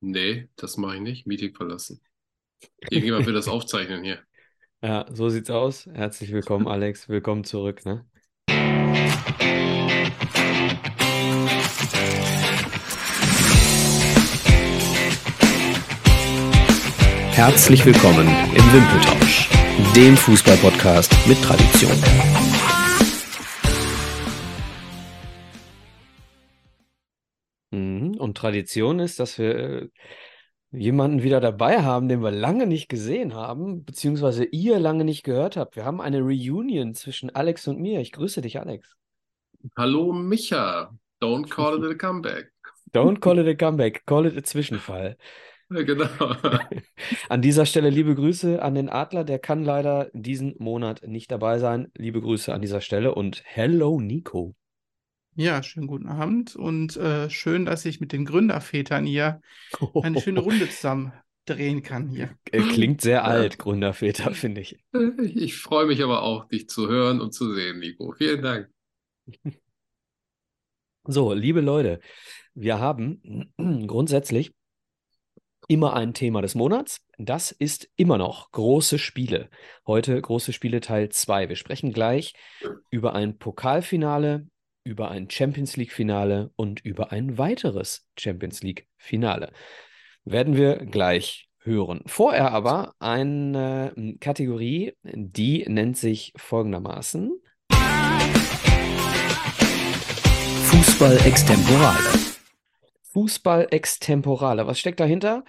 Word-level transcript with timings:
Nee, 0.00 0.48
das 0.56 0.76
mache 0.76 0.96
ich 0.96 1.02
nicht. 1.02 1.26
Meeting 1.26 1.54
verlassen. 1.54 2.00
Irgendjemand 2.90 3.26
will 3.26 3.34
das 3.34 3.48
aufzeichnen 3.48 4.04
hier. 4.04 4.20
Ja, 4.82 5.06
so 5.12 5.28
sieht's 5.28 5.50
aus. 5.50 5.86
Herzlich 5.86 6.30
willkommen, 6.32 6.68
Alex. 6.68 7.08
Willkommen 7.08 7.44
zurück, 7.44 7.84
ne? 7.84 8.06
Herzlich 17.32 17.84
willkommen 17.84 18.26
im 18.26 18.72
Wimpeltausch, 18.72 19.48
dem 19.94 20.16
Fußballpodcast 20.16 21.14
mit 21.28 21.40
Tradition. 21.42 22.37
Und 28.28 28.36
Tradition 28.36 28.98
ist, 28.98 29.20
dass 29.20 29.38
wir 29.38 29.56
äh, 29.56 29.88
jemanden 30.70 31.22
wieder 31.22 31.40
dabei 31.40 31.82
haben, 31.82 32.10
den 32.10 32.22
wir 32.22 32.30
lange 32.30 32.66
nicht 32.66 32.90
gesehen 32.90 33.32
haben, 33.32 33.86
beziehungsweise 33.86 34.44
ihr 34.44 34.78
lange 34.78 35.06
nicht 35.06 35.22
gehört 35.22 35.56
habt. 35.56 35.76
Wir 35.76 35.86
haben 35.86 36.02
eine 36.02 36.20
Reunion 36.20 36.92
zwischen 36.92 37.34
Alex 37.34 37.66
und 37.68 37.80
mir. 37.80 38.00
Ich 38.00 38.12
grüße 38.12 38.42
dich, 38.42 38.60
Alex. 38.60 38.96
Hallo 39.78 40.12
Micha. 40.12 40.94
Don't 41.22 41.48
call 41.48 41.82
it 41.82 41.90
a 41.90 41.94
comeback. 41.98 42.52
Don't 42.92 43.18
call 43.20 43.38
it 43.38 43.48
a 43.48 43.54
comeback, 43.54 44.04
call 44.04 44.26
it 44.26 44.36
a 44.36 44.42
Zwischenfall. 44.42 45.16
Ja, 45.70 45.82
genau. 45.84 46.06
An 47.30 47.40
dieser 47.40 47.64
Stelle 47.64 47.88
liebe 47.88 48.14
Grüße 48.14 48.60
an 48.62 48.74
den 48.74 48.90
Adler, 48.90 49.24
der 49.24 49.38
kann 49.38 49.64
leider 49.64 50.10
diesen 50.12 50.54
Monat 50.58 51.00
nicht 51.06 51.30
dabei 51.30 51.58
sein. 51.58 51.90
Liebe 51.96 52.20
Grüße 52.20 52.52
an 52.52 52.60
dieser 52.60 52.82
Stelle 52.82 53.14
und 53.14 53.42
hello 53.46 54.00
Nico. 54.00 54.54
Ja, 55.38 55.62
schönen 55.62 55.86
guten 55.86 56.08
Abend 56.08 56.56
und 56.56 56.96
äh, 56.96 57.30
schön, 57.30 57.64
dass 57.64 57.84
ich 57.84 58.00
mit 58.00 58.10
den 58.10 58.24
Gründervätern 58.24 59.04
hier 59.04 59.40
eine 60.02 60.20
schöne 60.20 60.40
Runde 60.40 60.68
zusammen 60.68 61.12
drehen 61.44 61.84
kann 61.84 62.08
hier. 62.08 62.36
Klingt 62.50 63.02
sehr 63.02 63.24
alt, 63.24 63.56
Gründerväter, 63.56 64.32
finde 64.34 64.62
ich. 64.62 64.80
Ich 65.36 65.56
freue 65.56 65.86
mich 65.86 66.02
aber 66.02 66.24
auch, 66.24 66.48
dich 66.48 66.68
zu 66.68 66.88
hören 66.88 67.20
und 67.20 67.34
zu 67.34 67.54
sehen, 67.54 67.78
Nico. 67.78 68.12
Vielen 68.18 68.42
Dank. 68.42 68.68
So, 71.04 71.32
liebe 71.32 71.60
Leute, 71.60 72.00
wir 72.54 72.80
haben 72.80 73.52
grundsätzlich 73.86 74.52
immer 75.68 75.94
ein 75.94 76.14
Thema 76.14 76.42
des 76.42 76.56
Monats. 76.56 77.06
Das 77.16 77.52
ist 77.52 77.88
immer 77.94 78.18
noch 78.18 78.50
große 78.50 78.98
Spiele. 78.98 79.50
Heute 79.86 80.20
große 80.20 80.52
Spiele 80.52 80.80
Teil 80.80 81.10
2. 81.10 81.48
Wir 81.48 81.56
sprechen 81.56 81.92
gleich 81.92 82.34
über 82.90 83.14
ein 83.14 83.38
Pokalfinale, 83.38 84.48
über 84.84 85.10
ein 85.10 85.30
Champions 85.30 85.76
League-Finale 85.76 86.50
und 86.56 86.84
über 86.84 87.12
ein 87.12 87.38
weiteres 87.38 88.06
Champions 88.18 88.62
League-Finale. 88.62 89.52
Werden 90.24 90.56
wir 90.56 90.76
gleich 90.76 91.48
hören. 91.60 92.02
Vorher 92.06 92.52
aber 92.52 92.94
eine 92.98 94.16
Kategorie, 94.20 94.94
die 95.02 95.64
nennt 95.68 95.96
sich 95.96 96.32
folgendermaßen. 96.36 97.40
Fußball 100.64 101.18
Extemporale. 101.26 102.18
Fußball 103.12 103.68
Extemporale. 103.70 104.66
Was 104.66 104.78
steckt 104.78 105.00
dahinter? 105.00 105.44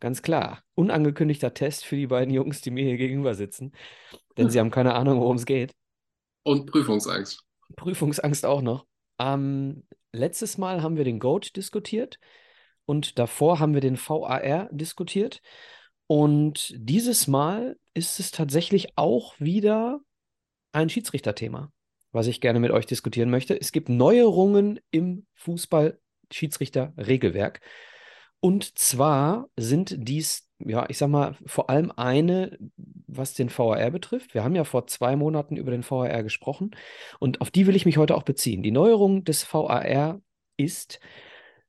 Ganz 0.00 0.22
klar, 0.22 0.62
unangekündigter 0.74 1.54
Test 1.54 1.84
für 1.84 1.94
die 1.94 2.08
beiden 2.08 2.34
Jungs, 2.34 2.60
die 2.60 2.72
mir 2.72 2.84
hier 2.84 2.96
gegenüber 2.96 3.34
sitzen, 3.34 3.72
denn 4.36 4.50
sie 4.50 4.58
haben 4.58 4.72
keine 4.72 4.94
Ahnung, 4.94 5.20
worum 5.20 5.36
es 5.36 5.46
geht. 5.46 5.72
Und 6.42 6.66
Prüfungsangst. 6.66 7.44
Prüfungsangst 7.72 8.46
auch 8.46 8.62
noch. 8.62 8.86
Ähm, 9.18 9.82
letztes 10.12 10.58
Mal 10.58 10.82
haben 10.82 10.96
wir 10.96 11.04
den 11.04 11.18
GOAT 11.18 11.56
diskutiert 11.56 12.20
und 12.84 13.18
davor 13.18 13.58
haben 13.58 13.74
wir 13.74 13.80
den 13.80 13.96
VAR 13.96 14.68
diskutiert. 14.70 15.40
Und 16.06 16.72
dieses 16.76 17.26
Mal 17.26 17.76
ist 17.94 18.20
es 18.20 18.30
tatsächlich 18.30 18.96
auch 18.96 19.34
wieder 19.38 20.00
ein 20.72 20.90
Schiedsrichterthema, 20.90 21.72
was 22.10 22.26
ich 22.26 22.40
gerne 22.40 22.58
mit 22.60 22.70
euch 22.70 22.86
diskutieren 22.86 23.30
möchte. 23.30 23.58
Es 23.58 23.72
gibt 23.72 23.88
Neuerungen 23.88 24.78
im 24.90 25.26
Fußball-Schiedsrichter-Regelwerk. 25.34 27.60
Und 28.44 28.76
zwar 28.76 29.48
sind 29.56 29.94
dies, 29.96 30.48
ja, 30.58 30.84
ich 30.88 30.98
sag 30.98 31.10
mal, 31.10 31.36
vor 31.46 31.70
allem 31.70 31.92
eine, 31.94 32.58
was 33.06 33.34
den 33.34 33.56
VAR 33.56 33.92
betrifft. 33.92 34.34
Wir 34.34 34.42
haben 34.42 34.56
ja 34.56 34.64
vor 34.64 34.88
zwei 34.88 35.14
Monaten 35.14 35.56
über 35.56 35.70
den 35.70 35.88
VAR 35.88 36.24
gesprochen 36.24 36.72
und 37.20 37.40
auf 37.40 37.52
die 37.52 37.68
will 37.68 37.76
ich 37.76 37.86
mich 37.86 37.98
heute 37.98 38.16
auch 38.16 38.24
beziehen. 38.24 38.64
Die 38.64 38.72
Neuerung 38.72 39.22
des 39.22 39.44
VAR 39.44 40.20
ist, 40.56 40.98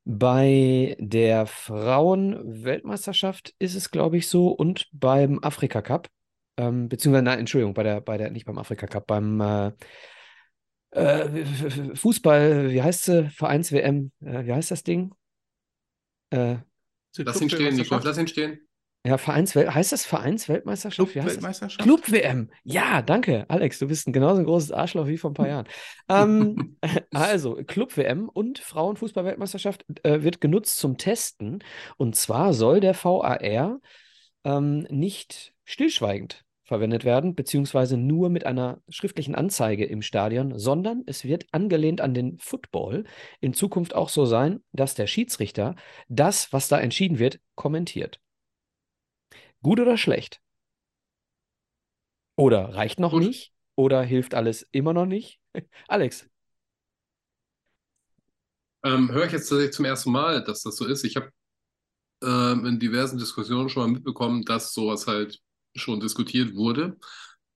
bei 0.04 0.96
der 0.98 1.46
Frauen-Weltmeisterschaft 1.46 3.54
ist 3.60 3.76
es, 3.76 3.92
glaube 3.92 4.16
ich, 4.16 4.26
so 4.26 4.48
und 4.48 4.88
beim 4.92 5.38
Afrika 5.44 5.80
Cup, 5.80 6.08
ähm, 6.56 6.88
beziehungsweise, 6.88 7.24
nein, 7.24 7.38
Entschuldigung, 7.38 7.74
bei 7.74 7.84
der, 7.84 8.00
bei 8.00 8.18
der, 8.18 8.30
nicht 8.30 8.46
beim 8.46 8.58
Afrika 8.58 8.88
Cup, 8.88 9.06
beim 9.06 9.40
äh, 9.40 9.70
äh, 10.90 11.44
Fußball, 11.94 12.72
wie 12.72 12.82
heißt 12.82 13.04
sie? 13.04 13.30
Vereins-WM, 13.30 14.10
äh, 14.24 14.44
wie 14.44 14.52
heißt 14.52 14.72
das 14.72 14.82
Ding? 14.82 15.14
Äh, 16.30 16.56
Lass 17.16 17.40
ihn 17.40 17.50
stehen, 17.50 17.76
Nico. 17.76 17.96
Lass 18.02 18.18
ihn 18.18 18.26
stehen. 18.26 18.58
ja, 19.06 19.18
Vereinswelt, 19.18 19.72
heißt 19.74 19.92
das 19.92 20.04
Vereinsweltmeisterschaft? 20.04 21.14
Wie 21.14 21.20
heißt 21.20 21.36
das? 21.36 21.38
Club-Weltmeisterschaft? 21.38 21.82
Club-WM. 21.82 22.50
Ja, 22.64 23.02
danke, 23.02 23.44
Alex. 23.48 23.78
Du 23.78 23.86
bist 23.86 24.08
ein 24.08 24.12
genauso 24.12 24.40
ein 24.40 24.46
großes 24.46 24.72
Arschloch 24.72 25.06
wie 25.06 25.18
vor 25.18 25.30
ein 25.30 25.34
paar 25.34 25.48
Jahren. 25.48 25.68
ähm, 26.08 26.76
also, 27.12 27.56
Club-WM 27.56 28.28
und 28.28 28.58
Frauenfußball-Weltmeisterschaft 28.58 29.84
äh, 30.02 30.22
wird 30.22 30.40
genutzt 30.40 30.78
zum 30.78 30.96
Testen. 30.96 31.62
Und 31.96 32.16
zwar 32.16 32.52
soll 32.52 32.80
der 32.80 32.94
VAR 32.94 33.80
ähm, 34.44 34.86
nicht 34.90 35.54
stillschweigend 35.64 36.43
verwendet 36.64 37.04
werden, 37.04 37.34
beziehungsweise 37.34 37.96
nur 37.96 38.30
mit 38.30 38.46
einer 38.46 38.80
schriftlichen 38.88 39.34
Anzeige 39.34 39.84
im 39.84 40.02
Stadion, 40.02 40.58
sondern 40.58 41.02
es 41.06 41.24
wird 41.24 41.46
angelehnt 41.52 42.00
an 42.00 42.14
den 42.14 42.38
Football 42.38 43.04
in 43.40 43.54
Zukunft 43.54 43.94
auch 43.94 44.08
so 44.08 44.24
sein, 44.26 44.60
dass 44.72 44.94
der 44.94 45.06
Schiedsrichter 45.06 45.76
das, 46.08 46.52
was 46.52 46.68
da 46.68 46.78
entschieden 46.80 47.18
wird, 47.18 47.40
kommentiert. 47.54 48.20
Gut 49.62 49.80
oder 49.80 49.96
schlecht? 49.98 50.40
Oder 52.36 52.74
reicht 52.74 53.00
noch 53.00 53.12
Gut. 53.12 53.14
nicht? 53.14 53.52
Oder 53.76 54.02
hilft 54.02 54.34
alles 54.34 54.66
immer 54.72 54.92
noch 54.92 55.06
nicht? 55.06 55.40
Alex, 55.88 56.28
Ähm, 58.84 59.10
höre 59.12 59.26
ich 59.26 59.32
jetzt 59.32 59.48
tatsächlich 59.48 59.74
zum 59.74 59.84
ersten 59.86 60.10
Mal, 60.12 60.44
dass 60.44 60.62
das 60.62 60.76
so 60.76 60.84
ist. 60.86 61.04
Ich 61.04 61.16
habe 61.16 61.30
ähm, 62.24 62.66
in 62.66 62.80
diversen 62.80 63.18
Diskussionen 63.18 63.68
schon 63.68 63.84
mal 63.84 63.92
mitbekommen, 63.92 64.44
dass 64.44 64.74
sowas 64.74 65.06
halt 65.06 65.40
schon 65.74 66.00
diskutiert 66.00 66.54
wurde. 66.54 66.96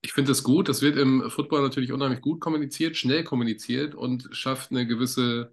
Ich 0.01 0.13
finde 0.13 0.33
es 0.33 0.43
gut. 0.45 0.69
Das 0.69 0.83
wird 0.83 0.97
im 0.97 1.31
Football 1.31 1.63
natürlich 1.63 1.93
unheimlich 1.93 2.21
gut 2.21 2.41
kommuniziert, 2.41 2.97
schnell 2.97 3.25
kommuniziert 3.25 3.95
und 3.95 4.29
schafft 4.33 4.71
eine 4.71 4.87
gewisse 4.87 5.53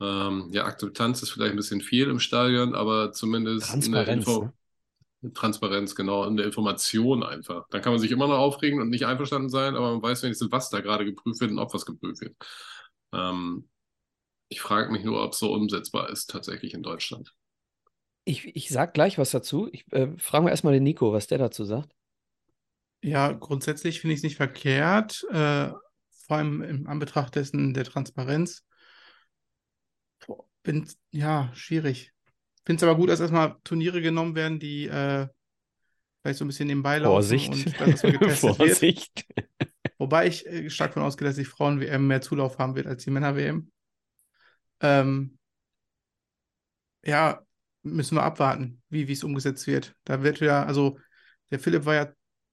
ähm, 0.00 0.48
ja, 0.50 0.64
Akzeptanz 0.64 1.22
ist 1.22 1.30
vielleicht 1.30 1.52
ein 1.52 1.56
bisschen 1.56 1.80
viel 1.80 2.08
im 2.08 2.18
Stadion, 2.18 2.74
aber 2.74 3.12
zumindest 3.12 3.70
eine 3.70 3.80
Transparenz, 3.80 4.26
Info 4.26 4.52
ne? 5.22 5.32
Transparenz, 5.32 5.94
genau, 5.94 6.24
eine 6.24 6.42
Information 6.42 7.22
einfach. 7.22 7.66
Dann 7.70 7.80
kann 7.80 7.92
man 7.92 8.00
sich 8.00 8.10
immer 8.10 8.26
noch 8.26 8.38
aufregen 8.38 8.80
und 8.80 8.90
nicht 8.90 9.06
einverstanden 9.06 9.48
sein, 9.48 9.76
aber 9.76 9.92
man 9.92 10.02
weiß 10.02 10.22
wenigstens, 10.22 10.52
was 10.52 10.68
da 10.68 10.80
gerade 10.80 11.04
geprüft 11.04 11.40
wird 11.40 11.50
und 11.50 11.58
ob 11.58 11.72
was 11.72 11.86
geprüft 11.86 12.20
wird. 12.20 12.36
Ähm, 13.12 13.68
ich 14.48 14.60
frage 14.60 14.92
mich 14.92 15.04
nur, 15.04 15.22
ob 15.22 15.32
es 15.32 15.38
so 15.38 15.52
umsetzbar 15.54 16.10
ist 16.10 16.28
tatsächlich 16.28 16.74
in 16.74 16.82
Deutschland. 16.82 17.32
Ich, 18.24 18.56
ich 18.56 18.68
sag 18.70 18.94
gleich 18.94 19.18
was 19.18 19.30
dazu. 19.30 19.68
Ich 19.72 19.90
äh, 19.92 20.08
frage 20.18 20.44
mal 20.44 20.50
erstmal 20.50 20.72
den 20.72 20.82
Nico, 20.82 21.12
was 21.12 21.26
der 21.26 21.38
dazu 21.38 21.64
sagt. 21.64 21.94
Ja, 23.02 23.32
grundsätzlich 23.32 24.00
finde 24.00 24.14
ich 24.14 24.20
es 24.20 24.24
nicht 24.24 24.36
verkehrt, 24.36 25.26
äh, 25.30 25.68
vor 26.26 26.36
allem 26.36 26.62
im 26.62 26.86
Anbetracht 26.86 27.34
dessen 27.34 27.74
der 27.74 27.84
Transparenz. 27.84 28.64
Boah, 30.26 30.44
Bin, 30.62 30.88
ja, 31.10 31.50
schwierig. 31.54 32.12
Finde 32.64 32.78
es 32.78 32.82
aber 32.82 32.96
gut, 32.96 33.10
dass 33.10 33.20
erstmal 33.20 33.56
Turniere 33.62 34.00
genommen 34.00 34.34
werden, 34.34 34.58
die 34.58 34.86
äh, 34.86 35.28
vielleicht 36.22 36.38
so 36.38 36.46
ein 36.46 36.48
bisschen 36.48 36.68
nebenbei 36.68 36.96
laufen 36.96 37.12
Vorsicht. 37.12 37.52
und 37.52 37.78
dass 37.78 38.00
getestet 38.02 38.20
wird. 38.20 38.56
Vorsicht. 38.56 39.26
Wobei 39.98 40.26
ich 40.26 40.46
äh, 40.46 40.70
stark 40.70 40.92
davon 40.92 41.02
ausgehe, 41.02 41.28
dass 41.28 41.36
die 41.36 41.44
Frauen-WM 41.44 42.06
mehr 42.06 42.22
Zulauf 42.22 42.58
haben 42.58 42.74
wird 42.74 42.86
als 42.86 43.04
die 43.04 43.10
Männer-WM. 43.10 43.70
Ähm, 44.80 45.38
ja, 47.04 47.44
müssen 47.84 48.16
wir 48.16 48.22
abwarten, 48.24 48.82
wie 48.90 49.08
wie 49.08 49.12
es 49.12 49.24
umgesetzt 49.24 49.66
wird. 49.66 49.94
Da 50.04 50.22
wird 50.22 50.40
ja, 50.40 50.64
also 50.64 50.98
der 51.50 51.60
Philipp 51.60 51.84
war 51.86 51.94
ja 51.94 52.12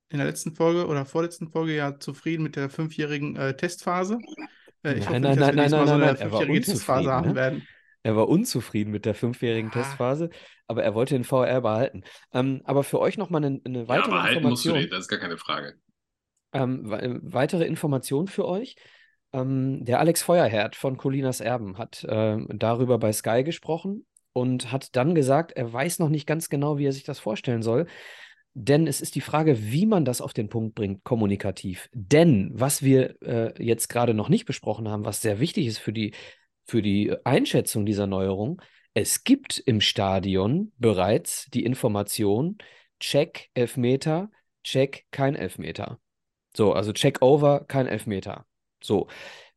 in 0.10 0.18
der 0.20 0.28
letzten 0.28 0.56
Folge 0.56 0.88
oder 0.88 1.06
vorletzten 1.06 1.50
Folge 1.52 1.76
ja 1.76 2.00
zufrieden 2.00 2.44
mit 2.44 2.56
der 2.56 2.70
fünfjährigen 2.70 3.36
äh, 3.38 3.56
Testphase. 3.58 4.20
Äh, 4.84 4.96
ich 4.96 5.10
Nein, 5.10 5.10
hoffe 5.10 5.24
nein, 5.24 5.38
nicht, 5.38 5.40
dass 5.40 5.54
nein, 5.54 5.56
wir 5.56 5.70
nein, 5.70 5.72
nein, 5.72 5.86
so 5.88 5.94
eine 5.94 6.16
er 6.18 6.18
fünfjährige 6.18 6.62
Testphase 6.62 7.12
unzufrieden, 7.12 7.12
haben 7.12 7.34
ne? 7.34 7.36
werden. 7.36 7.68
Er 8.04 8.16
war 8.16 8.28
unzufrieden 8.30 8.92
mit 8.92 9.06
der 9.06 9.16
fünfjährigen 9.16 9.72
Ja. 9.74 9.82
Testphase, 9.82 10.30
aber 10.68 10.84
er 10.84 10.96
wollte 10.96 11.16
den 11.16 11.24
VR 11.24 11.62
behalten. 11.62 12.04
Ähm, 12.34 12.62
aber 12.66 12.84
für 12.84 13.00
euch 13.00 13.18
nochmal 13.18 13.44
eine, 13.46 13.62
eine 13.64 13.88
Ja, 13.88 13.88
weitere 13.88 14.16
aber 14.16 14.24
halten 14.24 14.48
musst 14.48 14.66
du 14.66 14.70
Information. 14.70 14.74
den, 14.74 14.90
das 14.90 15.02
ist 15.02 15.08
gar 15.08 15.20
keine 15.20 15.38
Frage. 15.38 15.76
Ähm, 16.54 16.92
äh, 16.92 17.20
weitere 17.22 17.66
Information 17.66 18.28
für 18.28 18.46
euch. 18.46 18.76
Ähm, 19.34 19.86
der 19.86 20.00
Alex 20.00 20.22
Feuerherd 20.24 20.76
von 20.76 20.98
Colinas 20.98 21.40
Erben 21.40 21.78
hat 21.78 22.06
ähm, 22.10 22.48
darüber 22.52 22.98
bei 23.00 23.14
Sky 23.14 23.44
gesprochen 23.44 24.06
und 24.34 24.72
hat 24.72 24.96
dann 24.96 25.16
gesagt, 25.16 25.52
er 25.52 25.72
weiß 25.72 26.00
noch 26.00 26.10
nicht 26.10 26.28
ganz 26.28 26.50
genau, 26.50 26.78
wie 26.78 26.86
er 26.86 26.94
sich 26.94 27.04
das 27.04 27.20
vorstellen 27.20 27.62
soll. 27.62 27.88
Denn 28.54 28.86
es 28.86 29.00
ist 29.00 29.16
die 29.16 29.22
Frage, 29.22 29.72
wie 29.72 29.86
man 29.86 30.04
das 30.04 30.20
auf 30.20 30.34
den 30.34 30.50
Punkt 30.50 30.76
bringt, 30.76 31.04
kommunikativ. 31.04 31.90
Denn 31.94 32.52
was 32.54 32.84
wir 32.84 33.22
äh, 33.22 33.64
jetzt 33.64 33.88
gerade 33.88 34.14
noch 34.14 34.28
nicht 34.28 34.46
besprochen 34.46 34.90
haben, 34.90 35.06
was 35.06 35.22
sehr 35.22 35.40
wichtig 35.40 35.68
ist 35.68 35.80
für 35.80 35.94
die, 35.94 36.14
für 36.66 36.82
die 36.82 37.16
Einschätzung 37.24 37.86
dieser 37.86 38.08
Neuerung, 38.08 38.62
es 38.94 39.24
gibt 39.24 39.58
im 39.58 39.80
Stadion 39.80 40.74
bereits 40.78 41.48
die 41.54 41.64
Information, 41.64 42.58
Check 43.00 43.50
Elfmeter, 43.54 44.30
Check 44.64 45.06
kein 45.12 45.36
Elfmeter. 45.36 46.00
So, 46.54 46.74
also 46.74 46.92
Check 46.92 47.22
over, 47.22 47.64
kein 47.66 47.88
Elfmeter. 47.88 48.46
So, 48.84 49.08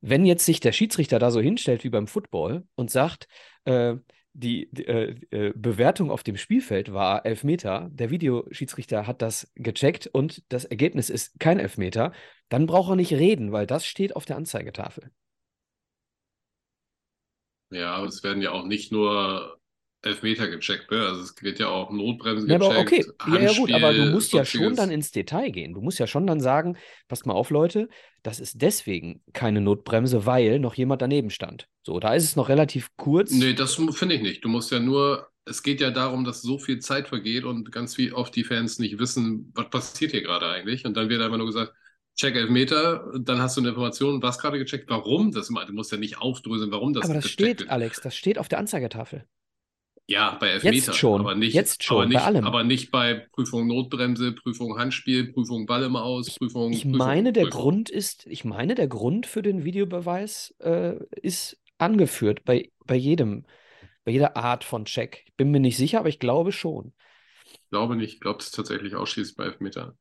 wenn 0.01 0.25
jetzt 0.25 0.45
sich 0.45 0.61
der 0.61 0.73
Schiedsrichter 0.73 1.19
da 1.19 1.33
so 1.33 1.41
hinstellt 1.41 1.83
wie 1.83 1.91
beim 1.91 2.07
Football 2.07 2.65
und 2.77 2.91
sagt, 2.91 3.27
äh, 3.65 3.97
die, 4.35 4.69
die 4.73 4.87
äh, 4.87 5.15
äh, 5.31 5.53
Bewertung 5.55 6.11
auf 6.11 6.23
dem 6.23 6.37
Spielfeld 6.37 6.93
war 6.93 7.25
Elfmeter, 7.25 7.89
der 7.93 8.11
Videoschiedsrichter 8.11 9.07
hat 9.07 9.23
das 9.23 9.51
gecheckt 9.55 10.09
und 10.09 10.43
das 10.51 10.65
Ergebnis 10.65 11.09
ist 11.09 11.39
kein 11.41 11.59
Elfmeter, 11.61 12.13
dann 12.49 12.67
braucht 12.67 12.91
er 12.91 12.97
nicht 12.97 13.13
reden, 13.13 13.53
weil 13.53 13.67
das 13.67 13.87
steht 13.87 14.17
auf 14.17 14.25
der 14.25 14.37
Anzeigetafel. 14.37 15.11
Ja, 17.71 17.95
aber 17.95 18.07
es 18.07 18.23
werden 18.23 18.43
ja 18.43 18.53
auch 18.53 18.65
nicht 18.65 18.93
nur 18.93 19.59
Elfmeter 20.03 20.49
gecheckt, 20.49 20.91
ne? 20.91 21.07
Also 21.07 21.23
es 21.23 21.43
wird 21.43 21.59
ja 21.59 21.69
auch 21.69 21.91
Notbremse 21.91 22.47
Ja, 22.47 22.57
aber 22.57 22.85
gecheckt, 22.85 23.09
okay, 23.19 23.35
ja, 23.35 23.41
ja 23.41 23.53
gut, 23.59 23.73
aber 23.73 23.93
du 23.93 23.99
Handspiel, 24.03 24.11
musst 24.13 24.33
ja 24.33 24.45
schon 24.45 24.77
dann 24.77 24.91
ins 24.91 25.11
Detail 25.13 25.51
gehen. 25.51 25.75
Du 25.75 25.81
musst 25.81 25.99
ja 25.99 26.07
schon 26.07 26.27
dann 26.27 26.41
sagen, 26.41 26.77
passt 27.09 27.27
mal 27.27 27.35
auf, 27.35 27.51
Leute, 27.51 27.89
das 28.25 28.41
ist 28.41 28.63
deswegen 28.63 29.23
keine 29.33 29.61
Notbremse, 29.61 30.27
weil 30.27 30.59
noch 30.59 30.75
jemand 30.75 31.03
daneben 31.03 31.31
stand. 31.31 31.69
So, 31.87 32.01
da 32.01 32.15
ist 32.15 32.25
es 32.25 32.37
noch 32.37 32.49
relativ 32.49 32.89
kurz. 32.97 33.31
Nee, 33.31 33.53
das 33.53 33.75
finde 33.75 34.15
ich 34.15 34.23
nicht. 34.23 34.45
Du 34.45 34.49
musst 34.49 34.73
ja 34.73 34.81
nur, 34.81 35.29
es 35.45 35.63
geht 35.63 35.81
ja 35.81 35.91
darum, 35.91 36.25
dass 36.25 36.41
so 36.41 36.59
viel 36.59 36.79
Zeit 36.79 37.09
vergeht 37.09 37.45
und 37.45 37.71
ganz 37.71 37.99
wie 37.99 38.13
oft 38.13 38.35
die 38.35 38.45
Fans 38.45 38.79
nicht 38.79 38.99
wissen, 38.99 39.53
was 39.55 39.69
passiert 39.69 40.13
hier 40.13 40.23
gerade 40.23 40.49
eigentlich. 40.49 40.87
Und 40.87 40.97
dann 40.97 41.11
wird 41.11 41.21
einfach 41.21 41.37
nur 41.37 41.47
gesagt, 41.47 41.75
check 42.17 42.35
Elfmeter, 42.35 43.13
dann 43.21 43.43
hast 43.43 43.59
du 43.59 43.61
eine 43.61 43.69
Information, 43.71 44.23
was 44.23 44.39
gerade 44.39 44.59
gecheckt, 44.59 44.89
warum 44.89 45.31
das 45.31 45.51
immer, 45.51 45.67
du 45.67 45.75
musst 45.75 45.93
ja 45.93 45.99
nicht 45.99 46.19
aufdröseln, 46.19 46.71
warum 46.71 46.95
das 46.95 47.05
aber 47.05 47.15
das 47.15 47.25
gecheckt 47.25 47.41
steht, 47.41 47.61
wird. 47.61 47.71
Alex, 47.71 48.01
das 48.01 48.17
steht 48.17 48.39
auf 48.39 48.49
der 48.49 48.59
Anzeigetafel. 48.59 49.27
Ja, 50.07 50.37
bei 50.39 50.49
Elfmeter, 50.51 50.93
schon, 50.95 51.21
aber 51.21 51.35
nicht, 51.35 51.55
jetzt 51.55 51.83
schon, 51.83 52.07
aber 52.07 52.07
bei 52.11 52.21
nicht, 52.21 52.23
allem. 52.23 52.45
aber 52.45 52.63
nicht 52.65 52.91
bei 52.91 53.27
Prüfung 53.33 53.67
Notbremse, 53.69 54.33
Prüfung 54.33 54.79
Handspiel, 54.79 55.33
Prüfung 55.33 55.67
Ball 55.67 55.83
im 55.85 55.97
Aus, 55.97 56.35
Prüfung. 56.35 56.73
Ich 56.73 56.85
Prüfung, 56.85 56.99
meine, 56.99 57.33
der 57.33 57.47
Prüfung. 57.47 57.47
Grund 57.47 57.89
ist, 57.91 58.27
ich 58.27 58.45
meine, 58.45 58.75
der 58.75 58.89
Grund 58.89 59.27
für 59.27 59.43
den 59.43 59.65
Videobeweis 59.65 60.55
äh, 60.61 60.97
ist 61.23 61.59
angeführt 61.79 62.45
bei, 62.45 62.73
bei 62.87 62.97
jedem, 62.97 63.47
bei 64.05 64.13
jeder 64.13 64.37
Art 64.37 64.65
von 64.65 64.85
Check. 64.87 65.25
Ich 65.27 65.35
bin 65.37 65.51
mir 65.51 65.61
nicht 65.61 65.77
sicher, 65.77 66.01
aber 66.01 66.09
ich 66.09 66.19
glaube 66.21 66.53
schon. 66.53 66.95
Ich 67.53 67.61
glaube 67.71 67.97
nicht, 67.97 68.15
ich 68.15 68.21
glaube, 68.21 68.39
das 68.39 68.47
ist 68.47 68.55
tatsächlich 68.55 68.95
ausschließlich 68.95 69.37
bei 69.37 69.45
Elfmeter. 69.45 69.97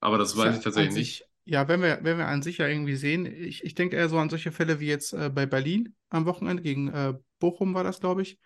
Aber 0.00 0.18
das 0.18 0.36
Ist 0.36 0.38
weiß 0.38 0.56
ja 0.56 0.58
ich 0.58 0.64
tatsächlich 0.64 0.92
an 0.92 0.92
nicht. 0.92 1.14
sich, 1.14 1.24
ja, 1.44 1.68
wenn 1.68 1.80
wir, 1.82 2.00
wenn 2.02 2.18
wir 2.18 2.26
an 2.26 2.42
sich 2.42 2.58
ja 2.58 2.66
irgendwie 2.68 2.96
sehen, 2.96 3.26
ich, 3.26 3.64
ich 3.64 3.74
denke 3.74 3.96
eher 3.96 4.08
so 4.08 4.18
an 4.18 4.30
solche 4.30 4.52
Fälle 4.52 4.80
wie 4.80 4.86
jetzt 4.88 5.12
äh, 5.12 5.30
bei 5.30 5.46
Berlin 5.46 5.94
am 6.10 6.26
Wochenende 6.26 6.62
gegen 6.62 6.88
äh, 6.88 7.14
Bochum 7.38 7.74
war 7.74 7.84
das, 7.84 8.00
glaube 8.00 8.22
ich. 8.22 8.38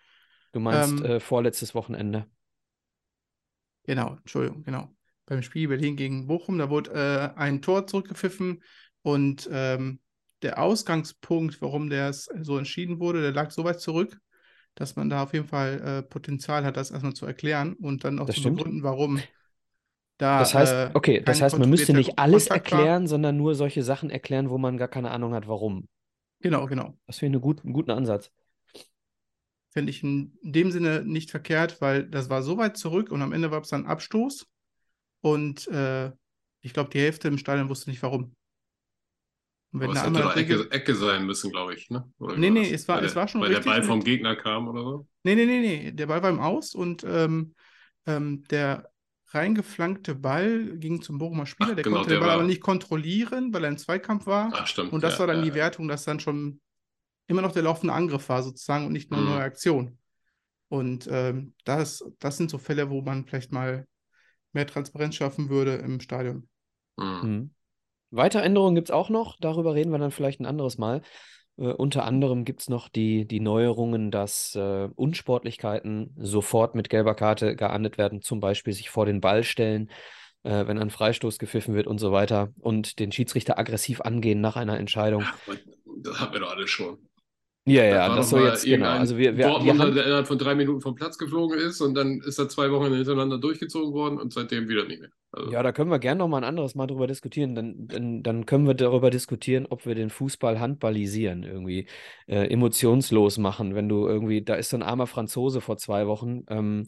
Du 0.53 0.59
meinst 0.61 1.01
Ähm, 1.01 1.01
äh, 1.01 1.19
vorletztes 1.19 1.75
Wochenende. 1.75 2.25
Genau, 3.83 4.15
Entschuldigung, 4.17 4.63
genau. 4.63 4.95
Beim 5.25 5.41
Spiel 5.43 5.67
Berlin 5.67 5.95
gegen 5.95 6.27
Bochum, 6.27 6.57
da 6.57 6.69
wurde 6.69 6.91
äh, 7.35 7.39
ein 7.39 7.61
Tor 7.61 7.87
zurückgepfiffen 7.87 8.63
und 9.01 9.49
ähm, 9.51 9.99
der 10.41 10.59
Ausgangspunkt, 10.61 11.61
warum 11.61 11.89
das 11.89 12.25
so 12.41 12.57
entschieden 12.57 12.99
wurde, 12.99 13.21
der 13.21 13.31
lag 13.31 13.51
so 13.51 13.63
weit 13.63 13.79
zurück, 13.79 14.19
dass 14.75 14.95
man 14.95 15.09
da 15.09 15.23
auf 15.23 15.33
jeden 15.33 15.47
Fall 15.47 15.81
äh, 15.81 16.03
Potenzial 16.03 16.63
hat, 16.65 16.77
das 16.77 16.91
erstmal 16.91 17.13
zu 17.13 17.25
erklären 17.25 17.73
und 17.75 18.03
dann 18.03 18.19
auch 18.19 18.29
Das 18.29 18.35
zu 18.35 18.41
stimmt. 18.41 18.43
begründen, 18.43 18.83
warum 18.83 19.27
da 20.17 20.47
Das 20.49 20.53
heißt, 20.53 20.77
äh, 20.89 20.93
okay, 20.93 21.21
das 21.21 21.39
heißt, 21.41 21.57
man 21.57 21.69
müsste 21.69 21.93
nicht 21.93 22.19
alles 22.19 22.47
Kontakt 22.49 22.71
war. 22.71 22.91
erklären, 22.91 23.07
sondern 23.07 23.37
nur 23.37 23.55
solche 23.55 23.81
Sachen 23.83 24.09
erklären, 24.09 24.49
wo 24.49 24.57
man 24.57 24.77
gar 24.77 24.87
keine 24.89 25.11
Ahnung 25.11 25.33
hat, 25.33 25.47
warum. 25.47 25.87
Genau, 26.39 26.67
genau. 26.67 26.97
Das 27.05 27.19
finde 27.19 27.37
ich 27.37 27.43
eine 27.43 27.53
gut, 27.53 27.63
einen 27.63 27.73
guten 27.73 27.91
Ansatz. 27.91 28.31
Fände 29.71 29.89
ich 29.89 30.03
in 30.03 30.37
dem 30.41 30.71
Sinne 30.71 31.03
nicht 31.05 31.31
verkehrt, 31.31 31.79
weil 31.81 32.05
das 32.05 32.29
war 32.29 32.43
so 32.43 32.57
weit 32.57 32.77
zurück 32.77 33.09
und 33.11 33.21
am 33.21 33.31
Ende 33.31 33.51
war 33.51 33.61
es 33.61 33.69
dann 33.69 33.85
Abstoß. 33.85 34.45
Und 35.21 35.67
äh, 35.69 36.11
ich 36.61 36.73
glaube, 36.73 36.89
die 36.89 36.99
Hälfte 36.99 37.27
im 37.29 37.37
Stadion 37.37 37.69
wusste 37.69 37.89
nicht 37.89 38.03
warum. 38.03 38.35
Und 39.73 39.79
wenn 39.79 39.89
Aber 39.91 39.93
da 39.95 40.05
hätte 40.05 40.17
einmal 40.19 40.37
Ecke, 40.37 40.71
Ecke 40.71 40.95
sein 40.95 41.25
müssen, 41.25 41.51
glaube 41.51 41.73
ich, 41.73 41.89
ne? 41.89 42.11
Oder 42.19 42.35
Nee, 42.37 42.49
nee, 42.49 42.69
es 42.69 42.87
war- 42.87 42.97
Weil 42.97 43.05
es 43.05 43.13
der, 43.13 43.21
war 43.21 43.27
schon 43.29 43.41
Weil 43.41 43.51
der 43.51 43.61
Ball 43.61 43.83
vom 43.83 44.03
Gegner 44.03 44.35
kam 44.35 44.67
oder 44.67 44.81
so? 44.81 45.07
Nee, 45.23 45.35
nee, 45.35 45.45
nee, 45.45 45.59
nee. 45.61 45.91
Der 45.93 46.07
Ball 46.07 46.21
war 46.21 46.29
im 46.29 46.39
Aus 46.39 46.75
und 46.75 47.05
ähm, 47.07 47.55
ähm, 48.05 48.43
der 48.49 48.91
reingeflankte 49.27 50.15
Ball 50.15 50.77
ging 50.77 51.01
zum 51.01 51.17
Bochumer 51.17 51.45
Spieler. 51.45 51.69
Ach, 51.71 51.75
der 51.75 51.83
genau, 51.85 51.97
konnte 51.97 52.09
den 52.09 52.15
der 52.15 52.25
Ball 52.25 52.31
aber 52.31 52.41
war- 52.41 52.47
nicht 52.47 52.61
kontrollieren, 52.61 53.53
weil 53.53 53.63
er 53.63 53.69
im 53.69 53.77
Zweikampf 53.77 54.25
war. 54.25 54.49
Ach, 54.53 54.67
stimmt. 54.67 54.91
Und 54.91 55.03
das 55.03 55.13
ja, 55.13 55.19
war 55.19 55.27
dann 55.27 55.37
ja, 55.37 55.43
die. 55.45 55.53
Wertung, 55.53 55.87
dass 55.87 56.03
dann 56.03 56.19
schon 56.19 56.59
immer 57.31 57.41
noch 57.41 57.51
der 57.53 57.63
laufende 57.63 57.93
Angriff 57.93 58.29
war, 58.29 58.43
sozusagen, 58.43 58.85
und 58.85 58.93
nicht 58.93 59.09
nur 59.11 59.19
eine 59.19 59.29
Mhm. 59.29 59.35
neue 59.35 59.43
Aktion. 59.43 59.97
Und 60.69 61.07
ähm, 61.11 61.53
das, 61.65 62.03
das 62.19 62.37
sind 62.37 62.49
so 62.49 62.57
Fälle, 62.57 62.89
wo 62.89 63.01
man 63.01 63.25
vielleicht 63.25 63.51
mal 63.51 63.87
mehr 64.53 64.67
Transparenz 64.67 65.15
schaffen 65.15 65.49
würde 65.49 65.75
im 65.75 65.99
Stadion. 65.99 66.47
Mhm. 66.97 67.05
Mhm. 67.23 67.51
Weitere 68.11 68.43
Änderungen 68.43 68.75
gibt 68.75 68.89
es 68.89 68.93
auch 68.93 69.09
noch, 69.09 69.37
darüber 69.39 69.73
reden 69.73 69.91
wir 69.91 69.99
dann 69.99 70.11
vielleicht 70.11 70.41
ein 70.41 70.45
anderes 70.45 70.77
Mal. 70.77 71.01
Äh, 71.57 71.67
unter 71.73 72.03
anderem 72.03 72.45
gibt 72.45 72.61
es 72.61 72.69
noch 72.69 72.89
die, 72.89 73.25
die 73.25 73.39
Neuerungen, 73.39 74.11
dass 74.11 74.55
äh, 74.55 74.89
Unsportlichkeiten 74.95 76.13
sofort 76.17 76.75
mit 76.75 76.89
gelber 76.89 77.15
Karte 77.15 77.55
geahndet 77.55 77.97
werden, 77.97 78.21
zum 78.21 78.39
Beispiel 78.39 78.73
sich 78.73 78.89
vor 78.89 79.05
den 79.05 79.21
Ball 79.21 79.43
stellen, 79.43 79.89
äh, 80.43 80.67
wenn 80.67 80.77
ein 80.77 80.89
Freistoß 80.89 81.39
gepfiffen 81.39 81.73
wird 81.73 81.87
und 81.87 81.99
so 81.99 82.11
weiter 82.11 82.49
und 82.59 82.99
den 82.99 83.11
Schiedsrichter 83.11 83.57
aggressiv 83.57 84.01
angehen 84.01 84.41
nach 84.41 84.55
einer 84.55 84.77
Entscheidung. 84.77 85.23
Ach, 85.25 85.37
das 86.03 86.19
haben 86.19 86.33
wir 86.33 86.39
doch 86.41 86.51
alle 86.51 86.67
schon. 86.67 86.97
Ja, 87.65 87.83
ja, 87.83 88.15
das 88.15 88.31
soll 88.31 88.43
jetzt, 88.47 88.65
genau. 88.65 88.89
Also 88.89 89.17
wir, 89.17 89.37
wir, 89.37 89.37
wir 89.37 89.47
Dortmunder, 89.49 89.83
haben, 89.85 89.95
der 89.95 90.05
innerhalb 90.05 90.27
von 90.27 90.37
drei 90.39 90.55
Minuten 90.55 90.81
vom 90.81 90.95
Platz 90.95 91.17
geflogen 91.17 91.59
ist 91.59 91.79
und 91.79 91.93
dann 91.93 92.19
ist 92.21 92.39
er 92.39 92.49
zwei 92.49 92.71
Wochen 92.71 92.91
hintereinander 92.91 93.37
durchgezogen 93.37 93.93
worden 93.93 94.17
und 94.19 94.33
seitdem 94.33 94.67
wieder 94.67 94.85
nicht 94.85 95.01
mehr. 95.01 95.09
Also, 95.31 95.51
Ja, 95.51 95.61
da 95.61 95.71
können 95.71 95.91
wir 95.91 95.99
gerne 95.99 96.19
noch 96.19 96.27
mal 96.27 96.37
ein 96.37 96.43
anderes 96.43 96.73
Mal 96.73 96.87
drüber 96.87 97.05
diskutieren. 97.05 97.53
Dann, 97.53 97.87
dann, 97.87 98.23
dann 98.23 98.45
können 98.47 98.65
wir 98.65 98.73
darüber 98.73 99.11
diskutieren, 99.11 99.67
ob 99.69 99.85
wir 99.85 99.93
den 99.93 100.09
Fußball 100.09 100.59
handballisieren, 100.59 101.43
irgendwie 101.43 101.87
äh, 102.27 102.47
emotionslos 102.47 103.37
machen. 103.37 103.75
Wenn 103.75 103.87
du 103.87 104.07
irgendwie, 104.07 104.41
da 104.43 104.55
ist 104.55 104.71
so 104.71 104.77
ein 104.77 104.83
armer 104.83 105.07
Franzose 105.07 105.61
vor 105.61 105.77
zwei 105.77 106.07
Wochen 106.07 106.43
ähm, 106.49 106.87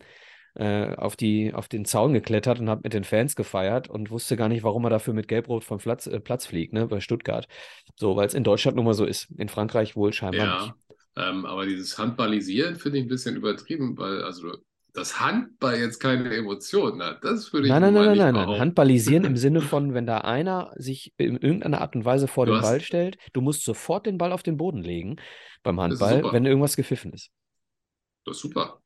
äh, 0.55 0.95
auf 0.95 1.15
die, 1.15 1.53
auf 1.53 1.67
den 1.67 1.85
Zaun 1.85 2.13
geklettert 2.13 2.59
und 2.59 2.69
hat 2.69 2.83
mit 2.83 2.93
den 2.93 3.03
Fans 3.03 3.35
gefeiert 3.35 3.89
und 3.89 4.11
wusste 4.11 4.37
gar 4.37 4.49
nicht, 4.49 4.63
warum 4.63 4.83
er 4.85 4.89
dafür 4.89 5.13
mit 5.13 5.27
Gelbrot 5.27 5.63
vom 5.63 5.79
Platz, 5.79 6.07
äh, 6.07 6.19
Platz 6.19 6.45
fliegt, 6.45 6.73
ne, 6.73 6.87
bei 6.87 6.99
Stuttgart. 6.99 7.47
So, 7.95 8.15
weil 8.15 8.27
es 8.27 8.33
in 8.33 8.43
Deutschland 8.43 8.75
nun 8.75 8.85
mal 8.85 8.93
so 8.93 9.05
ist. 9.05 9.29
In 9.37 9.49
Frankreich 9.49 9.95
wohl 9.95 10.13
scheinbar 10.13 10.45
nicht. 10.59 10.73
Ja, 11.15 11.29
ähm, 11.29 11.45
aber 11.45 11.65
dieses 11.65 11.97
Handballisieren 11.97 12.75
finde 12.75 12.99
ich 12.99 13.05
ein 13.05 13.09
bisschen 13.09 13.35
übertrieben, 13.35 13.97
weil 13.97 14.23
also 14.23 14.51
das 14.95 15.19
Handball 15.19 15.79
jetzt 15.79 15.99
keine 15.99 16.31
Emotionen 16.35 17.01
hat, 17.01 17.23
das 17.23 17.51
würde 17.51 17.65
ich 17.65 17.71
Nein, 17.73 17.81
nein, 17.81 17.93
nein, 17.95 18.03
nein, 18.05 18.11
nicht 18.13 18.21
nein, 18.33 18.47
nein. 18.47 18.59
Handballisieren 18.59 19.23
im 19.25 19.35
Sinne 19.37 19.61
von, 19.61 19.95
wenn 19.95 20.05
da 20.05 20.19
einer 20.19 20.71
sich 20.75 21.13
in 21.17 21.37
irgendeiner 21.37 21.81
Art 21.81 21.95
und 21.95 22.05
Weise 22.05 22.27
vor 22.27 22.45
Du 22.45 22.51
den 22.51 22.61
hast- 22.61 22.67
Ball 22.69 22.79
stellt, 22.81 23.17
du 23.33 23.41
musst 23.41 23.65
sofort 23.65 24.05
den 24.05 24.19
Ball 24.19 24.31
auf 24.31 24.43
den 24.43 24.55
Boden 24.55 24.83
legen 24.83 25.15
beim 25.63 25.81
Handball, 25.81 26.21
wenn 26.31 26.45
irgendwas 26.45 26.75
gepfiffen 26.75 27.11
ist. 27.11 27.31
Das 28.25 28.35
ist 28.35 28.41
super. 28.43 28.82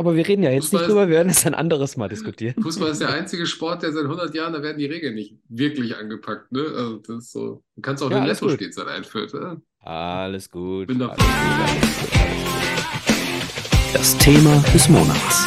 Aber 0.00 0.16
wir 0.16 0.26
reden 0.26 0.42
ja 0.42 0.50
jetzt 0.50 0.64
Fußball 0.70 0.80
nicht 0.80 0.88
drüber, 0.90 1.08
wir 1.08 1.16
werden 1.16 1.28
es 1.28 1.44
ein 1.44 1.52
anderes 1.52 1.98
Mal 1.98 2.08
diskutieren. 2.08 2.54
Fußball 2.62 2.90
ist 2.90 3.02
der 3.02 3.10
einzige 3.10 3.44
Sport, 3.44 3.82
der 3.82 3.92
seit 3.92 4.04
100 4.04 4.34
Jahren, 4.34 4.54
da 4.54 4.62
werden 4.62 4.78
die 4.78 4.86
Regeln 4.86 5.14
nicht 5.14 5.36
wirklich 5.50 5.94
angepackt. 5.94 6.50
Ne? 6.52 6.62
Also 6.74 6.96
das 6.96 7.16
ist 7.24 7.32
so, 7.32 7.62
du 7.76 7.82
kannst 7.82 8.02
auch 8.02 8.10
Ja, 8.10 8.16
eine 8.16 8.24
alles 8.24 8.40
gut. 8.40 8.48
Netto-Spielzeit 8.48 8.86
einführen. 8.88 9.28
Ne? 9.34 9.62
Alles 9.80 10.50
gut. 10.50 10.86
Bin 10.86 10.98
da 11.00 11.08
alles 11.08 11.22
gut, 11.22 11.28
alles 11.28 12.00
gut, 12.00 12.16
alles 12.16 13.12
gut. 13.84 13.94
Das 13.94 14.16
Thema 14.16 14.64
des 14.72 14.88
Monats. 14.88 15.46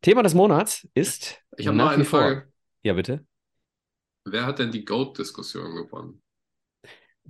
Thema 0.00 0.22
des 0.22 0.32
Monats 0.34 0.88
ist 0.94 1.38
Ich 1.58 1.66
habe 1.66 1.76
nach 1.76 1.84
mal 1.86 1.92
eine 1.92 2.04
wie 2.04 2.06
vor- 2.06 2.20
Frage. 2.20 2.52
Ja, 2.82 2.94
bitte. 2.94 3.26
Wer 4.24 4.46
hat 4.46 4.60
denn 4.60 4.70
die 4.70 4.86
GOAT-Diskussion 4.86 5.74
gewonnen? 5.74 6.21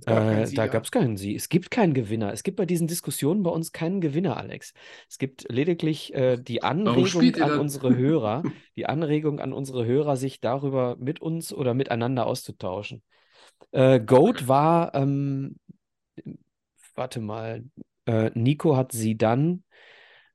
Gab 0.05 0.29
Äh, 0.29 0.51
da 0.53 0.67
gab 0.67 0.83
es 0.83 0.91
keinen 0.91 1.17
Sie. 1.17 1.35
Es 1.35 1.49
gibt 1.49 1.71
keinen 1.71 1.93
Gewinner. 1.93 2.33
Es 2.33 2.43
gibt 2.43 2.57
bei 2.57 2.65
diesen 2.65 2.87
Diskussionen 2.87 3.43
bei 3.43 3.51
uns 3.51 3.71
keinen 3.71 4.01
Gewinner, 4.01 4.37
Alex. 4.37 4.73
Es 5.09 5.17
gibt 5.17 5.45
lediglich 5.49 6.13
äh, 6.13 6.37
die 6.37 6.63
Anregung 6.63 7.35
an 7.35 7.59
unsere 7.59 7.95
Hörer, 7.95 8.43
die 8.75 8.85
Anregung 8.85 9.39
an 9.39 9.53
unsere 9.53 9.85
Hörer, 9.85 10.17
sich 10.17 10.41
darüber 10.41 10.97
mit 10.97 11.21
uns 11.21 11.53
oder 11.53 11.73
miteinander 11.73 12.25
auszutauschen. 12.25 13.03
Äh, 13.71 13.99
Goat 13.99 14.47
war, 14.47 14.93
ähm, 14.95 15.55
warte 16.95 17.21
mal, 17.21 17.63
äh, 18.05 18.31
Nico 18.33 18.75
hat 18.75 18.91
sie 18.91 19.17
dann 19.17 19.63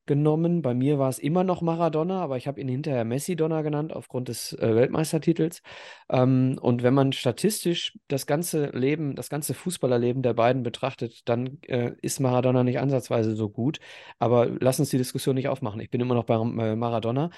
genommen. 0.09 0.62
Bei 0.62 0.75
mir 0.75 0.99
war 0.99 1.09
es 1.09 1.21
immer 1.21 1.45
noch 1.45 1.62
Maradona, 1.62 2.21
aber 2.21 2.37
ich 2.37 2.49
habe 2.49 2.61
ihn 2.61 2.67
hinterher 2.67 3.05
Messi-Donna 3.05 3.62
genannt 3.62 3.93
aufgrund 3.93 4.27
des 4.27 4.53
äh, 4.55 4.75
Weltmeistertitels. 4.75 5.62
Ähm, 6.09 6.59
und 6.61 6.83
wenn 6.83 6.95
man 6.95 7.12
statistisch 7.12 7.97
das 8.09 8.27
ganze 8.27 8.71
Leben, 8.71 9.15
das 9.15 9.29
ganze 9.29 9.55
Fußballerleben 9.55 10.23
der 10.23 10.35
beiden 10.35 10.65
betrachtet, 10.65 11.21
dann 11.29 11.59
äh, 11.62 11.93
ist 12.03 12.19
Maradona 12.19 12.65
nicht 12.65 12.81
ansatzweise 12.81 13.37
so 13.37 13.49
gut. 13.49 13.79
Aber 14.19 14.47
lass 14.47 14.81
uns 14.81 14.91
die 14.91 14.99
Diskussion 14.99 15.37
nicht 15.37 15.49
aufmachen. 15.49 15.81
Ich 15.81 15.91
bin 15.91 16.00
immer 16.00 16.15
noch 16.17 16.25
bei 16.25 16.35
äh, 16.35 16.75
Maradona. 16.75 17.31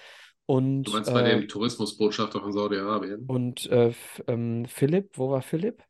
Und, 0.47 0.85
du 0.85 0.93
meinst 0.93 1.13
bei 1.13 1.23
dem 1.23 1.47
Tourismusbotschafter 1.47 2.41
von 2.41 2.53
Saudi-Arabien? 2.53 3.25
Und 3.27 3.71
äh, 3.71 3.93
ähm, 4.27 4.65
Philipp, 4.67 5.11
wo 5.19 5.31
war 5.31 5.43
Philipp? 5.43 5.85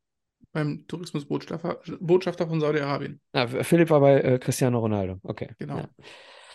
Beim 0.52 0.84
Tourismusbotschafter 0.88 1.80
Botschafter 2.00 2.48
von 2.48 2.60
Saudi-Arabien. 2.60 3.20
Ah, 3.32 3.46
Philipp 3.46 3.88
war 3.88 4.00
bei 4.00 4.20
äh, 4.20 4.38
Cristiano 4.38 4.80
Ronaldo. 4.80 5.18
Okay. 5.22 5.50
Genau. 5.58 5.76
Ja. 5.76 5.88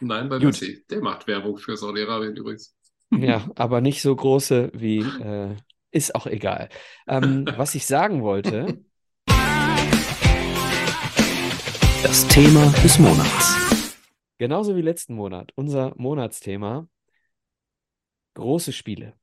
Nein, 0.02 0.30
bei 0.30 0.38
Gut. 0.38 0.48
Messi. 0.48 0.86
Der 0.90 1.02
macht 1.02 1.28
Werbung 1.28 1.58
für 1.58 1.78
Saudi-Arabien 1.78 2.36
übrigens. 2.36 2.76
Ja, 3.12 3.50
aber 3.56 3.82
nicht 3.82 4.02
so 4.02 4.16
große 4.16 4.72
wie, 4.74 5.00
äh, 5.00 5.56
ist 5.92 6.16
auch 6.16 6.28
egal. 6.28 6.70
Ähm, 7.08 7.46
was 7.56 7.76
ich 7.76 7.86
sagen 7.86 8.24
wollte, 8.24 8.84
Das 12.04 12.28
Thema 12.28 12.72
des 12.84 13.00
Monats. 13.00 13.96
genauso 14.38 14.76
wie 14.76 14.82
letzten 14.82 15.16
Monat, 15.16 15.52
unser 15.56 15.94
Monatsthema, 15.98 16.88
große 18.36 18.74
Spiele. 18.74 19.14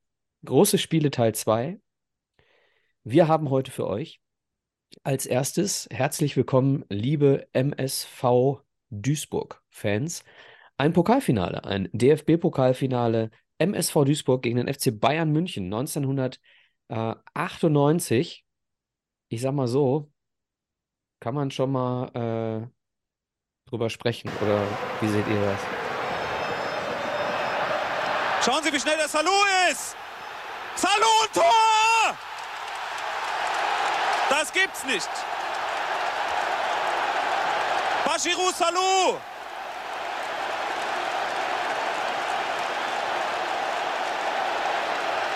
Große 0.43 0.77
Spiele 0.77 1.09
Teil 1.11 1.33
2. 1.33 1.79
Wir 3.05 3.27
haben 3.27 3.49
heute 3.49 3.71
für 3.71 3.87
euch 3.87 4.19
als 5.03 5.25
erstes 5.25 5.87
herzlich 5.91 6.35
willkommen, 6.35 6.83
liebe 6.89 7.47
MSV 7.53 8.61
Duisburg-Fans. 8.89 10.23
Ein 10.83 10.91
Pokalfinale, 10.91 11.63
ein 11.63 11.87
DFB-Pokalfinale 11.93 13.31
MSV 13.57 14.03
Duisburg 14.03 14.41
gegen 14.41 14.57
den 14.57 14.67
FC 14.67 14.91
Bayern 14.91 15.31
München 15.31 15.73
1998. 15.73 18.45
Ich 19.29 19.41
sag 19.41 19.53
mal 19.53 19.69
so, 19.69 20.11
kann 21.21 21.35
man 21.35 21.51
schon 21.51 21.71
mal 21.71 22.09
äh, 22.13 22.67
drüber 23.69 23.89
sprechen 23.89 24.29
oder 24.41 24.61
wie 24.99 25.07
seht 25.07 25.25
ihr 25.25 25.41
das? 25.41 25.61
Schauen 28.43 28.61
Sie, 28.61 28.73
wie 28.73 28.79
schnell 28.81 28.97
der 28.97 29.07
Salou 29.07 29.31
ist! 29.71 29.95
Salou 30.75 31.27
Tor! 31.33 32.13
Das 34.29 34.51
gibt's 34.51 34.83
nicht! 34.83 35.07
Bashirou 38.03 38.51
Salou! 38.51 39.17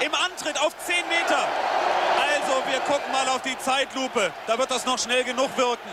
Im 0.05 0.13
Antritt 0.13 0.59
auf 0.61 0.77
10 0.77 0.95
Meter. 1.07 1.47
Also, 2.21 2.53
wir 2.69 2.79
gucken 2.81 3.11
mal 3.11 3.27
auf 3.29 3.41
die 3.41 3.57
Zeitlupe. 3.57 4.31
Da 4.45 4.57
wird 4.57 4.69
das 4.69 4.85
noch 4.85 4.99
schnell 4.99 5.23
genug 5.23 5.57
wirken. 5.57 5.89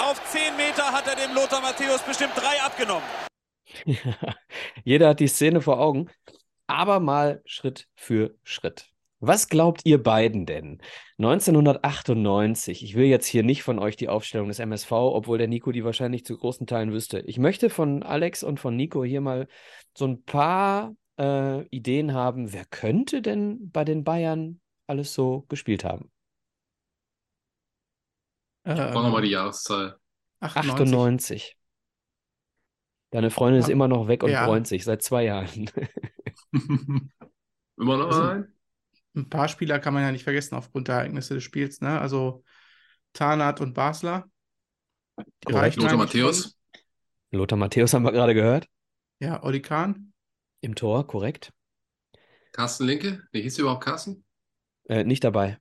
Auf 0.00 0.22
10 0.30 0.56
Meter 0.56 0.92
hat 0.92 1.08
er 1.08 1.16
dem 1.16 1.34
Lothar 1.34 1.60
Matthäus 1.60 2.02
bestimmt 2.02 2.32
drei 2.36 2.62
abgenommen. 2.62 3.02
Jeder 4.84 5.08
hat 5.08 5.20
die 5.20 5.26
Szene 5.26 5.60
vor 5.60 5.80
Augen, 5.80 6.10
aber 6.66 7.00
mal 7.00 7.42
Schritt 7.44 7.88
für 7.96 8.34
Schritt. 8.44 8.88
Was 9.18 9.48
glaubt 9.48 9.82
ihr 9.84 10.02
beiden 10.02 10.46
denn? 10.46 10.80
1998, 11.18 12.82
ich 12.82 12.94
will 12.94 13.04
jetzt 13.04 13.26
hier 13.26 13.42
nicht 13.42 13.62
von 13.62 13.78
euch 13.78 13.96
die 13.96 14.08
Aufstellung 14.08 14.48
des 14.48 14.60
MSV, 14.60 14.92
obwohl 14.92 15.36
der 15.36 15.48
Nico 15.48 15.72
die 15.72 15.84
wahrscheinlich 15.84 16.24
zu 16.24 16.38
großen 16.38 16.66
Teilen 16.66 16.92
wüsste. 16.92 17.20
Ich 17.26 17.38
möchte 17.38 17.68
von 17.68 18.02
Alex 18.02 18.42
und 18.42 18.60
von 18.60 18.76
Nico 18.76 19.04
hier 19.04 19.20
mal 19.20 19.46
so 19.94 20.06
ein 20.06 20.22
paar 20.22 20.94
äh, 21.20 21.62
Ideen 21.68 22.14
haben, 22.14 22.52
wer 22.52 22.64
könnte 22.64 23.20
denn 23.22 23.70
bei 23.70 23.84
den 23.84 24.04
Bayern 24.04 24.60
alles 24.86 25.12
so 25.14 25.42
gespielt 25.48 25.84
haben? 25.84 26.10
Ich 28.64 28.74
brauche 28.74 29.04
nochmal 29.04 29.22
die 29.22 29.30
Jahreszahl. 29.30 29.98
98. 30.40 30.80
98. 30.94 31.56
Deine 33.10 33.30
Freundin 33.30 33.60
ist 33.60 33.68
Ja. 33.68 33.72
immer 33.72 33.88
noch 33.88 34.06
weg 34.08 34.22
und 34.22 34.30
Ja. 34.30 34.46
bräunt 34.46 34.66
sich 34.66 34.84
seit 34.84 35.02
zwei 35.02 35.24
Jahren. 35.24 35.70
Immer 37.76 37.96
noch 37.96 38.06
Also- 38.06 38.22
ein? 38.22 38.54
Ein 39.16 39.28
paar 39.28 39.48
Spieler 39.48 39.80
kann 39.80 39.92
man 39.92 40.04
ja 40.04 40.12
nicht 40.12 40.22
vergessen 40.22 40.54
aufgrund 40.54 40.86
der 40.86 40.94
Ereignisse 40.96 41.34
des 41.34 41.42
Spiels, 41.42 41.80
ne? 41.80 42.00
Also 42.00 42.44
Tarnath 43.12 43.60
und 43.60 43.74
Basler. 43.74 44.30
Lothar 45.48 45.96
Matthäus? 45.96 46.42
schon. 46.42 47.40
Lothar 47.40 47.58
Matthäus 47.58 47.92
haben 47.92 48.04
wir 48.04 48.12
gerade 48.12 48.34
gehört. 48.34 48.68
Ja, 49.18 49.42
Oli 49.42 49.60
Kahn. 49.60 50.09
Im 50.60 50.74
Tor, 50.74 51.06
korrekt. 51.06 51.52
Carsten 52.52 52.86
Linke? 52.86 53.22
Nee, 53.32 53.42
hieß 53.42 53.54
der 53.56 53.62
überhaupt 53.62 53.84
Carsten? 53.84 54.24
Äh, 54.88 55.04
nicht 55.04 55.24
dabei. 55.24 55.58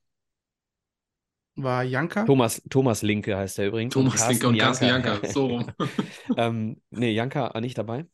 War 1.55 1.83
Janka. 1.83 2.23
Thomas, 2.25 2.61
Thomas 2.69 3.01
Linke 3.01 3.35
heißt 3.35 3.59
er 3.59 3.67
übrigens. 3.67 3.95
und 3.95 4.05
Thomas 4.05 4.29
Linke 4.29 4.47
und 4.47 4.57
Carsten 4.57 4.85
Janka. 4.87 5.27
So 5.27 5.47
rum. 5.47 5.71
ähm, 6.37 6.81
nee, 6.89 7.11
Janka 7.11 7.59
nicht 7.59 7.77
dabei. 7.77 8.05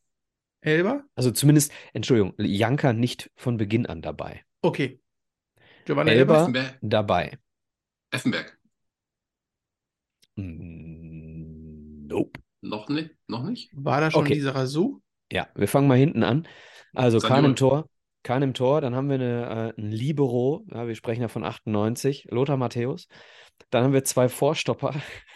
Elber. 0.61 1.03
Also 1.15 1.31
zumindest, 1.31 1.71
Entschuldigung, 1.93 2.33
Janka 2.39 2.91
nicht 2.91 3.29
von 3.35 3.57
Beginn 3.57 3.85
an 3.85 4.01
dabei. 4.01 4.43
Okay. 4.61 4.99
Giovanni 5.85 6.11
Elber. 6.11 6.45
Elber. 6.47 6.73
Dabei. 6.81 7.37
Effenberg. 8.11 8.57
Mm, 10.35 12.07
Nope. 12.07 12.39
Noch 12.61 12.89
nicht? 12.89 13.11
Noch 13.27 13.43
nicht? 13.43 13.69
War 13.73 14.01
da 14.01 14.09
schon 14.09 14.21
Okay. 14.25 14.33
dieser 14.33 14.55
Rasu? 14.55 15.01
Ja, 15.31 15.47
wir 15.55 15.67
fangen 15.67 15.87
mal 15.87 15.97
hinten 15.97 16.23
an. 16.23 16.47
Also. 16.95 17.19
Kahn 17.19 17.45
im 17.45 17.55
Tor. 17.55 17.87
Kahn 18.23 18.41
im 18.41 18.55
Tor, 18.55 18.81
dann 18.81 18.95
haben 18.95 19.07
wir 19.07 19.15
eine, 19.15 19.73
äh, 19.77 19.79
ein 19.79 19.91
Libero, 19.91 20.65
ja, 20.73 20.87
wir 20.87 20.95
sprechen 20.95 21.21
ja 21.21 21.27
von 21.27 21.43
98, 21.43 22.27
Lothar 22.31 22.57
Matthäus. 22.57 23.07
Dann 23.69 23.83
haben 23.83 23.93
wir 23.93 24.03
zwei 24.03 24.29
Vorstopper. 24.29 24.95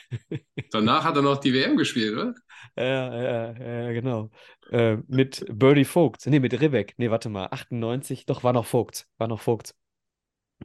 Danach 0.71 1.03
hat 1.03 1.15
er 1.15 1.21
noch 1.21 1.37
die 1.37 1.53
WM 1.53 1.77
gespielt, 1.77 2.13
oder? 2.13 2.33
Ja, 2.75 3.21
ja, 3.21 3.83
ja, 3.83 3.91
genau. 3.91 4.31
Äh, 4.71 4.97
mit 5.07 5.45
Birdie 5.51 5.85
Vogt. 5.85 6.25
Nee, 6.25 6.39
mit 6.39 6.59
Ribbeck. 6.59 6.95
Nee, 6.97 7.11
warte 7.11 7.29
mal. 7.29 7.47
98. 7.51 8.25
Doch, 8.25 8.43
war 8.43 8.53
noch 8.53 8.65
Vogt. 8.65 9.05
War 9.17 9.27
noch 9.27 9.39
Vogt. 9.39 9.75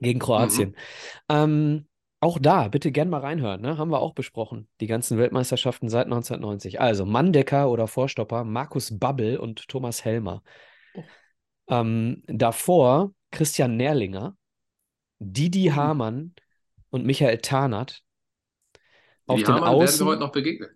Gegen 0.00 0.18
Kroatien. 0.18 0.76
Ähm, 1.28 1.86
auch 2.20 2.38
da, 2.38 2.68
bitte 2.68 2.90
gern 2.90 3.10
mal 3.10 3.20
reinhören. 3.20 3.60
Ne? 3.60 3.76
Haben 3.76 3.90
wir 3.90 4.00
auch 4.00 4.14
besprochen. 4.14 4.66
Die 4.80 4.86
ganzen 4.86 5.18
Weltmeisterschaften 5.18 5.88
seit 5.88 6.06
1990. 6.06 6.80
Also 6.80 7.04
Mandecker 7.04 7.70
oder 7.70 7.86
Vorstopper, 7.86 8.44
Markus 8.44 8.98
Babbel 8.98 9.36
und 9.36 9.68
Thomas 9.68 10.04
Helmer. 10.04 10.42
Ähm, 11.68 12.22
davor 12.26 13.14
Christian 13.30 13.76
Nährlinger, 13.76 14.36
Didi 15.20 15.66
Mhm. 15.66 15.74
Hamann 15.74 16.34
und 16.90 17.06
Michael 17.06 17.38
Tarnath. 17.38 18.02
Auf 19.26 19.42
die 19.42 19.44
den 19.44 19.58
Hamann 19.58 19.78
werden 19.78 19.98
wir 20.00 20.06
Außen. 20.06 20.06
heute 20.06 20.20
noch 20.20 20.32
begegnen. 20.32 20.70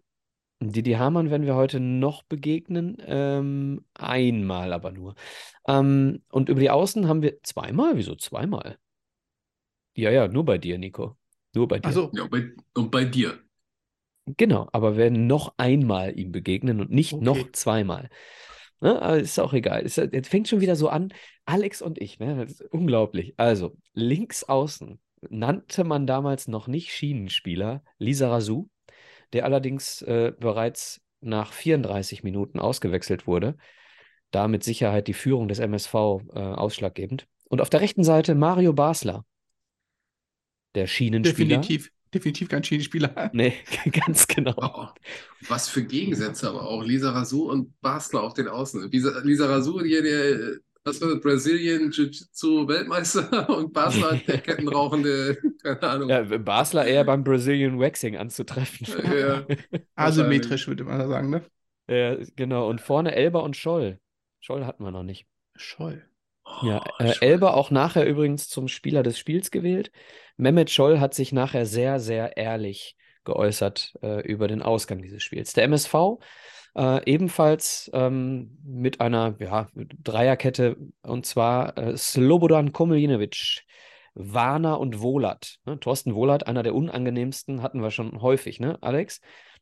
Didi 0.60 0.92
Hamann 0.94 1.30
werden 1.30 1.46
wir 1.46 1.54
heute 1.54 1.78
noch 1.80 2.22
begegnen. 2.24 2.96
Ähm, 3.06 3.84
einmal 3.94 4.72
aber 4.72 4.90
nur. 4.92 5.14
Ähm, 5.68 6.22
und 6.30 6.48
über 6.48 6.60
die 6.60 6.70
Außen 6.70 7.08
haben 7.08 7.22
wir 7.22 7.42
zweimal? 7.44 7.96
Wieso 7.96 8.16
zweimal? 8.16 8.78
Ja, 9.94 10.10
ja, 10.10 10.28
nur 10.28 10.44
bei 10.44 10.58
dir, 10.58 10.78
Nico. 10.78 11.16
Nur 11.54 11.68
bei 11.68 11.78
dir. 11.80 11.88
Also, 11.88 12.10
Ja, 12.12 12.22
und 12.24 12.30
bei, 12.30 12.52
und 12.74 12.90
bei 12.90 13.04
dir. 13.04 13.42
Genau, 14.36 14.68
aber 14.72 14.96
werden 14.96 15.26
noch 15.26 15.54
einmal 15.56 16.18
ihm 16.18 16.32
begegnen 16.32 16.80
und 16.80 16.90
nicht 16.90 17.12
Okay. 17.14 17.22
noch 17.22 17.50
zweimal. 17.52 18.10
Ne? 18.80 19.00
Aber 19.02 19.18
ist 19.18 19.38
auch 19.38 19.52
egal. 19.52 19.84
Es, 19.84 19.98
es 19.98 20.28
fängt 20.28 20.48
schon 20.48 20.60
wieder 20.60 20.76
so 20.76 20.88
an. 20.88 21.12
Alex 21.44 21.82
und 21.82 22.00
ich, 22.00 22.18
ne? 22.18 22.44
Ist 22.44 22.62
unglaublich. 22.62 23.34
Also, 23.36 23.76
links 23.92 24.44
außen 24.44 25.00
nannte 25.30 25.84
man 25.84 26.06
damals 26.06 26.48
noch 26.48 26.68
nicht 26.68 26.92
Schienenspieler 26.92 27.82
Lisa 27.98 28.28
Razou, 28.28 28.68
der 29.32 29.44
allerdings 29.44 30.02
äh, 30.02 30.32
bereits 30.38 31.00
nach 31.20 31.52
34 31.52 32.22
Minuten 32.22 32.60
ausgewechselt 32.60 33.26
wurde. 33.26 33.56
Da 34.30 34.46
mit 34.46 34.62
Sicherheit 34.62 35.08
die 35.08 35.14
Führung 35.14 35.48
des 35.48 35.58
MSV 35.58 35.94
äh, 35.94 36.38
ausschlaggebend. 36.38 37.26
Und 37.48 37.60
auf 37.60 37.70
der 37.70 37.80
rechten 37.80 38.04
Seite 38.04 38.34
Mario 38.34 38.72
Basler, 38.74 39.24
der 40.74 40.86
Schienenspieler. 40.86 41.56
definitiv, 41.56 41.90
definitiv 42.14 42.48
kein 42.48 42.64
Schienenspieler. 42.64 43.30
Nee, 43.32 43.54
ganz 43.92 44.26
genau. 44.26 44.54
Oh, 44.56 44.88
was 45.48 45.68
für 45.68 45.84
Gegensätze 45.84 46.48
aber 46.48 46.62
auch. 46.62 46.82
Lisa 46.84 47.10
Razou 47.10 47.50
und 47.50 47.80
Basler 47.80 48.22
auf 48.22 48.34
den 48.34 48.48
Außen. 48.48 48.90
Lisa, 48.90 49.18
Lisa 49.20 49.46
Razou, 49.46 49.80
hier 49.82 50.02
der, 50.02 50.58
was 50.84 51.00
war 51.00 51.08
das, 51.08 51.20
Brazilian 51.20 51.90
Jiu-Jitsu 51.90 52.66
Weltmeister 52.68 53.48
und 53.56 53.72
Basler 53.72 54.16
der 54.26 54.38
kettenrauchende, 54.38 55.38
keine 55.62 55.82
Ahnung. 55.82 56.08
Ja, 56.08 56.22
Basler 56.22 56.86
eher 56.86 57.04
beim 57.04 57.24
Brazilian 57.24 57.78
Waxing 57.78 58.16
anzutreffen. 58.16 58.86
Ja. 59.14 59.46
Asymmetrisch, 59.94 60.66
würde 60.68 60.84
man 60.84 61.06
sagen, 61.08 61.30
ne? 61.30 61.44
Ja, 61.88 62.16
genau. 62.36 62.68
Und 62.68 62.80
vorne 62.80 63.14
Elber 63.14 63.42
und 63.42 63.56
Scholl. 63.56 63.98
Scholl 64.40 64.64
hatten 64.64 64.84
wir 64.84 64.90
noch 64.90 65.02
nicht. 65.02 65.26
Scholl. 65.56 66.04
Ja, 66.60 66.82
Oh, 66.98 67.02
äh, 67.02 67.12
Scholl. 67.12 67.28
Elber 67.28 67.54
auch 67.54 67.70
nachher 67.70 68.06
übrigens 68.06 68.48
zum 68.48 68.68
Spieler 68.68 69.02
des 69.02 69.18
Spiels 69.18 69.50
gewählt. 69.50 69.90
Mehmet 70.38 70.70
Scholl 70.70 71.00
hat 71.00 71.14
sich 71.14 71.32
nachher 71.32 71.66
sehr, 71.66 72.00
sehr 72.00 72.36
ehrlich 72.36 72.96
geäußert 73.24 73.94
äh, 74.02 74.22
über 74.22 74.48
den 74.48 74.62
Ausgang 74.62 75.02
dieses 75.02 75.22
Spiels. 75.22 75.52
Der 75.52 75.64
MSV 75.64 76.18
Äh, 76.76 77.02
ebenfalls 77.10 77.90
ähm, 77.94 78.56
mit 78.62 79.00
einer 79.00 79.34
ja, 79.40 79.68
Dreierkette 79.74 80.76
und 81.02 81.26
zwar 81.26 81.76
äh, 81.76 81.96
Slobodan 81.96 82.72
Komeljinovic, 82.72 83.64
Warner 84.14 84.78
und 84.78 85.00
Wohlert. 85.00 85.58
Ne? 85.64 85.80
Thorsten 85.80 86.14
Wohlert, 86.14 86.46
einer 86.46 86.62
der 86.62 86.74
unangenehmsten, 86.74 87.62
hatten 87.62 87.82
wir 87.82 87.90
schon 87.90 88.20
häufig, 88.22 88.60
ne, 88.60 88.78
Alex? 88.82 89.20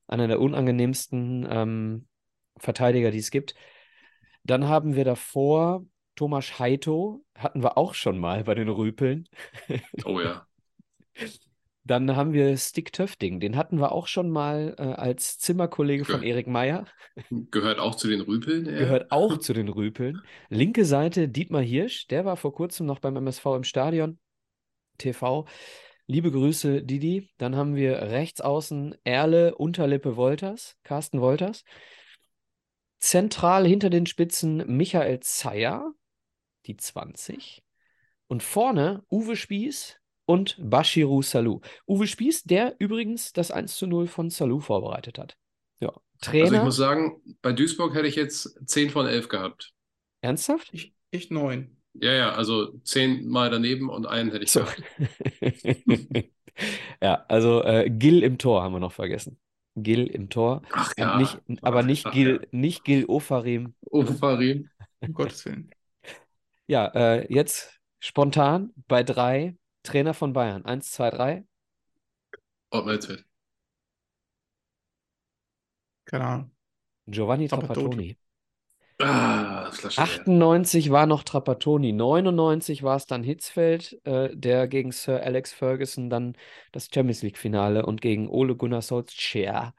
Einer 0.09 0.29
der 0.29 0.41
unangenehmsten 0.41 1.47
ähm, 1.51 2.09
Verteidiger, 2.59 3.11
die 3.11 3.19
es 3.19 3.31
gibt. 3.31 3.55
Dann 4.45 4.69
haben 4.69 4.95
wir 4.95 5.05
davor 5.05 5.85
Thomas 6.17 6.59
Heito, 6.59 7.25
hatten 7.37 7.63
wir 7.63 7.79
auch 7.79 7.95
schon 7.95 8.19
mal 8.19 8.45
bei 8.45 8.55
den 8.55 8.69
Rüpeln. 8.69 9.29
Oh 10.05 10.21
ja. 10.21 10.46
Dann 11.85 12.17
haben 12.17 12.33
wir 12.33 12.57
Stick 12.57 12.93
Töfting, 12.93 13.39
den 13.39 13.57
hatten 13.57 13.79
wir 13.79 13.93
auch 13.93 14.09
schon 14.09 14.29
mal 14.29 14.75
äh, 14.77 14.83
als 14.83 15.39
Zimmerkollege 15.39 16.05
von 16.05 16.21
Ge- 16.21 16.31
Erik 16.31 16.49
Meyer. 16.49 16.85
Gehört 17.31 17.79
auch 17.79 17.95
zu 17.95 18.09
den 18.09 18.21
Rüpeln. 18.23 18.67
Ja. 18.67 18.73
Gehört 18.73 19.13
auch 19.13 19.39
zu 19.39 19.53
den 19.53 19.69
Rüpeln. 19.69 20.21
Linke 20.49 20.85
Seite 20.85 21.29
Dietmar 21.29 21.63
Hirsch, 21.63 22.09
der 22.09 22.25
war 22.25 22.37
vor 22.37 22.53
kurzem 22.53 22.87
noch 22.87 22.99
beim 22.99 23.17
MSV 23.17 23.47
im 23.55 23.65
Stadion 23.65 24.19
TV. 24.99 25.47
Liebe 26.09 26.33
Grüße, 26.33 26.83
Didi. 26.83 27.29
Dann 27.39 27.55
haben 27.55 27.77
wir 27.77 28.03
rechts 28.03 28.41
außen 28.41 28.97
Erle 29.05 29.55
Unterlippe 29.55 30.17
Wolters, 30.17 30.77
Carsten 30.83 31.21
Wolters. 31.21 31.63
Zentral 32.99 33.67
hinter 33.67 33.91
den 33.91 34.07
Spitzen 34.07 34.65
Michael 34.77 35.21
Zeyer, 35.21 35.93
die 36.67 36.77
20. 36.77 37.63
Und 38.27 38.43
vorne 38.43 39.05
Uwe 39.11 39.37
Spieß 39.37 40.01
und 40.27 40.57
Bashiru 40.61 41.23
Salou. 41.23 41.61
Uwe 41.87 42.07
Spieß, 42.07 42.45
der 42.45 42.75
übrigens 42.79 43.33
das 43.33 43.51
1 43.51 43.77
zu 43.77 43.87
0 43.87 44.09
von 44.09 44.29
Salou 44.29 44.61
vorbereitet 44.61 45.19
hat. 45.19 45.37
Ja. 45.81 45.93
Trainer. 46.21 46.45
Also 46.45 46.57
ich 46.57 46.63
muss 46.63 46.77
sagen, 46.77 47.23
bei 47.43 47.53
Duisburg 47.53 47.95
hätte 47.95 48.09
ich 48.09 48.17
jetzt 48.17 48.59
10 48.67 48.91
von 48.91 49.07
11 49.07 49.29
gehabt. 49.29 49.73
Ernsthaft? 50.21 50.69
Ich, 50.73 50.95
ich 51.11 51.31
neun. 51.31 51.77
Ja, 51.95 52.13
ja, 52.13 52.33
also 52.33 52.79
10 52.85 53.29
mal 53.29 53.51
daneben 53.51 53.89
und 53.89 54.07
einen 54.07 54.31
hätte 54.31 54.45
ich 54.45 54.51
So. 54.51 54.61
gehabt. 54.61 54.83
ja, 57.03 57.25
also 57.29 57.63
äh, 57.63 57.89
Gil 57.89 58.23
im 58.23 58.39
Tor 58.39 58.63
haben 58.63 58.75
wir 58.75 58.81
noch 58.81 58.93
vergessen. 58.93 59.39
Gil 59.77 60.07
im 60.07 60.31
Tor. 60.31 60.63
Ach 60.73 60.93
ja. 60.97 61.19
nicht, 61.19 61.39
aber 61.63 61.83
nicht 61.83 62.07
ach 62.07 62.13
Gil, 62.13 62.41
ja. 62.43 62.49
nicht 62.51 62.85
Gil 62.85 63.05
Ofarim. 63.07 63.75
Ofarim. 63.91 64.71
Um 65.01 65.13
Gottes 65.13 65.45
Willen. 65.45 65.71
Ja, 66.67 66.87
äh, 66.95 67.33
jetzt 67.33 67.79
spontan 68.01 68.73
bei 68.89 69.03
drei 69.03 69.55
Trainer 69.87 70.15
von 70.15 70.33
Bayern. 70.33 70.65
Eins, 70.65 70.93
zwei, 70.93 71.11
drei. 71.11 71.45
Ottmar 72.71 72.95
Hitzfeld. 72.95 73.25
Keine 76.05 76.25
Ahnung. 76.25 76.51
Giovanni 77.07 77.49
Trapattoni. 77.49 78.17
Ah, 78.99 79.71
Flasche 79.73 80.01
leer. 80.01 80.11
98 80.11 80.91
war 80.91 81.07
noch 81.07 81.23
Trapattoni, 81.23 81.93
99 81.93 82.83
war 82.83 82.97
es 82.97 83.07
dann 83.07 83.23
Hitzfeld, 83.23 84.01
äh, 84.05 84.35
der 84.35 84.69
gegen 84.69 84.91
Sir 84.91 85.23
Alex 85.23 85.53
Ferguson 85.53 86.09
dann 86.09 86.37
das 86.73 86.89
Champions 86.93 87.23
League-Finale 87.23 87.85
und 87.85 88.01
gegen 88.01 88.29
Ole 88.29 88.57
Gunnar 88.57 88.83
Solskjaer 88.83 89.75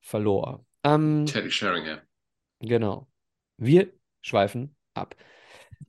verlor. 0.00 0.64
Ähm, 0.82 1.26
Teddy 1.26 1.50
Sheringham. 1.50 2.00
Genau. 2.60 3.06
Wir 3.56 3.92
schweifen 4.20 4.74
ab. 4.94 5.14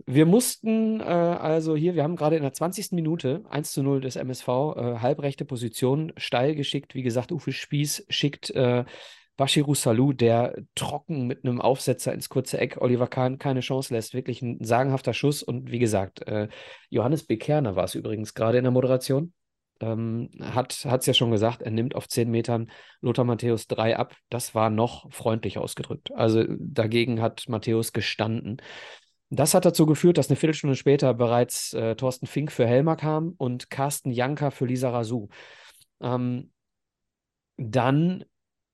Wir 0.10 0.26
mussten 0.26 1.02
äh, 1.02 1.04
also 1.04 1.76
hier, 1.76 1.94
wir 1.96 2.04
haben 2.04 2.16
gerade 2.16 2.38
in 2.38 2.42
der 2.42 2.54
20. 2.54 2.94
Minute 2.94 3.44
1 3.50 3.74
zu 3.74 3.84
0 3.84 4.00
des 4.00 4.16
MSV, 4.16 4.48
äh, 4.48 5.00
halbrechte 5.00 5.44
Position, 5.44 6.14
steil 6.16 6.56
geschickt. 6.56 6.96
Wie 6.96 7.04
gesagt, 7.04 7.34
Uwe 7.34 7.52
Spieß 7.52 8.06
schickt 8.08 8.50
äh, 8.52 8.86
Bashiru 9.36 9.76
Salou, 9.76 10.14
der 10.14 10.56
trocken 10.76 11.28
mit 11.28 11.44
einem 11.44 11.60
Aufsetzer 11.60 12.14
ins 12.14 12.30
kurze 12.30 12.58
Eck 12.58 12.78
Oliver 12.80 13.08
Kahn 13.08 13.38
keine 13.38 13.60
Chance 13.60 13.94
lässt. 13.94 14.14
Wirklich 14.14 14.42
ein 14.42 14.64
sagenhafter 14.64 15.14
Schuss. 15.14 15.44
Und 15.44 15.72
wie 15.72 15.80
gesagt, 15.80 16.26
äh, 16.26 16.48
Johannes 16.90 17.26
Bekerner 17.26 17.76
war 17.76 17.84
es 17.84 17.94
übrigens 17.94 18.34
gerade 18.34 18.60
in 18.60 18.64
der 18.64 18.72
Moderation. 18.72 19.34
Ähm, 19.82 20.30
hat 20.40 20.86
es 20.86 21.06
ja 21.06 21.14
schon 21.14 21.32
gesagt, 21.32 21.62
er 21.62 21.72
nimmt 21.72 21.96
auf 21.96 22.08
10 22.08 22.32
Metern 22.32 22.72
Lothar 23.02 23.26
Matthäus 23.26 23.68
3 23.68 23.98
ab. 23.98 24.16
Das 24.30 24.56
war 24.56 24.70
noch 24.70 25.12
freundlich 25.12 25.58
ausgedrückt. 25.58 26.14
Also 26.14 26.46
dagegen 26.48 27.22
hat 27.22 27.44
Matthäus 27.50 27.92
gestanden. 27.92 28.62
Das 29.30 29.54
hat 29.54 29.66
dazu 29.66 29.86
geführt, 29.86 30.18
dass 30.18 30.30
eine 30.30 30.38
Viertelstunde 30.38 30.76
später 30.76 31.14
bereits 31.14 31.74
äh, 31.74 31.96
Thorsten 31.96 32.28
Fink 32.28 32.52
für 32.52 32.66
Helmer 32.66 32.96
kam 32.96 33.34
und 33.38 33.70
Carsten 33.70 34.12
Janka 34.12 34.52
für 34.52 34.66
Lisa 34.66 34.90
Razou. 34.90 35.28
Ähm, 36.02 36.52
dann 37.58 38.24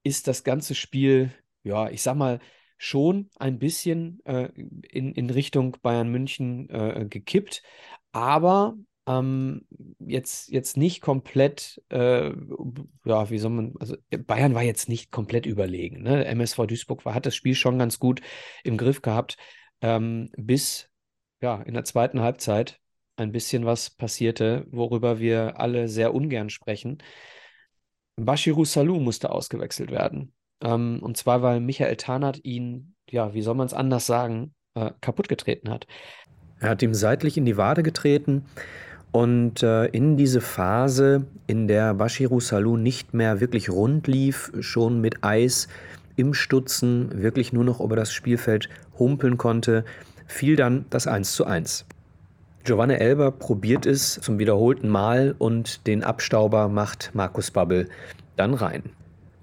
ist 0.04 0.28
das 0.28 0.44
ganze 0.44 0.76
Spiel, 0.76 1.34
ja, 1.64 1.90
ich 1.90 2.02
sag 2.02 2.16
mal, 2.16 2.40
schon 2.78 3.30
ein 3.38 3.60
bisschen 3.60 4.20
äh, 4.26 4.50
in, 4.90 5.14
in 5.14 5.30
Richtung 5.30 5.78
Bayern 5.82 6.10
München 6.10 6.70
äh, 6.70 7.06
gekippt, 7.10 7.64
aber 8.12 8.76
ähm, 9.08 9.66
jetzt, 10.00 10.50
jetzt 10.50 10.78
nicht 10.78 11.02
komplett, 11.02 11.82
äh, 11.90 12.32
ja, 13.06 13.30
wie 13.30 13.38
soll 13.38 13.52
man, 13.52 13.74
also 13.80 13.96
Bayern 14.10 14.54
war 14.54 14.64
jetzt 14.64 14.88
nicht 14.88 15.12
komplett 15.12 15.46
überlegen. 15.46 16.04
Ne? 16.04 16.26
MSV 16.26 16.68
Duisburg 16.68 17.06
war, 17.06 17.14
hat 17.14 17.26
das 17.26 17.36
Spiel 17.36 17.56
schon 17.56 17.80
ganz 17.80 18.00
gut 18.00 18.22
im 18.64 18.78
Griff 18.78 19.02
gehabt, 19.02 19.38
ähm, 19.84 20.32
bis 20.36 20.90
ja, 21.42 21.62
in 21.62 21.76
der 21.76 21.84
zweiten 21.84 22.22
Halbzeit 22.22 22.80
ein 23.18 23.32
bisschen 23.32 23.66
was 23.66 23.92
passierte, 23.92 24.66
worüber 24.72 25.20
wir 25.20 25.60
alle 25.60 25.88
sehr 25.88 26.16
ungern 26.16 26.50
sprechen. 26.50 26.98
Bashiru 28.16 28.66
Salou 28.66 29.00
musste 29.00 29.30
ausgewechselt 29.30 29.92
werden. 29.92 30.34
Ähm, 30.64 31.00
und 31.04 31.18
zwar, 31.18 31.44
weil 31.44 31.60
Michael 31.60 31.98
Tarnath 31.98 32.40
ihn, 32.44 32.96
ja, 33.10 33.34
wie 33.34 33.42
soll 33.42 33.56
man 33.56 33.68
es 33.68 33.74
anders 33.74 34.08
sagen, 34.08 34.56
äh, 34.76 34.92
kaputtgetreten 35.02 35.70
hat. 35.70 35.86
Er 36.60 36.70
hat 36.70 36.82
ihm 36.82 36.94
seitlich 36.94 37.38
in 37.38 37.46
die 37.46 37.58
Wade 37.58 37.84
getreten 37.84 38.46
und 39.12 39.62
äh, 39.62 39.86
in 39.88 40.16
diese 40.16 40.42
Phase, 40.42 41.28
in 41.46 41.68
der 41.68 41.94
Bashiru 41.94 42.40
Salou 42.40 42.78
nicht 42.78 43.14
mehr 43.14 43.42
wirklich 43.42 43.70
rund 43.70 44.08
lief, 44.08 44.52
schon 44.62 45.02
mit 45.02 45.24
Eis 45.24 45.68
im 46.16 46.34
Stutzen, 46.34 47.22
wirklich 47.22 47.54
nur 47.54 47.64
noch 47.64 47.80
über 47.80 47.96
das 47.96 48.14
Spielfeld 48.14 48.70
humpeln 48.98 49.38
konnte, 49.38 49.86
fiel 50.28 50.56
dann 50.56 50.86
das 50.90 51.08
1 51.08 51.34
zu 51.34 51.46
1. 51.46 51.86
Giovanni 52.64 52.94
Elber 52.94 53.32
probiert 53.32 53.86
es 53.86 54.14
zum 54.22 54.40
wiederholten 54.40 54.88
Mal 54.88 55.36
und 55.38 55.86
den 55.86 56.04
Abstauber 56.04 56.70
macht 56.70 57.12
Markus 57.14 57.52
Babbel 57.52 57.90
dann 58.38 58.54
rein. 58.54 58.84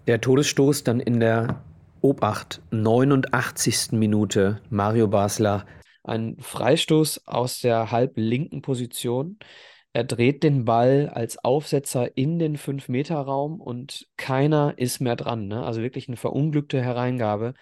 Der 0.07 0.21
Todesstoß 0.21 0.85
dann 0.85 1.01
in 1.01 1.21
der 1.21 1.61
Obacht 2.01 2.63
89. 2.71 3.93
Minute 3.93 4.61
Mario 4.71 5.07
Basler 5.07 5.67
Ein 6.03 6.37
Freistoß 6.41 7.27
aus 7.27 7.61
der 7.61 7.91
halblinken 7.91 8.63
Position. 8.63 9.39
Er 9.92 10.05
dreht 10.05 10.44
den 10.44 10.64
Ball 10.64 11.09
als 11.09 11.38
Aufsetzer 11.38 12.16
in 12.16 12.38
den 12.38 12.57
5-Meter-Raum 12.57 13.61
und 13.61 14.07
keiner 14.16 14.74
ist 14.76 15.00
mehr 15.00 15.16
dran. 15.16 15.48
Ne? 15.48 15.64
Also 15.64 15.83
wirklich 15.83 16.07
eine 16.07 16.16
verunglückte 16.16 16.81
Hereingabe, 16.81 17.55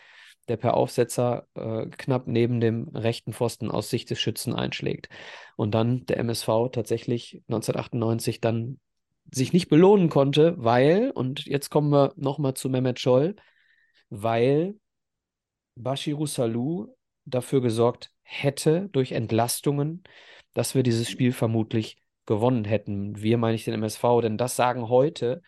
der 0.49 0.59
per 0.59 0.75
Aufsetzer 0.75 1.47
äh, 1.55 1.87
knapp 1.87 2.27
neben 2.27 2.61
dem 2.61 2.89
rechten 2.89 3.33
Pfosten 3.33 3.71
aus 3.71 3.89
Sicht 3.89 4.11
des 4.11 4.21
Schützen 4.21 4.55
einschlägt. 4.55 5.09
Und 5.57 5.73
dann 5.75 6.05
der 6.07 6.19
MSV 6.19 6.49
tatsächlich 6.73 7.43
1998 7.49 8.41
dann 8.41 8.79
sich 9.33 9.53
nicht 9.53 9.69
belohnen 9.69 10.09
konnte, 10.11 10.55
weil, 10.59 11.11
und 11.11 11.47
jetzt 11.47 11.71
kommen 11.71 11.91
wir 11.91 12.13
nochmal 12.17 12.55
zu 12.55 12.69
Mehmet 12.69 12.99
Scholl, 12.99 13.37
weil 14.11 14.75
Bashiru 15.77 16.27
Salou 16.27 16.95
dafür 17.25 17.61
gesorgt 17.61 18.11
hätte 18.23 18.89
durch 18.93 19.13
Entlastungen, 19.13 20.03
dass 20.55 20.75
wir 20.75 20.83
dieses 20.83 21.09
Spiel 21.11 21.33
vermutlich 21.33 21.99
gewonnen 22.29 22.65
hätten. 22.65 23.21
Wir 23.21 23.39
meine 23.39 23.57
ich 23.57 23.65
den 23.65 23.75
MSV, 23.75 24.21
denn 24.23 24.37
das 24.39 24.55
sagen 24.55 24.89
heute, 24.89 25.43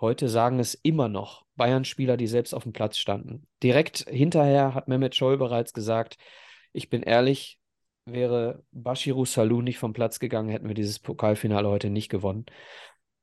heute 0.00 0.28
sagen 0.28 0.58
es 0.58 0.74
immer 0.74 1.08
noch 1.08 1.46
Bayern-Spieler, 1.54 2.18
die 2.18 2.26
selbst 2.26 2.54
auf 2.54 2.64
dem 2.64 2.72
Platz 2.72 2.98
standen. 2.98 3.46
Direkt 3.62 4.04
hinterher 4.10 4.74
hat 4.74 4.88
Mehmet 4.88 5.14
Scholl 5.14 5.38
bereits 5.38 5.72
gesagt, 5.72 6.18
ich 6.74 6.90
bin 6.90 7.02
ehrlich, 7.02 7.58
wäre 8.04 8.62
Bashiru 8.72 9.24
Salou 9.24 9.62
nicht 9.62 9.78
vom 9.78 9.92
Platz 9.94 10.18
gegangen, 10.18 10.50
hätten 10.50 10.68
wir 10.68 10.74
dieses 10.74 10.98
Pokalfinale 10.98 11.68
heute 11.68 11.90
nicht 11.90 12.10
gewonnen. 12.10 12.44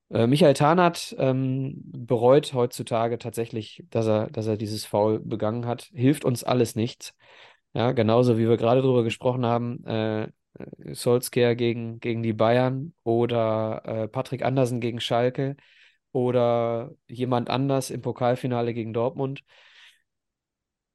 Äh, 0.09 0.27
Michael 0.27 0.53
Tarnath 0.53 1.15
ähm, 1.19 1.81
bereut 1.85 2.53
heutzutage 2.53 3.17
tatsächlich, 3.17 3.83
dass 3.89 4.07
er, 4.07 4.29
dass 4.29 4.47
er 4.47 4.57
dieses 4.57 4.85
Foul 4.85 5.19
begangen 5.19 5.65
hat. 5.65 5.89
Hilft 5.93 6.25
uns 6.25 6.43
alles 6.43 6.75
nichts. 6.75 7.15
Ja, 7.73 7.91
genauso 7.91 8.37
wie 8.37 8.47
wir 8.47 8.57
gerade 8.57 8.81
darüber 8.81 9.03
gesprochen 9.03 9.45
haben, 9.45 9.83
äh, 9.85 10.29
Solskjaer 10.91 11.55
gegen, 11.55 11.99
gegen 11.99 12.23
die 12.23 12.33
Bayern 12.33 12.93
oder 13.03 13.81
äh, 13.85 14.07
Patrick 14.07 14.43
Andersen 14.43 14.79
gegen 14.79 14.99
Schalke 14.99 15.55
oder 16.11 16.91
jemand 17.07 17.49
anders 17.49 17.89
im 17.89 18.01
Pokalfinale 18.01 18.73
gegen 18.73 18.93
Dortmund. 18.93 19.43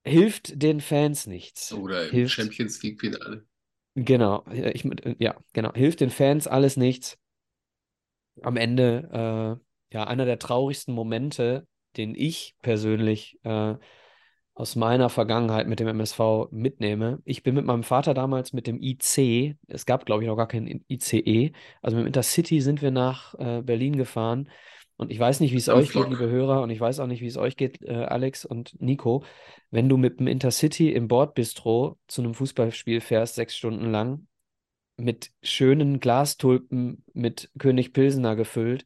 Hilft 0.04 0.62
den 0.62 0.80
Fans 0.80 1.26
nichts. 1.26 1.72
Oder 1.72 2.04
im 2.04 2.12
Hilft, 2.12 2.34
Champions 2.34 2.82
League-Finale. 2.82 3.46
genau, 3.94 4.44
äh, 4.50 4.70
ich, 4.70 4.88
ja, 5.18 5.36
genau, 5.52 5.72
hilft 5.74 6.00
den 6.00 6.10
Fans 6.10 6.46
alles 6.46 6.76
nichts. 6.76 7.18
Am 8.42 8.56
Ende, 8.56 9.58
äh, 9.90 9.94
ja, 9.94 10.04
einer 10.04 10.24
der 10.24 10.38
traurigsten 10.38 10.94
Momente, 10.94 11.66
den 11.96 12.14
ich 12.14 12.54
persönlich 12.62 13.38
äh, 13.44 13.74
aus 14.58 14.74
meiner 14.74 15.08
Vergangenheit 15.08 15.68
mit 15.68 15.78
dem 15.78 15.86
MSV 15.86 16.48
mitnehme. 16.50 17.22
Ich 17.24 17.44
bin 17.44 17.54
mit 17.54 17.64
meinem 17.64 17.84
Vater 17.84 18.12
damals 18.12 18.52
mit 18.52 18.66
dem 18.66 18.82
IC, 18.82 19.56
es 19.68 19.86
gab 19.86 20.04
glaube 20.04 20.24
ich 20.24 20.28
noch 20.28 20.36
gar 20.36 20.48
keinen 20.48 20.84
ICE, 20.88 21.52
also 21.80 21.96
mit 21.96 22.04
dem 22.04 22.08
Intercity 22.08 22.60
sind 22.60 22.82
wir 22.82 22.90
nach 22.90 23.34
äh, 23.38 23.62
Berlin 23.62 23.96
gefahren. 23.96 24.50
Und 24.96 25.12
ich 25.12 25.18
weiß 25.20 25.38
nicht, 25.38 25.52
wie 25.52 25.58
es 25.58 25.68
euch 25.68 25.92
geht, 25.92 26.08
liebe 26.08 26.28
Hörer, 26.28 26.60
und 26.60 26.70
ich 26.70 26.80
weiß 26.80 26.98
auch 26.98 27.06
nicht, 27.06 27.20
wie 27.20 27.28
es 27.28 27.36
euch 27.36 27.56
geht, 27.56 27.82
äh, 27.82 27.92
Alex 27.92 28.44
und 28.44 28.74
Nico. 28.82 29.22
Wenn 29.70 29.88
du 29.88 29.96
mit 29.96 30.18
dem 30.18 30.26
Intercity 30.26 30.92
im 30.92 31.06
Bordbistro 31.06 31.96
zu 32.08 32.22
einem 32.22 32.34
Fußballspiel 32.34 33.00
fährst, 33.00 33.36
sechs 33.36 33.56
Stunden 33.56 33.92
lang, 33.92 34.26
mit 34.96 35.30
schönen 35.40 36.00
Glastulpen 36.00 37.04
mit 37.12 37.48
König 37.58 37.92
Pilsener 37.92 38.34
gefüllt, 38.34 38.84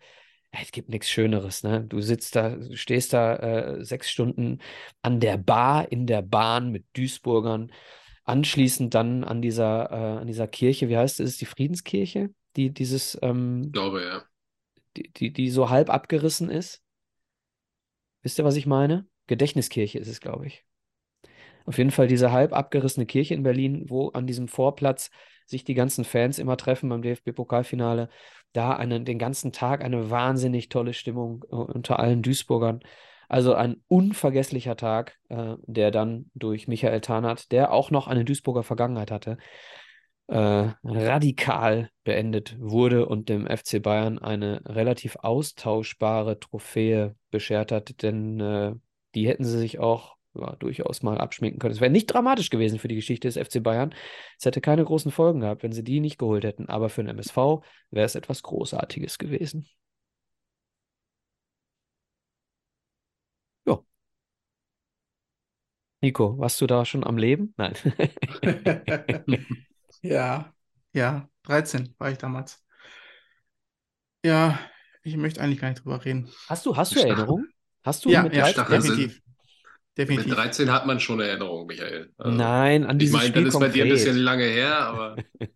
es 0.60 0.70
gibt 0.70 0.90
nichts 0.90 1.08
Schöneres, 1.08 1.62
ne? 1.62 1.82
Du 1.82 2.00
sitzt 2.00 2.36
da, 2.36 2.58
stehst 2.74 3.12
da 3.14 3.36
äh, 3.36 3.84
sechs 3.84 4.10
Stunden 4.10 4.58
an 5.00 5.18
der 5.18 5.38
Bar 5.38 5.90
in 5.90 6.06
der 6.06 6.22
Bahn 6.22 6.70
mit 6.70 6.84
Duisburgern, 6.92 7.72
anschließend 8.24 8.94
dann 8.94 9.24
an 9.24 9.40
dieser, 9.40 9.90
äh, 9.90 10.20
an 10.20 10.26
dieser 10.26 10.46
Kirche, 10.46 10.88
wie 10.88 10.96
heißt 10.96 11.20
es, 11.20 11.38
die 11.38 11.46
Friedenskirche, 11.46 12.30
die 12.56 12.70
dieses, 12.70 13.18
ähm, 13.22 13.62
Ich 13.64 13.72
glaube, 13.72 14.04
ja. 14.04 14.22
die, 14.96 15.10
die, 15.12 15.32
die 15.32 15.50
so 15.50 15.70
halb 15.70 15.88
abgerissen 15.88 16.50
ist. 16.50 16.82
Wisst 18.20 18.38
ihr, 18.38 18.44
was 18.44 18.56
ich 18.56 18.66
meine? 18.66 19.06
Gedächtniskirche 19.26 19.98
ist 19.98 20.08
es, 20.08 20.20
glaube 20.20 20.46
ich. 20.46 20.64
Auf 21.64 21.78
jeden 21.78 21.90
Fall 21.90 22.08
diese 22.08 22.32
halb 22.32 22.52
abgerissene 22.52 23.06
Kirche 23.06 23.34
in 23.34 23.42
Berlin, 23.42 23.84
wo 23.88 24.08
an 24.10 24.26
diesem 24.26 24.48
Vorplatz 24.48 25.10
sich 25.52 25.64
die 25.64 25.74
ganzen 25.74 26.04
Fans 26.04 26.38
immer 26.38 26.56
treffen 26.56 26.88
beim 26.88 27.02
DFB-Pokalfinale. 27.02 28.08
Da 28.52 28.72
eine, 28.76 29.00
den 29.02 29.18
ganzen 29.18 29.52
Tag 29.52 29.84
eine 29.84 30.10
wahnsinnig 30.10 30.68
tolle 30.68 30.92
Stimmung 30.94 31.44
äh, 31.50 31.54
unter 31.54 32.00
allen 32.00 32.22
Duisburgern. 32.22 32.80
Also 33.28 33.54
ein 33.54 33.76
unvergesslicher 33.88 34.76
Tag, 34.76 35.16
äh, 35.28 35.54
der 35.62 35.90
dann 35.90 36.30
durch 36.34 36.68
Michael 36.68 37.00
Tarnath, 37.00 37.50
der 37.52 37.72
auch 37.72 37.90
noch 37.90 38.08
eine 38.08 38.24
Duisburger 38.24 38.62
Vergangenheit 38.62 39.10
hatte, 39.10 39.38
äh, 40.26 40.70
radikal 40.84 41.90
beendet 42.04 42.56
wurde 42.58 43.06
und 43.06 43.28
dem 43.28 43.46
FC 43.46 43.80
Bayern 43.82 44.18
eine 44.18 44.62
relativ 44.66 45.16
austauschbare 45.16 46.40
Trophäe 46.40 47.16
beschert 47.30 47.72
hat, 47.72 48.02
denn 48.02 48.40
äh, 48.40 48.74
die 49.14 49.28
hätten 49.28 49.44
sie 49.44 49.58
sich 49.58 49.78
auch 49.78 50.16
ja, 50.34 50.56
durchaus 50.56 51.02
mal 51.02 51.18
abschminken 51.18 51.58
können. 51.60 51.74
Es 51.74 51.80
wäre 51.80 51.90
nicht 51.90 52.06
dramatisch 52.06 52.50
gewesen 52.50 52.78
für 52.78 52.88
die 52.88 52.94
Geschichte 52.96 53.28
des 53.28 53.36
FC 53.36 53.62
Bayern. 53.62 53.94
Es 54.38 54.44
hätte 54.46 54.60
keine 54.60 54.84
großen 54.84 55.10
Folgen 55.12 55.40
gehabt, 55.40 55.62
wenn 55.62 55.72
sie 55.72 55.84
die 55.84 56.00
nicht 56.00 56.18
geholt 56.18 56.44
hätten. 56.44 56.68
Aber 56.68 56.88
für 56.88 57.02
den 57.02 57.10
MSV 57.10 57.36
wäre 57.90 58.06
es 58.06 58.14
etwas 58.14 58.42
Großartiges 58.42 59.18
gewesen. 59.18 59.66
Ja. 63.66 63.82
Nico, 66.00 66.36
warst 66.38 66.60
du 66.60 66.66
da 66.66 66.84
schon 66.84 67.04
am 67.04 67.16
Leben? 67.16 67.54
Nein. 67.56 67.74
Ja, 70.04 70.52
ja, 70.92 71.28
13 71.44 71.94
war 71.98 72.10
ich 72.10 72.18
damals. 72.18 72.60
Ja, 74.24 74.58
ich 75.04 75.16
möchte 75.16 75.40
eigentlich 75.40 75.60
gar 75.60 75.68
nicht 75.68 75.84
drüber 75.84 76.04
reden. 76.04 76.28
Hast 76.48 76.66
du, 76.66 76.76
hast 76.76 76.96
du. 76.96 76.98
Erinnerungen? 77.00 77.48
Hast 77.84 78.04
du 78.04 78.10
Ja, 78.10 78.24
mit 78.24 78.32
ja, 78.34 78.42
13 78.50 78.52
Stachel 78.54 78.80
sind- 78.82 79.22
definitiv. 79.98 80.26
Mit 80.26 80.28
Definitiv. 80.28 80.36
13 80.36 80.70
hat 80.72 80.86
man 80.86 81.00
schon 81.00 81.20
Erinnerungen, 81.20 81.66
Michael. 81.66 82.12
Also, 82.18 82.36
Nein, 82.36 82.84
an 82.84 82.98
Ich 82.98 83.10
dieses 83.10 83.14
meine, 83.14 83.28
Spiel 83.28 83.44
das 83.44 83.54
ist 83.54 83.58
bei 83.58 83.68
dir 83.68 83.84
ein 83.84 83.88
konkret. 83.88 83.98
bisschen 84.04 84.16
lange 84.16 84.44
her, 84.44 84.78
aber 84.78 85.16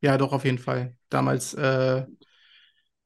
Ja, 0.00 0.18
doch, 0.18 0.32
auf 0.32 0.44
jeden 0.44 0.58
Fall. 0.58 0.96
Damals 1.08 1.54
äh, 1.54 2.06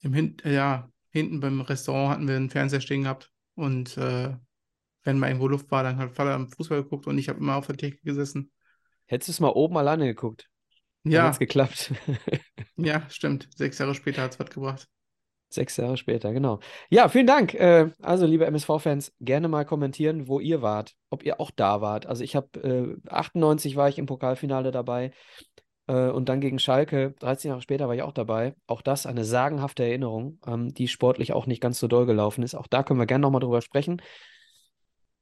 im 0.00 0.12
Hin 0.14 0.36
ja, 0.44 0.90
hinten 1.10 1.40
beim 1.40 1.60
Restaurant 1.60 2.10
hatten 2.12 2.28
wir 2.28 2.36
einen 2.36 2.50
Fernseher 2.50 2.80
stehen 2.80 3.02
gehabt 3.04 3.30
und 3.54 3.96
äh, 3.98 4.34
wenn 5.04 5.18
mal 5.18 5.28
irgendwo 5.28 5.48
Luft 5.48 5.70
war, 5.70 5.82
dann 5.84 5.98
hat 5.98 6.12
Vater 6.16 6.34
am 6.34 6.48
Fußball 6.48 6.82
geguckt 6.84 7.06
und 7.06 7.18
ich 7.18 7.28
habe 7.28 7.40
immer 7.40 7.56
auf 7.56 7.66
der 7.68 7.76
Theke 7.76 7.98
gesessen. 8.04 8.52
Hättest 9.06 9.28
du 9.28 9.32
es 9.32 9.40
mal 9.40 9.48
oben 9.50 9.76
alleine 9.76 10.06
geguckt? 10.06 10.48
Ja, 11.04 11.22
hat's 11.22 11.38
geklappt. 11.38 11.92
ja, 12.76 13.02
stimmt. 13.10 13.48
Sechs 13.56 13.78
Jahre 13.78 13.94
später 13.94 14.22
hat 14.22 14.32
es 14.34 14.40
was 14.40 14.50
gebracht. 14.50 14.88
Sechs 15.56 15.78
Jahre 15.78 15.96
später, 15.96 16.34
genau. 16.34 16.60
Ja, 16.90 17.08
vielen 17.08 17.26
Dank. 17.26 17.54
Äh, 17.54 17.90
also, 18.02 18.26
liebe 18.26 18.44
MSV-Fans, 18.44 19.14
gerne 19.20 19.48
mal 19.48 19.64
kommentieren, 19.64 20.28
wo 20.28 20.38
ihr 20.38 20.60
wart, 20.60 20.94
ob 21.08 21.24
ihr 21.24 21.40
auch 21.40 21.50
da 21.50 21.80
wart. 21.80 22.04
Also, 22.04 22.22
ich 22.22 22.36
habe 22.36 22.60
äh, 22.60 23.10
98 23.10 23.74
war 23.74 23.88
ich 23.88 23.98
im 23.98 24.04
Pokalfinale 24.04 24.70
dabei 24.70 25.12
äh, 25.86 26.10
und 26.10 26.28
dann 26.28 26.42
gegen 26.42 26.58
Schalke, 26.58 27.14
13 27.20 27.48
Jahre 27.48 27.62
später 27.62 27.88
war 27.88 27.94
ich 27.94 28.02
auch 28.02 28.12
dabei. 28.12 28.54
Auch 28.66 28.82
das 28.82 29.06
eine 29.06 29.24
sagenhafte 29.24 29.82
Erinnerung, 29.82 30.38
ähm, 30.46 30.74
die 30.74 30.88
sportlich 30.88 31.32
auch 31.32 31.46
nicht 31.46 31.62
ganz 31.62 31.80
so 31.80 31.88
doll 31.88 32.04
gelaufen 32.04 32.42
ist. 32.42 32.54
Auch 32.54 32.66
da 32.66 32.82
können 32.82 33.00
wir 33.00 33.06
gerne 33.06 33.22
nochmal 33.22 33.40
drüber 33.40 33.62
sprechen. 33.62 34.02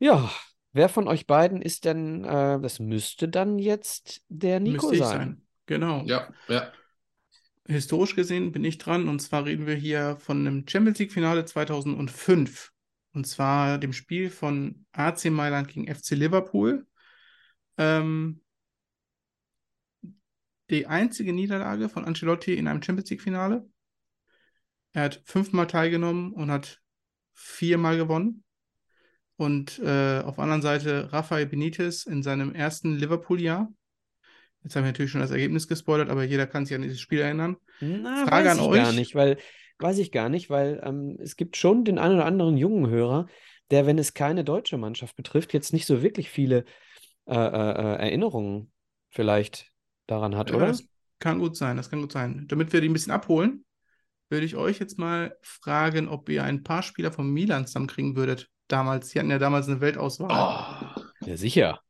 Ja, 0.00 0.28
wer 0.72 0.88
von 0.88 1.06
euch 1.06 1.28
beiden 1.28 1.62
ist 1.62 1.84
denn, 1.84 2.24
das 2.24 2.80
müsste 2.80 3.28
dann 3.28 3.60
jetzt 3.60 4.22
der 4.28 4.58
Nico 4.58 4.88
Müsste 4.88 4.96
ich 4.96 5.02
sein. 5.02 5.18
sein. 5.18 5.42
Genau. 5.66 6.02
ja, 6.04 6.28
ja. 6.48 6.72
Historisch 7.66 8.14
gesehen 8.14 8.52
bin 8.52 8.64
ich 8.64 8.78
dran 8.78 9.08
und 9.08 9.20
zwar 9.20 9.46
reden 9.46 9.66
wir 9.66 9.74
hier 9.74 10.16
von 10.18 10.40
einem 10.40 10.68
Champions 10.68 10.98
League-Finale 10.98 11.44
2005. 11.46 12.72
Und 13.14 13.26
zwar 13.26 13.78
dem 13.78 13.92
Spiel 13.92 14.28
von 14.28 14.84
AC 14.92 15.26
Mailand 15.26 15.68
gegen 15.68 15.92
FC 15.92 16.10
Liverpool. 16.10 16.86
Ähm, 17.78 18.42
die 20.70 20.86
einzige 20.86 21.32
Niederlage 21.32 21.88
von 21.88 22.04
Ancelotti 22.04 22.54
in 22.54 22.68
einem 22.68 22.82
Champions 22.82 23.10
League-Finale. 23.10 23.68
Er 24.92 25.02
hat 25.04 25.22
fünfmal 25.24 25.66
teilgenommen 25.66 26.32
und 26.32 26.50
hat 26.50 26.82
viermal 27.32 27.96
gewonnen. 27.96 28.44
Und 29.36 29.78
äh, 29.80 30.20
auf 30.20 30.36
der 30.36 30.44
anderen 30.44 30.62
Seite 30.62 31.12
Rafael 31.12 31.46
Benitez 31.46 32.04
in 32.04 32.22
seinem 32.22 32.54
ersten 32.54 32.96
Liverpool-Jahr. 32.96 33.72
Jetzt 34.64 34.74
haben 34.76 34.84
wir 34.84 34.88
natürlich 34.90 35.12
schon 35.12 35.20
das 35.20 35.30
Ergebnis 35.30 35.68
gespoilert, 35.68 36.10
aber 36.10 36.24
jeder 36.24 36.46
kann 36.46 36.66
sich 36.66 36.74
an 36.74 36.82
dieses 36.82 37.00
Spiel 37.00 37.20
erinnern. 37.20 37.56
Na, 37.80 38.26
Frage 38.26 38.46
weiß 38.46 38.58
an 38.58 38.64
ich 38.64 38.70
gar 38.72 38.88
euch. 38.88 38.96
nicht, 38.96 39.14
weil, 39.14 39.38
weiß 39.78 39.98
ich 39.98 40.10
gar 40.10 40.28
nicht, 40.28 40.50
weil 40.50 40.80
ähm, 40.84 41.16
es 41.20 41.36
gibt 41.36 41.56
schon 41.56 41.84
den 41.84 41.98
einen 41.98 42.14
oder 42.16 42.24
anderen 42.26 42.56
jungen 42.56 42.88
Hörer, 42.88 43.26
der, 43.70 43.86
wenn 43.86 43.98
es 43.98 44.14
keine 44.14 44.44
deutsche 44.44 44.78
Mannschaft 44.78 45.16
betrifft, 45.16 45.52
jetzt 45.52 45.72
nicht 45.72 45.86
so 45.86 46.02
wirklich 46.02 46.30
viele 46.30 46.64
äh, 47.26 47.34
äh, 47.34 47.36
äh, 47.36 47.96
Erinnerungen 48.06 48.72
vielleicht 49.10 49.70
daran 50.06 50.36
hat, 50.36 50.50
Ja, 50.50 50.56
oder? 50.56 50.66
das 50.66 50.84
kann 51.18 51.38
gut 51.38 51.56
sein, 51.56 51.76
das 51.76 51.90
kann 51.90 52.00
gut 52.00 52.12
sein. 52.12 52.46
Damit 52.48 52.72
wir 52.72 52.80
die 52.80 52.88
ein 52.88 52.92
bisschen 52.92 53.12
abholen, 53.12 53.64
würde 54.30 54.46
ich 54.46 54.56
euch 54.56 54.78
jetzt 54.78 54.98
mal 54.98 55.36
fragen, 55.42 56.08
ob 56.08 56.28
ihr 56.28 56.44
ein 56.44 56.62
paar 56.62 56.82
Spieler 56.82 57.12
von 57.12 57.30
Milan 57.30 57.66
zusammenkriegen 57.66 58.16
würdet. 58.16 58.50
Damals, 58.68 59.10
die 59.10 59.18
hatten 59.18 59.30
ja 59.30 59.38
damals 59.38 59.68
eine 59.68 59.80
Weltauswahl 59.80 60.30
Oh, 60.30 61.02
Ja, 61.26 61.36
sicher. 61.36 61.80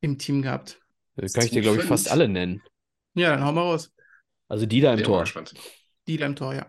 im 0.00 0.18
Team 0.18 0.42
gehabt. 0.42 0.80
Das 1.20 1.32
kann 1.32 1.44
ich 1.44 1.50
dir, 1.50 1.62
glaube 1.62 1.78
ich, 1.78 1.84
fast 1.84 2.10
alle 2.10 2.28
nennen. 2.28 2.62
Ja, 3.14 3.30
dann 3.30 3.44
hau 3.44 3.52
mal 3.52 3.62
raus. 3.62 3.92
Also 4.48 4.66
die 4.66 4.80
da 4.80 4.90
im 4.92 4.96
bin 4.96 5.04
Tor. 5.06 5.20
gespannt. 5.22 5.54
Die 6.06 6.16
da 6.16 6.26
im 6.26 6.36
Tor, 6.36 6.54
ja. 6.54 6.66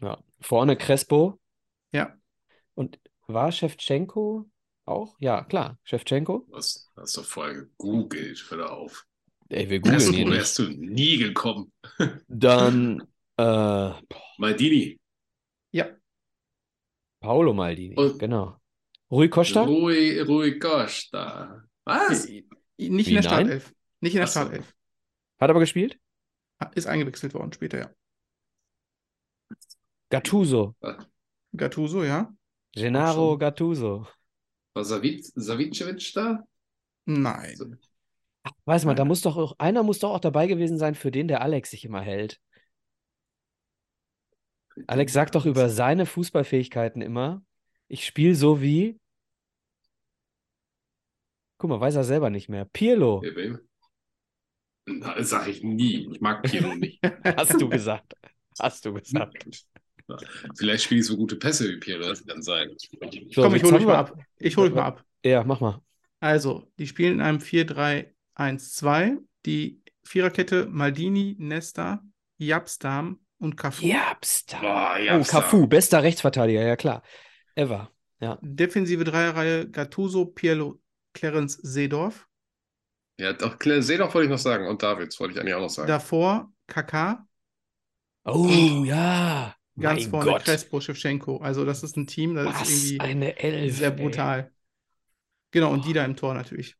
Ja. 0.00 0.18
Vorne 0.40 0.76
Crespo. 0.76 1.38
Ja. 1.92 2.16
Und 2.74 2.98
war 3.26 3.52
Shevchenko 3.52 4.48
auch? 4.86 5.16
Ja, 5.20 5.44
klar. 5.44 5.78
Shevchenko. 5.84 6.46
Du 6.48 6.56
hast, 6.56 6.90
doch 6.96 7.24
vorher 7.24 7.54
gegoogelt, 7.54 8.44
hör 8.50 8.72
auf. 8.72 9.06
Ey, 9.48 9.68
wir 9.68 9.80
googeln 9.80 9.98
du, 9.98 10.12
hier 10.12 10.24
nicht. 10.26 10.36
wärst 10.38 10.58
du 10.58 10.68
nie 10.68 11.18
gekommen. 11.18 11.72
Dann 12.28 13.02
äh, 13.36 13.90
Maldini, 14.38 14.98
Ja, 15.72 15.88
Paolo 17.20 17.52
Maldini. 17.52 17.96
Und- 17.96 18.18
Genau. 18.18 18.56
Rui 19.10 19.28
Costa? 19.28 19.62
Rui, 19.64 20.20
Rui 20.20 20.58
Costa. 20.58 21.62
Was? 21.84 22.28
I- 22.28 22.46
nicht 22.78 23.08
Wie, 23.08 23.14
in 23.16 23.22
der 23.22 23.30
nein? 23.30 23.46
Startelf. 23.46 23.72
Nicht 24.00 24.14
in 24.14 24.18
der 24.20 24.26
Ach. 24.26 24.30
Startelf. 24.30 24.74
Hat 25.40 25.50
aber 25.50 25.60
gespielt? 25.60 25.98
Ist 26.74 26.86
eingewechselt 26.86 27.34
worden 27.34 27.52
später, 27.52 27.78
ja. 27.78 27.90
Gattuso. 30.10 30.74
Gattuso, 31.56 32.02
ja? 32.04 32.32
Gennaro. 32.74 33.38
Gattuso. 33.38 34.06
War 34.74 34.84
Savic, 34.84 35.24
Savicevic 35.36 36.12
da? 36.14 36.44
Nein. 37.06 37.56
So. 37.56 37.66
Weiß 38.64 38.84
mal, 38.84 38.94
da 38.94 39.04
Nein. 39.04 39.08
muss 39.08 39.20
doch 39.22 39.36
auch, 39.36 39.54
einer 39.58 39.82
muss 39.82 39.98
doch 39.98 40.10
auch 40.12 40.20
dabei 40.20 40.46
gewesen 40.46 40.78
sein, 40.78 40.94
für 40.94 41.10
den 41.10 41.28
der 41.28 41.42
Alex 41.42 41.70
sich 41.70 41.84
immer 41.84 42.00
hält. 42.00 42.40
Alex 44.86 45.12
sagt 45.12 45.34
doch 45.34 45.46
über 45.46 45.68
seine 45.68 46.06
Fußballfähigkeiten 46.06 47.02
immer, 47.02 47.42
ich 47.88 48.04
spiele 48.06 48.34
so 48.34 48.60
wie. 48.60 48.98
Guck 51.58 51.70
mal, 51.70 51.80
weiß 51.80 51.96
er 51.96 52.04
selber 52.04 52.30
nicht 52.30 52.48
mehr. 52.48 52.64
Pirlo, 52.64 53.20
Ja, 53.22 53.58
wem? 54.90 54.98
Na, 55.00 55.22
sag 55.22 55.48
ich 55.48 55.62
nie. 55.62 56.08
Ich 56.12 56.20
mag 56.20 56.42
Pirlo 56.42 56.74
nicht. 56.74 57.00
hast 57.36 57.60
du 57.60 57.68
gesagt. 57.68 58.12
Hast 58.58 58.84
du 58.84 58.92
gesagt. 58.94 59.46
Vielleicht 60.56 60.84
spiele 60.84 61.00
ich 61.00 61.06
so 61.06 61.16
gute 61.16 61.36
Pässe 61.36 61.68
wie 61.70 61.76
Pirlo, 61.78 62.08
das 62.08 62.26
kann 62.26 62.42
sein. 62.42 62.70
So, 63.30 63.42
Komm, 63.42 63.54
ich 63.54 63.62
hole 63.62 63.78
dich 63.78 63.86
mal 63.86 63.96
ab. 63.96 64.16
Ich 64.38 64.56
hole 64.56 64.68
dich 64.68 64.76
mal 64.76 64.86
ab. 64.86 65.04
Ja, 65.24 65.44
mach 65.44 65.60
mal. 65.60 65.80
Also, 66.18 66.70
die 66.78 66.86
spielen 66.86 67.14
in 67.14 67.20
einem 67.20 67.38
4-3-1-2. 67.38 69.18
Die 69.46 69.80
Viererkette 70.04 70.66
Maldini, 70.66 71.36
Nesta, 71.38 72.02
Japstam 72.38 73.20
und 73.38 73.56
Cafu. 73.56 73.86
Japsta. 73.86 74.60
Boah, 74.60 74.96
Oh, 74.96 75.02
Japsta. 75.02 75.40
Cafu, 75.40 75.66
bester 75.66 76.02
Rechtsverteidiger, 76.02 76.62
ja 76.62 76.76
klar. 76.76 77.02
Ever. 77.54 77.90
Ja. 78.20 78.38
Defensive 78.42 79.04
Dreierreihe 79.04 79.70
Gattuso, 79.70 80.26
Pirlo, 80.26 80.80
Clarence 81.14 81.58
Seedorf. 81.62 82.26
Ja, 83.20 83.32
doch, 83.34 83.58
Claire 83.58 83.82
Seedorf 83.82 84.14
wollte 84.14 84.24
ich 84.26 84.30
noch 84.30 84.38
sagen 84.38 84.66
und 84.66 84.82
Davids 84.82 85.18
wollte 85.20 85.34
ich 85.34 85.40
eigentlich 85.40 85.54
auch 85.54 85.60
noch 85.60 85.70
sagen. 85.70 85.88
Davor 85.88 86.52
Kaká, 86.68 87.26
Oh, 88.24 88.48
ja. 88.84 89.54
ganz 89.78 90.02
Mein 90.02 90.10
vorne 90.10 90.30
Gott. 90.30 90.44
Crespo, 90.44 90.80
Shevchenko. 90.80 91.38
Also 91.38 91.64
das 91.64 91.82
ist 91.82 91.96
ein 91.96 92.06
Team, 92.06 92.34
das 92.34 92.46
Was 92.46 92.68
ist 92.68 92.92
irgendwie 92.92 93.00
eine 93.00 93.38
Elf. 93.38 93.76
sehr 93.76 93.90
ey. 93.90 93.96
brutal. 94.02 94.52
Genau, 95.52 95.72
und 95.72 95.84
die 95.84 95.92
da 95.92 96.04
im 96.04 96.16
Tor 96.16 96.34
natürlich. 96.34 96.76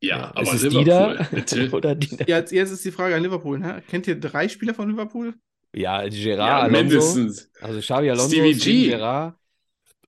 ja, 0.00 0.28
Ist 0.30 0.36
aber 0.36 0.54
es 0.54 0.60
die 0.62 0.68
Liverpool, 0.68 1.26
bitte. 1.30 1.70
Oder 1.72 1.94
die 1.94 2.16
da? 2.16 2.24
Jetzt, 2.26 2.52
jetzt 2.52 2.70
ist 2.70 2.84
die 2.84 2.90
Frage 2.90 3.14
an 3.16 3.22
Liverpool. 3.22 3.58
Ne? 3.58 3.82
Kennt 3.88 4.06
ihr 4.06 4.18
drei 4.18 4.48
Spieler 4.48 4.74
von 4.74 4.88
Liverpool? 4.90 5.34
Ja, 5.74 6.02
Ja, 6.02 6.08
Gerard 6.08 6.62
Alonso. 6.64 6.78
mindestens. 6.82 7.50
Also 7.60 7.80
Xavi 7.80 8.10
Alonso, 8.10 8.28
Stevie 8.28 8.54
G. 8.54 8.88
Gerrard. 8.88 9.36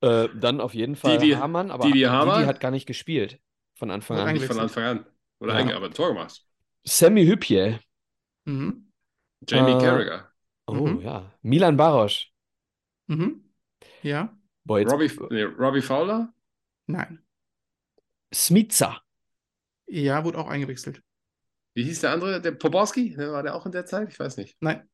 Äh, 0.03 0.29
dann 0.35 0.61
auf 0.62 0.73
jeden 0.75 0.97
Fall 0.97 1.19
Didi- 1.19 1.37
Hamann, 1.37 1.71
aber 1.71 1.85
Didi 1.87 2.01
Hamann? 2.03 2.47
hat 2.47 2.59
gar 2.61 2.71
nicht 2.71 2.87
gespielt 2.87 3.38
von 3.75 3.90
Anfang 3.90 4.16
an. 4.19 4.33
Nicht 4.33 4.47
von. 4.47 4.59
Anfang 4.59 4.85
an. 4.85 5.07
Oder 5.40 5.55
Ja. 5.55 5.61
eigentlich 5.61 5.76
aber 5.76 5.87
ein 5.87 5.94
Tor 5.94 6.09
gemacht. 6.09 6.44
Sammy 6.85 7.24
Hüpje. 7.26 7.81
Mhm. 8.44 8.92
Jamie 9.48 9.72
Äh, 9.72 9.79
Carragher. 9.81 10.31
Oh 10.66 10.74
Mhm. 10.74 11.00
ja. 11.00 11.33
Milan 11.42 11.76
Barosch. 11.76 12.33
Mhm. 13.09 13.44
Ja? 14.03 14.37
Jetzt 14.68 14.92
Robbie, 14.92 15.11
nee, 15.31 15.42
Robbie 15.42 15.83
Fowler? 15.83 16.33
Nein. 16.87 17.24
Smica. 18.33 19.03
Ja, 19.87 20.24
wurde 20.24 20.38
auch 20.38 20.48
eingewechselt. 20.48 21.03
Wie 21.74 21.85
hieß 21.85 22.00
der 22.00 22.12
andere? 22.12 22.40
Der 22.40 22.53
Poborski? 22.53 23.16
War 23.16 23.42
der 23.42 23.55
auch 23.55 23.66
in 23.66 23.72
der 23.72 23.87
Zeit? 23.87 24.09
Ich 24.11 24.18
weiß 24.20 24.37
nicht. 24.37 24.57
Nein. 24.61 24.88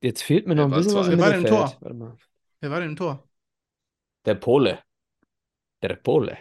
Jetzt 0.00 0.22
fehlt 0.22 0.46
mir 0.46 0.54
noch 0.54 0.64
ein 0.66 0.70
bisschen 0.70 0.94
was 0.94 1.08
im 1.08 1.18
wer 1.18 1.18
war 1.18 1.30
denn 1.30 1.40
im. 1.40 1.46
Tor? 1.46 1.76
Warte 1.80 1.94
mal. 1.94 2.16
Wer 2.60 2.70
war 2.70 2.80
denn 2.80 2.90
im 2.90 2.96
Tor? 2.96 3.28
Der 4.26 4.34
Pole. 4.34 4.82
Der 5.82 5.96
Pole. 5.96 6.36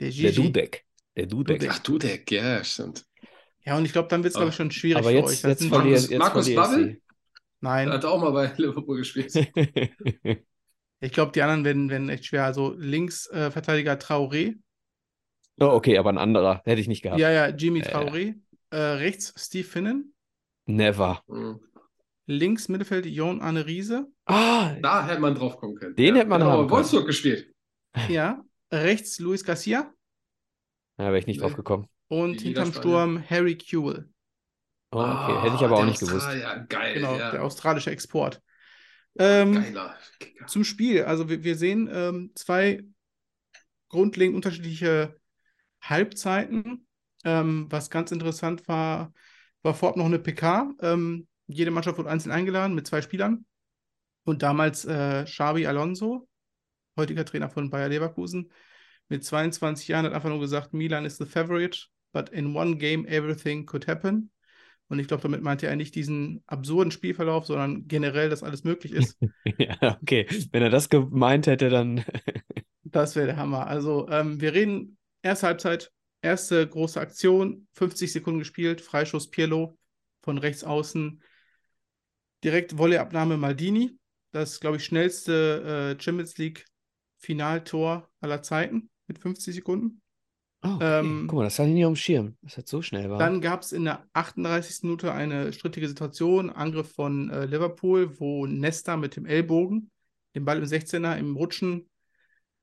Der 0.00 0.10
Der 0.22 0.32
Gigi. 0.32 0.32
Dudek. 0.32 0.85
Der 1.16 1.26
Dudek. 1.26 1.66
Ach, 1.70 1.78
Dudek, 1.80 2.30
ja, 2.30 2.62
stimmt. 2.64 3.04
Ja, 3.64 3.76
und 3.76 3.84
ich 3.84 3.92
glaube, 3.92 4.08
dann 4.08 4.22
wird 4.22 4.32
es, 4.32 4.36
glaube 4.36 4.50
ich, 4.50 4.56
schon 4.56 4.70
schwierig 4.70 4.98
Aber 4.98 5.10
für 5.10 5.16
jetzt, 5.16 5.24
euch. 5.28 5.40
Das 5.42 5.60
jetzt 5.60 5.68
verliere 5.68 5.90
Markus- 5.94 6.10
jetzt 6.10 6.18
Markus 6.18 6.54
Babbel? 6.54 7.00
Nein. 7.60 7.88
Er 7.88 7.94
hat 7.94 8.04
auch 8.04 8.20
mal 8.20 8.30
bei 8.30 8.52
Liverpool 8.56 8.98
gespielt. 8.98 9.32
Ich 10.98 11.12
glaube, 11.12 11.30
die 11.32 11.42
anderen 11.42 11.62
werden, 11.64 11.90
werden 11.90 12.08
echt 12.08 12.24
schwer. 12.24 12.46
Also 12.46 12.72
Linksverteidiger 12.78 13.46
äh, 13.48 13.50
Verteidiger 13.50 13.92
Traoré. 13.98 14.54
oh, 15.60 15.66
okay, 15.66 15.98
aber 15.98 16.08
ein 16.08 16.16
anderer. 16.16 16.62
Hätte 16.64 16.80
ich 16.80 16.88
nicht 16.88 17.02
gehabt. 17.02 17.20
Ja, 17.20 17.30
ja, 17.30 17.48
Jimmy 17.48 17.80
Ja, 17.80 17.90
ja. 17.90 17.98
Traoré. 18.00 18.34
Äh, 18.70 18.76
rechts 18.76 19.34
Steve 19.36 19.68
Finnen. 19.68 20.14
Never. 20.64 21.22
Hm. 21.28 21.60
Links 22.26 22.68
Mittelfeld 22.68 23.04
Jon 23.04 23.42
Arne 23.42 23.66
Riese. 23.66 24.06
Ah, 24.24 24.74
Da 24.80 25.06
hätte 25.06 25.20
man 25.20 25.34
drauf 25.34 25.58
kommen 25.58 25.74
können. 25.76 25.94
Den 25.96 26.16
hätte 26.16 26.28
man 26.28 26.40
Der 26.40 26.48
hat 26.48 26.54
haben 26.54 26.64
aber. 26.64 26.70
Wolfsburg 26.76 27.06
gespielt. 27.06 27.52
Ja. 28.08 28.42
Rechts 28.72 29.18
Luis 29.18 29.44
Garcia. 29.44 29.92
Da 30.96 31.04
wäre 31.06 31.18
ich 31.18 31.26
nicht 31.26 31.40
drauf 31.40 31.50
Nee. 31.52 31.56
gekommen. 31.56 31.88
Und 32.08 32.40
hinterm. 32.40 32.72
Sturm 32.72 33.22
Harry 33.28 33.56
Kewell. 33.56 34.08
Oh, 34.92 34.98
okay. 34.98 35.02
Ah, 35.02 35.42
Hätte 35.42 35.56
ich 35.56 35.62
aber 35.64 35.78
auch 35.78 35.84
nicht 35.84 36.00
gewusst. 36.00 36.28
Geil, 36.68 36.94
Genau, 36.94 37.16
ja. 37.18 37.32
der 37.32 37.42
australische 37.42 37.90
Export. 37.90 38.40
Ähm, 39.18 39.54
Geiler 39.54 39.96
Kicker. 40.20 40.46
zum 40.46 40.62
Spiel. 40.64 41.04
Also 41.04 41.28
wir, 41.28 41.42
wir 41.42 41.56
sehen 41.56 41.88
ähm, 41.92 42.32
zwei 42.34 42.84
grundlegend 43.88 44.36
unterschiedliche 44.36 45.16
Halbzeiten. 45.82 46.86
Ähm, 47.24 47.66
was 47.70 47.90
ganz 47.90 48.12
interessant 48.12 48.68
war, 48.68 49.12
war 49.62 49.74
vorab 49.74 49.96
noch 49.96 50.06
eine 50.06 50.18
PK. 50.18 50.72
Ähm, 50.80 51.26
jede 51.48 51.70
Mannschaft 51.70 51.98
wurde 51.98 52.10
einzeln 52.10 52.32
eingeladen 52.32 52.74
mit 52.74 52.86
zwei 52.86 53.02
Spielern. 53.02 53.44
Und 54.24 54.42
damals 54.42 54.84
äh, 54.84 55.24
Xabi 55.24 55.66
Alonso, 55.66 56.28
heutiger 56.96 57.24
Trainer 57.24 57.48
von 57.48 57.70
Bayer 57.70 57.88
Leverkusen, 57.88 58.50
mit 59.08 59.24
22 59.24 59.88
Jahren 59.88 60.06
hat 60.06 60.12
einfach 60.12 60.28
nur 60.28 60.40
gesagt, 60.40 60.72
Milan 60.72 61.04
is 61.04 61.16
the 61.16 61.26
favorite, 61.26 61.86
but 62.12 62.28
in 62.30 62.56
one 62.56 62.76
game 62.76 63.06
everything 63.06 63.66
could 63.66 63.86
happen. 63.86 64.30
Und 64.88 65.00
ich 65.00 65.08
glaube, 65.08 65.22
damit 65.22 65.42
meinte 65.42 65.66
er 65.66 65.76
nicht 65.76 65.94
diesen 65.94 66.42
absurden 66.46 66.92
Spielverlauf, 66.92 67.46
sondern 67.46 67.88
generell, 67.88 68.30
dass 68.30 68.42
alles 68.42 68.64
möglich 68.64 68.92
ist. 68.92 69.18
Ja, 69.58 69.98
okay. 70.02 70.26
Wenn 70.52 70.62
er 70.62 70.70
das 70.70 70.88
gemeint 70.88 71.46
hätte, 71.46 71.68
dann. 71.68 72.04
Das 72.88 73.16
wäre 73.16 73.26
der 73.26 73.36
Hammer. 73.36 73.66
Also, 73.66 74.08
ähm, 74.08 74.40
wir 74.40 74.54
reden 74.54 74.96
erste 75.20 75.48
Halbzeit, 75.48 75.92
erste 76.22 76.66
große 76.66 77.00
Aktion, 77.00 77.66
50 77.72 78.12
Sekunden 78.12 78.38
gespielt, 78.38 78.80
Freischuss 78.80 79.28
Pirlo 79.28 79.76
von 80.22 80.38
rechts 80.38 80.62
außen. 80.62 81.20
Direkt 82.44 82.78
Volleyabnahme 82.78 83.36
Maldini. 83.36 83.98
Das, 84.30 84.60
glaube 84.60 84.76
ich, 84.76 84.84
schnellste 84.84 85.96
äh, 85.98 86.02
Champions 86.02 86.38
League 86.38 86.64
Finaltor 87.18 88.08
aller 88.20 88.40
Zeiten 88.42 88.88
mit 89.06 89.18
50 89.18 89.54
Sekunden. 89.54 90.00
Oh, 90.62 90.68
okay. 90.76 91.00
Ähm, 91.00 91.26
Guck 91.28 91.38
mal, 91.38 91.44
das 91.44 91.58
hatte 91.58 91.68
ich 91.68 91.74
nicht 91.74 91.84
auf 91.84 91.92
dem 91.92 91.96
Schirm, 91.96 92.36
dass 92.42 92.54
das 92.54 92.68
so 92.68 92.82
schnell 92.82 93.10
war. 93.10 93.18
Dann 93.18 93.40
gab 93.40 93.62
es 93.62 93.72
in 93.72 93.84
der 93.84 94.06
38. 94.14 94.82
Minute 94.82 95.12
eine 95.12 95.52
strittige 95.52 95.88
Situation, 95.88 96.50
Angriff 96.50 96.92
von 96.92 97.30
äh, 97.30 97.44
Liverpool, 97.44 98.18
wo 98.18 98.46
Nesta 98.46 98.96
mit 98.96 99.16
dem 99.16 99.26
Ellbogen 99.26 99.90
den 100.34 100.44
Ball 100.44 100.58
im 100.58 100.64
16er 100.64 101.16
im 101.16 101.36
Rutschen 101.36 101.88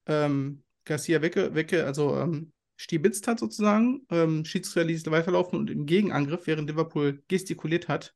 ähm, 0.05 0.63
Garcia 0.85 1.21
wegge, 1.21 1.55
wegge 1.55 1.85
also 1.85 2.17
ähm, 2.17 2.51
stibitzt 2.75 3.27
hat 3.27 3.39
sozusagen. 3.39 4.05
Ähm, 4.09 4.45
Schiedsrichter 4.45 4.83
ließ 4.83 5.05
weiterlaufen 5.07 5.59
und 5.59 5.69
im 5.69 5.85
Gegenangriff, 5.85 6.47
während 6.47 6.69
Liverpool 6.69 7.23
gestikuliert 7.27 7.87
hat, 7.87 8.13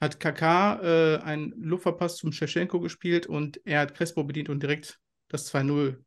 hat 0.00 0.20
Kaká 0.20 0.80
äh, 0.80 1.18
einen 1.18 1.52
Luftverpass 1.56 2.16
zum 2.16 2.32
Shevchenko 2.32 2.80
gespielt 2.80 3.26
und 3.26 3.60
er 3.64 3.80
hat 3.80 3.94
Crespo 3.94 4.24
bedient 4.24 4.48
und 4.48 4.62
direkt 4.62 5.00
das 5.28 5.52
2-0 5.52 5.98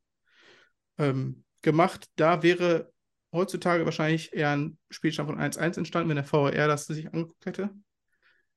ähm, 1.01 1.43
gemacht. 1.61 2.09
Da 2.15 2.43
wäre 2.43 2.91
heutzutage 3.33 3.85
wahrscheinlich 3.85 4.33
eher 4.33 4.51
ein 4.51 4.77
Spielstand 4.89 5.29
von 5.29 5.39
1-1 5.39 5.77
entstanden, 5.77 6.09
wenn 6.09 6.15
der 6.15 6.31
VAR 6.31 6.51
das 6.51 6.85
sich 6.85 7.07
angeguckt 7.13 7.45
hätte. 7.45 7.69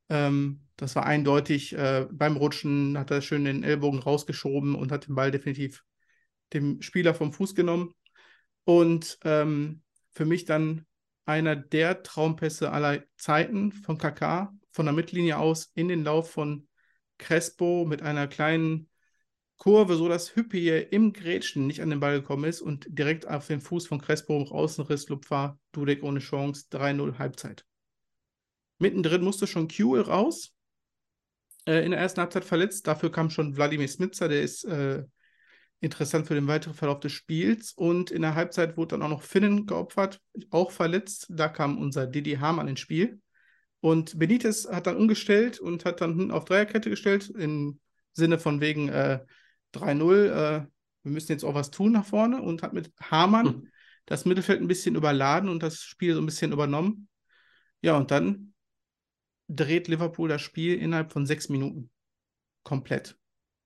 Ähm, 0.09 0.66
das 0.76 0.96
war 0.96 1.07
eindeutig. 1.07 1.72
Äh, 1.74 2.07
beim 2.11 2.37
Rutschen 2.37 2.98
hat 2.98 3.11
er 3.11 3.22
schön 3.22 3.44
den 3.44 3.62
Ellbogen 3.62 4.00
rausgeschoben 4.00 4.74
und 4.74 4.92
hat 4.92 5.07
den 5.07 5.14
Ball 5.14 5.30
definitiv 5.30 5.85
dem 6.52 6.83
Spieler 6.83 7.14
vom 7.14 7.33
Fuß 7.33 7.54
genommen. 7.54 7.94
Und 8.64 9.18
ähm, 9.24 9.83
für 10.12 10.24
mich 10.24 10.44
dann 10.44 10.87
einer 11.26 11.57
der 11.57 12.02
Traumpässe 12.02 12.70
aller 12.70 13.02
Zeiten 13.16 13.72
von 13.72 13.98
KK, 13.98 14.52
von 14.70 14.87
der 14.87 14.94
Mittellinie 14.94 15.38
aus 15.38 15.70
in 15.74 15.88
den 15.88 16.04
Lauf 16.04 16.30
von 16.30 16.68
Crespo 17.18 17.85
mit 17.87 18.02
einer 18.02 18.26
kleinen 18.26 18.88
Kurve, 19.64 19.96
so 19.96 20.11
dass 20.11 20.37
Hüppier 20.37 20.92
im 20.92 21.14
Grätschen 21.14 21.66
nicht 21.66 21.81
an 21.81 21.88
den 21.88 21.98
Ball 21.98 22.20
gekommen 22.20 22.44
ist 22.44 22.61
und 22.61 22.87
direkt 22.87 23.27
auf 23.27 23.46
den 23.46 23.62
Fuß 23.62 23.87
von 23.87 23.98
Crespo 23.98 24.42
Außenriss, 24.42 25.09
Lupfer, 25.09 25.59
Dudek 25.72 26.03
ohne 26.03 26.20
Chance, 26.20 26.66
3-0 26.70 27.18
Halbzeit. 27.18 27.64
Mittendrin 28.79 29.24
musste 29.24 29.46
schon 29.46 29.68
Kuhl 29.68 30.03
raus, 30.03 30.53
äh, 31.66 31.83
in 31.83 31.92
der 31.92 32.00
ersten 32.00 32.20
Halbzeit 32.20 32.44
verletzt. 32.44 32.87
Dafür 32.87 33.11
kam 33.11 33.31
schon 33.31 33.57
Wladimir 33.57 33.88
Smitzer, 33.88 34.29
der 34.29 34.42
ist 34.42 34.64
äh, 34.64 35.03
interessant 35.81 36.27
für 36.27 36.35
den 36.35 36.46
weiteren 36.46 36.74
Verlauf 36.74 37.00
des 37.00 37.12
Spiels. 37.12 37.72
Und 37.72 38.11
in 38.11 38.20
der 38.20 38.35
Halbzeit 38.35 38.77
wurde 38.77 38.88
dann 38.88 39.03
auch 39.03 39.09
noch 39.09 39.22
Finnen 39.22 39.64
geopfert, 39.64 40.20
auch 40.50 40.72
verletzt. 40.72 41.29
Da 41.31 41.48
kam 41.48 41.79
unser 41.79 42.07
Didi 42.07 42.35
Hamann 42.35 42.68
ins 42.68 42.81
Spiel. 42.81 43.18
Und 43.81 44.18
Benitez 44.18 44.68
hat 44.70 44.87
dann 44.87 44.98
umgestellt 44.98 45.59
und 45.59 45.87
hat 45.87 46.03
dann 46.03 46.31
auf 46.31 46.44
Dreierkette 46.44 46.90
gestellt, 46.90 47.31
im 47.31 47.81
Sinne 48.12 48.38
von 48.38 48.61
wegen 48.61 48.90
äh, 48.90 49.20
3-0, 49.75 50.27
äh, 50.27 50.67
wir 51.03 51.13
müssen 51.13 51.33
jetzt 51.33 51.45
auch 51.45 51.55
was 51.55 51.71
tun 51.71 51.93
nach 51.93 52.07
vorne 52.07 52.41
und 52.41 52.63
hat 52.63 52.73
mit 52.73 52.93
Hamann 53.01 53.47
Hm. 53.47 53.69
das 54.07 54.25
Mittelfeld 54.25 54.61
ein 54.61 54.69
bisschen 54.69 54.95
überladen 54.95 55.49
und 55.49 55.63
das 55.63 55.81
Spiel 55.83 56.15
so 56.15 56.21
ein 56.21 56.27
bisschen 56.27 56.53
übernommen. 56.53 57.09
Ja, 57.83 57.97
und 57.97 58.11
dann 58.11 58.55
dreht 59.49 59.89
Liverpool 59.89 60.29
das 60.29 60.41
Spiel 60.43 60.79
innerhalb 60.79 61.13
von 61.13 61.27
sechs 61.27 61.49
Minuten. 61.49 61.91
Komplett. 62.63 63.19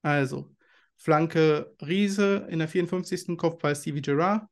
Also, 0.03 0.55
Flanke 0.97 1.73
Riese 1.81 2.49
in 2.51 2.59
der 2.59 2.69
54. 2.69 3.37
Kopfball 3.37 3.77
Stevie 3.77 4.03
Gerrard. 4.03 4.49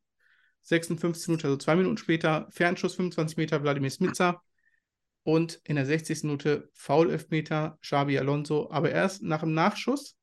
56 0.63 1.29
Minuten, 1.29 1.47
also 1.47 1.57
zwei 1.59 1.77
Minuten 1.77 1.97
später, 1.97 2.49
Fernschuss 2.51 2.97
25 2.97 3.37
Meter 3.37 3.63
Wladimir 3.63 3.91
Smitzer. 3.91 4.43
Und 5.23 5.61
in 5.65 5.77
der 5.77 5.87
60. 5.87 6.25
Minute 6.25 6.71
Foul-Elfmeter 6.75 7.79
Xabi 7.83 8.19
Alonso, 8.19 8.71
aber 8.71 8.91
erst 8.91 9.23
nach 9.23 9.41
dem 9.41 9.55
Nachschuss, 9.55 10.16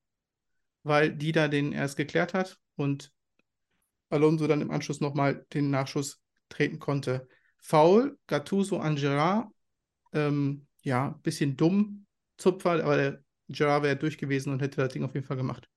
weil 0.83 1.13
Dida 1.15 1.47
den 1.47 1.71
erst 1.71 1.97
geklärt 1.97 2.33
hat 2.33 2.59
und 2.75 3.11
Alonso 4.09 4.47
dann 4.47 4.61
im 4.61 4.71
Anschluss 4.71 5.01
nochmal 5.01 5.45
den 5.53 5.69
Nachschuss 5.69 6.21
treten 6.49 6.79
konnte. 6.79 7.27
Foul, 7.57 8.17
Gattuso 8.27 8.77
an 8.79 8.95
Gerard, 8.95 9.47
ähm, 10.13 10.67
ja, 10.83 11.19
bisschen 11.23 11.57
dumm, 11.57 12.05
Zupfer, 12.37 12.83
aber 12.83 12.97
der 12.97 13.23
Gerard 13.49 13.83
wäre 13.83 13.95
durch 13.95 14.17
gewesen 14.17 14.51
und 14.51 14.61
hätte 14.61 14.81
das 14.81 14.93
Ding 14.93 15.03
auf 15.03 15.13
jeden 15.13 15.25
Fall 15.25 15.37
gemacht. 15.37 15.67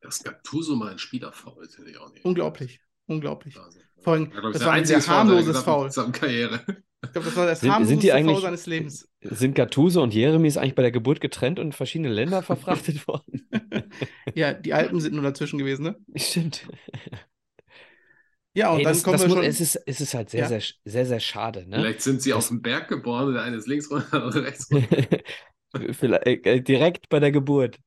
Das 0.00 0.22
Gattuso 0.22 0.76
mal 0.76 0.90
ein 0.92 0.98
Spieler 0.98 1.32
faul, 1.32 1.64
das 1.66 1.78
hätte 1.78 1.90
ich 1.90 1.98
auch 1.98 2.12
nicht. 2.12 2.24
Unglaublich, 2.24 2.80
unglaublich. 3.06 3.56
Wahnsinn. 3.56 3.82
Vor 4.00 4.12
allem, 4.12 4.32
Ja, 4.32 4.40
das 4.50 4.64
war 4.64 4.72
ein 4.72 4.84
sehr 4.84 5.04
harmloses 5.06 5.58
Foul. 5.62 5.90
Karriere. 6.12 6.64
Ich 7.04 7.12
glaube, 7.12 7.26
das 7.26 7.36
war 7.36 7.46
das 7.46 7.60
Sind- 7.60 7.68
sind 7.68 7.72
harmloseste 7.74 8.00
die 8.00 8.12
eigentlich- 8.12 8.40
seines 8.40 8.66
Lebens. 8.66 9.08
Sind 9.20 9.54
Gattuso 9.54 10.02
und 10.02 10.14
Jeremies 10.14 10.56
eigentlich 10.56 10.74
bei 10.74 10.82
der 10.82 10.90
Geburt 10.90 11.20
getrennt 11.20 11.58
und 11.60 11.66
in 11.66 11.72
verschiedene 11.72 12.08
Länder 12.08 12.42
verfrachtet 12.42 13.06
worden? 13.06 13.48
Ja, 14.34 14.52
die 14.52 14.74
Alpen 14.74 15.00
sind 15.00 15.14
nur 15.14 15.22
dazwischen 15.22 15.58
gewesen, 15.58 15.82
ne? 15.84 15.96
Stimmt. 16.16 16.66
Ja, 18.54 18.70
und 18.72 18.78
Ey, 18.78 18.84
dann 18.84 18.92
das, 18.94 19.02
kommen 19.02 19.12
das 19.14 19.22
wir 19.22 19.28
muss, 19.28 19.36
schon. 19.36 19.44
es, 19.44 19.60
ist, 19.60 19.76
es 19.86 20.00
ist 20.00 20.14
halt 20.14 20.30
sehr, 20.30 20.40
Ja. 20.42 20.48
sehr, 20.48 20.62
sehr, 20.84 21.06
sehr 21.06 21.20
schade, 21.20 21.68
ne? 21.68 21.76
Vielleicht 21.76 22.02
sind 22.02 22.22
sie 22.22 22.30
Das- 22.30 22.38
auf 22.38 22.48
dem 22.48 22.62
Berg 22.62 22.88
geboren, 22.88 23.32
der 23.32 23.42
eine 23.42 23.56
ist 23.56 23.66
links 23.68 23.90
runter, 23.90 24.06
der 24.12 24.22
andere 24.24 24.42
rechts 24.46 24.70
runter. 24.70 25.18
Vielleicht, 25.92 26.26
äh, 26.46 26.60
direkt 26.62 27.08
bei 27.08 27.20
der 27.20 27.30
Geburt. 27.32 27.78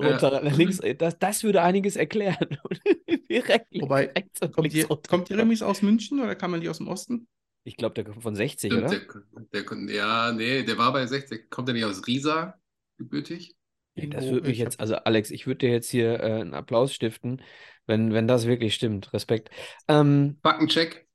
Ja. 0.00 0.08
Runter, 0.10 0.42
links, 0.50 0.80
äh, 0.80 0.94
das, 0.94 1.18
das 1.18 1.44
würde 1.44 1.62
einiges 1.62 1.96
erklären. 1.96 2.58
direkt 3.30 3.68
Wobei, 3.80 4.08
und 4.08 4.52
Kommt, 4.52 4.56
links 4.58 4.74
die, 4.74 4.80
runter. 4.82 5.08
kommt 5.08 5.28
Jeremies 5.30 5.62
aus 5.62 5.82
München 5.82 6.20
oder 6.20 6.34
kann 6.34 6.50
man 6.50 6.60
die 6.60 6.68
aus 6.68 6.78
dem 6.78 6.88
Osten? 6.88 7.26
Ich 7.64 7.76
glaube, 7.76 7.94
der 7.94 8.04
kommt 8.04 8.22
von 8.22 8.34
60, 8.34 8.72
Stimmt, 8.72 8.84
oder? 8.84 9.00
der, 9.52 9.64
der, 9.64 9.94
ja, 9.94 10.32
nee, 10.32 10.62
der 10.62 10.78
war 10.78 10.92
bei 10.92 11.06
60. 11.06 11.50
Kommt 11.50 11.68
der 11.68 11.74
nicht 11.74 11.84
aus 11.84 12.06
Riesa 12.06 12.58
gebürtig? 12.98 13.56
Ja, 13.94 14.06
das 14.06 14.30
würde 14.30 14.48
mich 14.48 14.52
ich 14.54 14.58
jetzt, 14.58 14.80
also 14.80 14.96
Alex, 14.96 15.30
ich 15.30 15.46
würde 15.46 15.58
dir 15.66 15.70
jetzt 15.70 15.90
hier 15.90 16.18
äh, 16.20 16.40
einen 16.40 16.54
Applaus 16.54 16.94
stiften, 16.94 17.42
wenn, 17.86 18.12
wenn 18.14 18.26
das 18.26 18.46
wirklich 18.46 18.74
stimmt. 18.74 19.12
Respekt. 19.12 19.50
Ähm, 19.86 20.38
Faktencheck. 20.42 21.08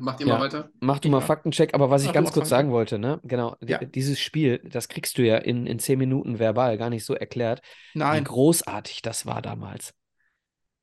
Macht 0.00 0.20
ihr 0.20 0.26
mal 0.26 0.34
Ja. 0.34 0.40
weiter? 0.40 0.70
mach 0.80 0.98
du 1.00 1.08
mal 1.10 1.20
Ja. 1.20 1.26
Faktencheck, 1.26 1.74
aber 1.74 1.90
was 1.90 2.02
ich 2.02 2.08
Mach 2.08 2.14
ganz 2.14 2.28
mal 2.28 2.32
kurz 2.32 2.48
Fakten. 2.48 2.50
sagen 2.50 2.72
wollte, 2.72 2.98
ne? 2.98 3.20
Genau, 3.24 3.56
Ja. 3.66 3.78
dieses 3.78 4.18
Spiel, 4.20 4.58
das 4.64 4.88
kriegst 4.88 5.18
du 5.18 5.22
ja 5.22 5.36
in, 5.36 5.66
in 5.66 5.78
zehn 5.78 5.98
Minuten 5.98 6.38
verbal 6.38 6.78
gar 6.78 6.88
nicht 6.90 7.04
so 7.04 7.14
erklärt, 7.14 7.60
wie 7.92 7.98
Nein, 7.98 8.24
großartig 8.24 9.02
das 9.02 9.26
war 9.26 9.42
damals. 9.42 9.94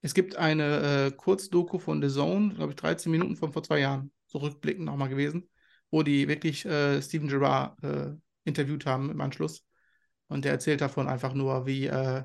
es 0.02 0.14
gibt 0.14 0.36
eine 0.36 1.08
äh, 1.08 1.12
Kurzdoku 1.12 1.80
von 1.80 2.02
The 2.02 2.10
Zone, 2.14 2.54
glaube 2.56 2.72
ich, 2.72 2.76
13 2.78 3.12
Minuten 3.12 3.36
von 3.36 3.52
vor 3.54 3.64
zwei 3.64 3.80
Jahren, 3.80 4.12
so 4.30 4.39
rückblickend 4.39 4.86
nochmal 4.86 5.10
gewesen, 5.10 5.50
wo 5.92 6.04
die 6.04 6.28
wirklich 6.30 6.65
äh, 6.65 7.02
Steven 7.02 7.28
Gerrard 7.30 7.84
äh, 7.84 8.13
interviewt 8.46 8.88
haben 8.88 9.12
im 9.12 9.22
Anschluss. 9.22 9.65
Und 10.28 10.46
der 10.46 10.54
erzählt 10.54 10.82
davon 10.82 11.10
einfach 11.10 11.34
nur, 11.34 11.65
wie, 11.65 11.88
äh, 11.88 12.24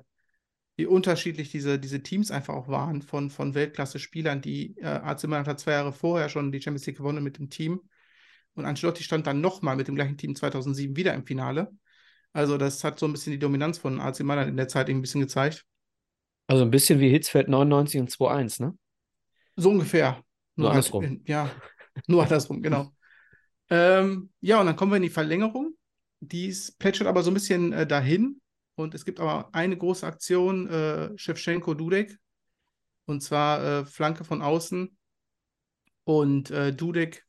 wie 0.76 0.86
unterschiedlich 0.86 1.50
diese, 1.50 1.78
diese 1.78 2.02
Teams 2.02 2.30
einfach 2.30 2.54
auch 2.54 2.68
waren 2.68 3.02
von, 3.02 3.30
von 3.30 3.54
Weltklasse-Spielern, 3.54 4.40
die 4.42 4.76
äh, 4.78 4.86
AC 4.86 5.26
Mailand 5.26 5.48
hat 5.48 5.60
zwei 5.60 5.72
Jahre 5.72 5.92
vorher 5.92 6.28
schon 6.28 6.52
die 6.52 6.60
Champions 6.62 6.86
League 6.86 6.98
gewonnen 6.98 7.24
mit 7.24 7.38
dem 7.38 7.50
Team. 7.50 7.80
Und 8.54 8.66
Ancelotti 8.66 9.02
stand 9.02 9.26
dann 9.26 9.40
nochmal 9.40 9.76
mit 9.76 9.88
dem 9.88 9.94
gleichen 9.96 10.16
Team 10.18 10.36
2007 10.36 10.96
wieder 10.96 11.14
im 11.14 11.26
Finale. 11.26 11.72
Also 12.32 12.58
das 12.58 12.84
hat 12.84 12.98
so 12.98 13.06
ein 13.06 13.12
bisschen 13.12 13.32
die 13.32 13.38
Dominanz 13.38 13.78
von 13.78 14.00
AC 14.00 14.24
Mailand 14.24 14.48
in 14.50 14.56
der 14.56 14.68
Zeit 14.68 14.90
ein 14.90 15.00
bisschen 15.00 15.20
gezeigt. 15.22 15.64
Also 16.46 16.64
ein 16.64 16.70
bisschen 16.70 17.00
wie 17.00 17.10
Hitzfeld 17.10 17.48
99 17.48 18.00
und 18.00 18.10
2-1, 18.10 18.60
ne? 18.60 18.76
So 19.56 19.70
ungefähr. 19.70 20.22
Nur 20.56 20.68
halt 20.68 20.76
andersrum. 20.76 21.04
in- 21.04 21.24
ja, 21.26 21.50
nur 22.06 22.22
andersrum, 22.22 22.62
genau. 22.62 22.92
Ähm, 23.70 24.30
ja, 24.40 24.60
und 24.60 24.66
dann 24.66 24.76
kommen 24.76 24.92
wir 24.92 24.96
in 24.96 25.02
die 25.02 25.10
Verlängerung. 25.10 25.74
Dies 26.20 26.72
plätschert 26.72 27.06
aber 27.06 27.22
so 27.22 27.30
ein 27.30 27.34
bisschen 27.34 27.72
äh, 27.72 27.86
dahin. 27.86 28.40
Und 28.76 28.94
es 28.94 29.04
gibt 29.04 29.20
aber 29.20 29.50
eine 29.54 29.76
große 29.76 30.06
Aktion, 30.06 30.68
äh, 30.68 31.10
Shevchenko-Dudek. 31.16 32.18
Und 33.06 33.22
zwar 33.22 33.62
äh, 33.62 33.84
Flanke 33.84 34.24
von 34.24 34.42
außen. 34.42 34.96
Und 36.04 36.50
äh, 36.50 36.74
Dudek 36.74 37.24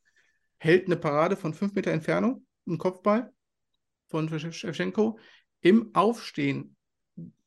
hält 0.58 0.86
eine 0.86 0.96
Parade 0.96 1.36
von 1.36 1.54
fünf 1.54 1.74
Meter 1.74 1.92
Entfernung, 1.92 2.46
einen 2.66 2.78
Kopfball 2.78 3.32
von 4.08 4.28
Shevchenko. 4.28 5.18
Im 5.60 5.94
Aufstehen, 5.94 6.76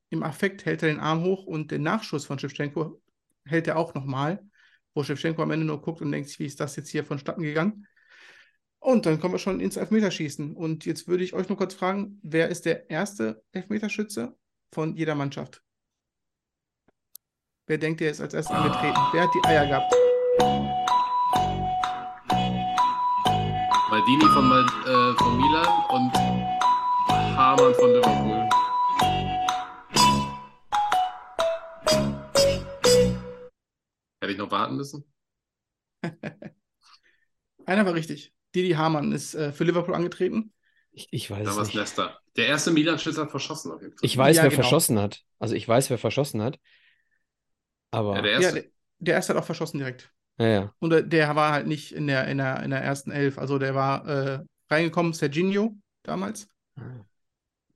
im 0.09 0.23
Affekt 0.23 0.65
hält 0.65 0.83
er 0.83 0.89
den 0.89 0.99
Arm 0.99 1.23
hoch 1.23 1.45
und 1.45 1.71
den 1.71 1.83
Nachschuss 1.83 2.25
von 2.25 2.39
Shevchenko 2.39 3.01
hält 3.45 3.67
er 3.67 3.77
auch 3.77 3.93
nochmal 3.93 4.43
wo 4.93 5.03
Shevchenko 5.03 5.41
am 5.41 5.51
Ende 5.51 5.65
nur 5.65 5.81
guckt 5.81 6.01
und 6.01 6.11
denkt 6.11 6.29
sich, 6.29 6.39
wie 6.39 6.45
ist 6.45 6.59
das 6.59 6.75
jetzt 6.75 6.89
hier 6.89 7.03
vonstatten 7.03 7.41
gegangen? 7.41 7.87
Und 8.79 9.05
dann 9.05 9.19
kommen 9.19 9.33
wir 9.33 9.39
schon 9.39 9.59
ins 9.59 9.77
Elfmeterschießen. 9.77 10.55
Und 10.55 10.85
jetzt 10.85 11.07
würde 11.07 11.23
ich 11.23 11.33
euch 11.33 11.49
nur 11.49 11.57
kurz 11.57 11.73
fragen, 11.73 12.19
wer 12.23 12.49
ist 12.49 12.65
der 12.65 12.89
erste 12.89 13.43
Elfmeterschütze 13.51 14.35
von 14.71 14.95
jeder 14.95 15.15
Mannschaft? 15.15 15.61
Wer 17.67 17.77
denkt, 17.77 17.99
der 17.99 18.11
ist 18.11 18.21
als 18.21 18.33
erstes 18.33 18.55
angetreten? 18.55 18.97
Wer 19.11 19.23
hat 19.23 19.29
die 19.35 19.47
Eier 19.47 19.67
gehabt? 19.67 19.93
Maldini 23.89 24.25
von, 24.33 24.47
Mal, 24.47 24.65
äh, 24.85 25.17
von 25.17 25.37
Milan 25.37 25.83
und 25.89 26.13
Hamann 27.37 27.73
von 27.75 27.91
Liverpool. 27.91 28.58
Hätte 34.29 34.43
ich 34.43 34.45
noch 34.45 34.51
warten 34.51 34.75
müssen? 34.77 35.03
Einer 37.65 37.85
war 37.85 37.93
richtig. 37.93 38.33
Didi 38.55 38.71
Hamann 38.71 39.11
ist 39.11 39.35
äh, 39.35 39.51
für 39.51 39.63
Liverpool 39.63 39.93
angetreten. 39.95 40.53
Ich, 40.91 41.07
ich 41.11 41.29
weiß 41.31 41.41
Da 41.43 41.51
es 41.51 41.55
war 41.55 41.63
es 41.63 41.67
nicht. 41.67 41.75
Leicester. 41.75 42.19
Der 42.35 42.47
erste 42.47 42.71
Milan-Schütze 42.71 43.21
hat 43.21 43.31
verschossen 43.31 43.71
auf 43.71 43.81
jeden 43.81 43.93
Fall. 43.97 44.09
Ich 44.09 44.17
weiß, 44.17 44.37
Ja, 44.37 44.43
wer 44.43 44.51
genau. 44.51 44.55
verschossen 44.55 44.99
hat. 44.99 45.23
Also 45.39 45.55
ich 45.55 45.67
weiß, 45.67 45.89
wer 45.89 45.97
verschossen 45.97 46.41
hat. 46.41 46.59
Aber 47.91 48.15
Ja, 48.15 48.21
der 48.21 48.31
Ja, 48.37 48.51
erste. 48.51 48.53
der, 48.61 48.65
der 48.99 49.15
erste 49.15 49.33
hat 49.33 49.41
auch 49.41 49.45
verschossen 49.45 49.77
direkt. 49.79 50.11
ja, 50.37 50.47
ja. 50.47 50.73
Und 50.79 50.93
äh, 50.93 51.07
der 51.07 51.35
war 51.35 51.53
halt 51.53 51.67
nicht 51.67 51.93
in 51.93 52.07
der, 52.07 52.27
in 52.27 52.37
der, 52.39 52.63
in 52.63 52.71
der 52.71 52.81
ersten 52.83 53.11
Elf. 53.11 53.37
Also 53.37 53.59
der 53.59 53.75
war 53.75 54.07
äh, 54.07 54.39
reingekommen, 54.69 55.13
Serginho 55.13 55.77
damals. 56.03 56.49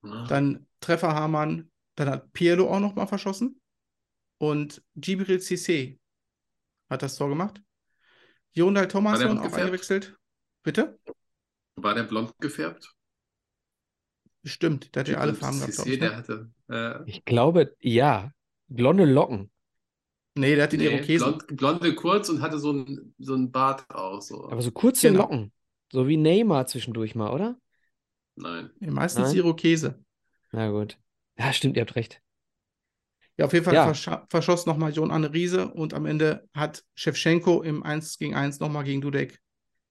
Ja. 0.03 0.27
Dann 0.27 0.67
Treffer 0.79 1.13
Hamann, 1.15 1.71
dann 1.95 2.09
hat 2.09 2.33
Pirlo 2.33 2.69
auch 2.73 2.79
nochmal 2.79 3.07
verschossen. 3.07 3.61
Und 4.39 4.83
Gibril 4.95 5.37
Cissé 5.39 5.99
hat 6.93 7.01
das 7.03 7.15
Tor 7.15 7.29
gemacht. 7.29 7.61
Jondal 8.53 8.87
Thomasson 8.87 9.37
auch 9.37 9.43
gefärbt? 9.43 9.63
eingewechselt. 9.63 10.17
Bitte? 10.63 10.99
War 11.75 11.93
der 11.95 12.03
blond 12.03 12.33
gefärbt? 12.39 12.95
Bestimmt, 14.41 14.93
der 14.93 14.99
hat 15.01 15.07
ja 15.07 15.17
alle 15.19 15.33
Farben 15.33 15.59
gehabt, 15.59 15.85
der 15.85 15.97
ne? 16.09 16.15
hatte. 16.17 16.51
Äh, 16.69 17.09
Ich 17.09 17.25
glaube, 17.25 17.75
ja. 17.79 18.31
Blonde 18.67 19.05
Locken. 19.05 19.51
Nee, 20.35 20.55
der 20.55 20.63
hat 20.63 20.71
den 20.73 20.79
nee, 20.79 20.85
Irokesen. 20.87 21.37
blond, 21.37 21.57
blonde 21.57 21.95
kurz 21.95 22.29
und 22.29 22.41
hatte 22.41 22.57
so 22.57 22.71
einen 22.71 23.13
so 23.19 23.33
einen 23.35 23.51
Bart 23.51 23.85
auch. 23.89 24.21
So. 24.21 24.49
Aber 24.49 24.61
so 24.61 24.71
kurze 24.71 25.07
Genau. 25.07 25.21
Locken. 25.23 25.53
So 25.91 26.07
wie 26.07 26.17
Neymar 26.17 26.65
zwischendurch 26.67 27.13
mal, 27.15 27.31
oder? 27.31 27.57
Nein. 28.35 28.69
Nee, 28.79 28.91
meistens 28.91 29.27
Nein? 29.29 29.37
Irokese. 29.37 30.03
Na 30.51 30.69
gut. 30.69 30.97
Ja, 31.37 31.51
stimmt, 31.53 31.75
ihr 31.77 31.81
habt 31.81 31.95
recht. 31.95 32.21
Ja, 33.37 33.45
auf 33.45 33.53
jeden 33.53 33.65
Fall 33.65 33.73
Ja. 33.73 33.89
verscha- 33.89 34.25
verschoss 34.29 34.65
nochmal 34.65 34.91
Jon 34.93 35.11
Anne 35.11 35.33
Riese 35.33 35.67
und 35.69 35.93
am 35.93 36.05
Ende 36.05 36.47
hat 36.53 36.83
Shevchenko 36.95 37.63
im 37.63 37.83
1 37.83 38.17
gegen 38.19 38.35
1 38.35 38.59
nochmal 38.59 38.83
gegen 38.83 39.01
Dudek 39.01 39.39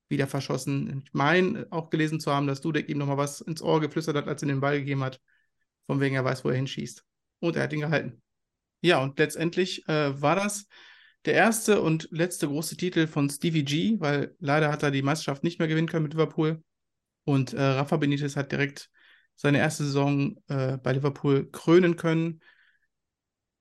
wieder 0.09 0.27
verschossen. 0.27 1.01
Ich 1.05 1.13
meine 1.13 1.67
auch 1.69 1.89
gelesen 1.89 2.19
zu 2.19 2.31
haben, 2.31 2.47
dass 2.47 2.61
Dudek 2.61 2.87
ihm 2.89 2.97
nochmal 2.99 3.17
was 3.17 3.41
ins 3.41 3.61
Ohr 3.61 3.81
geflüstert 3.81 4.15
hat, 4.15 4.27
als 4.27 4.41
er 4.43 4.47
den 4.47 4.61
Ball 4.61 4.79
gegeben 4.79 5.03
hat, 5.03 5.19
von 5.87 5.99
wegen 5.99 6.15
er 6.15 6.23
weiß, 6.23 6.45
wo 6.45 6.49
er 6.49 6.55
hinschießt. 6.55 7.03
Und 7.39 7.55
er 7.55 7.63
hat 7.63 7.73
ihn 7.73 7.81
gehalten. 7.81 8.21
Ja, 8.81 9.01
und 9.01 9.17
letztendlich 9.19 9.87
äh, 9.87 10.21
war 10.21 10.35
das 10.35 10.67
der 11.25 11.33
erste 11.33 11.81
und 11.81 12.07
letzte 12.11 12.47
große 12.47 12.75
Titel 12.77 13.07
von 13.07 13.29
Stevie 13.29 13.63
G, 13.63 13.95
weil 13.99 14.35
leider 14.39 14.71
hat 14.71 14.83
er 14.83 14.91
die 14.91 15.01
Meisterschaft 15.01 15.43
nicht 15.43 15.57
mehr 15.59 15.67
gewinnen 15.67 15.87
können 15.87 16.03
mit 16.03 16.13
Liverpool. 16.13 16.61
Und 17.25 17.53
äh, 17.53 17.61
Rafa 17.61 17.97
Benitez 17.97 18.35
hat 18.35 18.51
direkt 18.51 18.89
seine 19.35 19.57
erste 19.59 19.85
Saison 19.85 20.35
äh, 20.47 20.77
bei 20.77 20.93
Liverpool 20.93 21.49
krönen 21.49 21.95
können. 21.95 22.41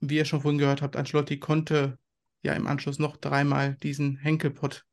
Wie 0.04 0.16
ihr 0.16 0.24
schon 0.24 0.40
vorhin 0.40 0.58
gehört 0.58 0.82
habt, 0.82 0.96
Ancelotti 0.96 1.38
konnte 1.38 1.96
ja 2.42 2.54
im 2.54 2.66
Anschluss 2.66 2.98
noch 2.98 3.16
dreimal 3.16 3.76
diesen 3.76 4.16
Henkelpott 4.16 4.84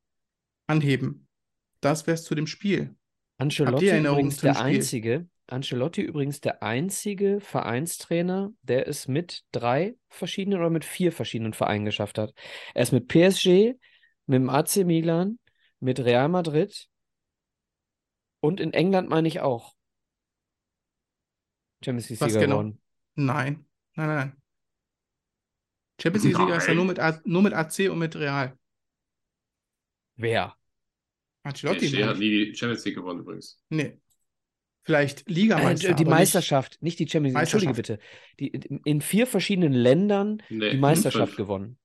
anheben. 0.67 1.27
Das 1.81 2.05
wär's 2.05 2.23
zu 2.23 2.35
dem 2.35 2.45
Spiel. 2.45 2.95
Ancelotti 3.39 3.97
übrigens 3.97 4.37
dem 4.37 4.47
der 4.47 4.53
Spiel? 4.53 4.65
einzige, 4.65 5.27
Ancelotti 5.47 6.01
übrigens 6.01 6.41
der 6.41 6.61
einzige 6.61 7.39
Vereinstrainer, 7.39 8.51
der 8.61 8.87
es 8.87 9.07
mit 9.07 9.43
drei 9.51 9.95
verschiedenen 10.09 10.59
oder 10.59 10.69
mit 10.69 10.85
vier 10.85 11.11
verschiedenen 11.11 11.53
Vereinen 11.53 11.85
geschafft 11.85 12.19
hat. 12.19 12.33
Er 12.75 12.83
ist 12.83 12.91
mit 12.91 13.07
PSG, 13.07 13.73
mit 14.27 14.35
dem 14.35 14.49
AC 14.49 14.85
Milan, 14.85 15.39
mit 15.79 15.99
Real 15.99 16.29
Madrid 16.29 16.87
und 18.41 18.59
in 18.59 18.73
England 18.73 19.09
meine 19.09 19.27
ich 19.27 19.39
auch. 19.39 19.73
Champions 21.83 22.09
Was 22.11 22.19
League-Sieger 22.19 22.41
genau? 22.41 22.57
geworden. 22.57 22.81
Nein, 23.15 23.65
nein, 23.95 24.07
nein. 24.07 24.38
Champions 26.01 26.25
League-Sieger 26.25 26.57
ist 26.57 26.67
Nein. 26.67 26.75
nur 26.77 26.85
mit, 26.85 26.99
A 26.99 27.21
nur 27.25 27.41
mit 27.41 27.53
AC 27.53 27.89
und 27.89 27.99
mit 27.99 28.15
Real. 28.15 28.57
Wer? 30.15 30.55
Ancelotti 31.43 31.87
PSG 31.87 32.03
hat 32.05 32.17
nie 32.17 32.29
die 32.29 32.55
Champions 32.55 32.85
League 32.85 32.95
gewonnen 32.95 33.21
übrigens. 33.21 33.59
Nee. 33.69 33.99
Vielleicht 34.83 35.27
Äh, 35.27 35.33
Ligameister, 35.33 35.93
die 35.93 36.03
aber 36.05 36.15
Meisterschaft, 36.15 36.81
nicht, 36.81 36.99
die 36.99 37.07
Champions 37.07 37.33
League, 37.33 37.41
entschuldige 37.43 37.73
bitte. 37.73 37.99
Die, 38.39 38.47
in 38.47 39.01
vier 39.01 39.27
verschiedenen 39.27 39.73
Ländern 39.73 40.41
Nee, 40.49 40.71
die 40.71 40.77
Meisterschaft 40.77 41.33
fünf. 41.33 41.37
gewonnen. 41.37 41.77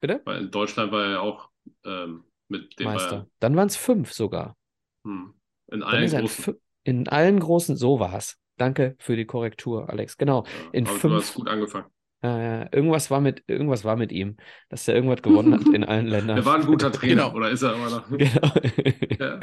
Bitte? 0.00 0.20
Weil 0.24 0.42
in 0.44 0.50
Deutschland 0.50 0.92
war 0.92 1.04
er 1.12 1.22
auch 1.22 1.50
ähm, 1.84 2.24
mit 2.48 2.78
dem 2.78 2.84
Meister. 2.84 3.10
Bayern. 3.10 3.30
Dann 3.40 3.56
waren 3.56 3.66
es 3.68 3.76
fünf 3.76 4.12
sogar. 4.12 4.56
Hm. 5.04 5.34
In 5.68 5.82
allen 5.82 6.10
großen. 6.10 6.54
in 6.84 7.08
allen 7.08 7.40
großen, 7.40 7.76
so 7.76 8.00
war 8.00 8.14
es. 8.14 8.38
Danke 8.58 8.96
für 8.98 9.16
die 9.16 9.24
Korrektur, 9.24 9.88
Alex. 9.88 10.16
Genau. 10.16 10.44
Ja, 10.44 10.70
in 10.72 10.86
aber 10.86 10.98
fünf- 10.98 11.12
du 11.14 11.18
hast 11.18 11.34
gut 11.34 11.48
angefangen. 11.48 11.86
Äh, 12.24 12.68
irgendwas 12.74 13.10
war 13.10 13.20
mit, 13.20 13.44
irgendwas 13.48 13.84
war 13.84 13.96
mit 13.96 14.10
ihm, 14.12 14.36
dass 14.70 14.88
er 14.88 14.94
irgendwas 14.94 15.20
gewonnen 15.22 15.54
hat 15.54 15.68
in 15.74 15.84
allen 15.84 16.06
Ländern. 16.06 16.38
Er 16.38 16.44
war 16.46 16.56
ein 16.56 16.64
guter 16.66 16.90
Trainer, 16.90 17.26
Genau. 17.26 17.34
oder 17.34 17.50
ist 17.50 17.62
er 17.62 17.74
immer 17.74 17.90
noch? 17.90 18.08
Genau. 18.08 18.52
Ja. 19.18 19.40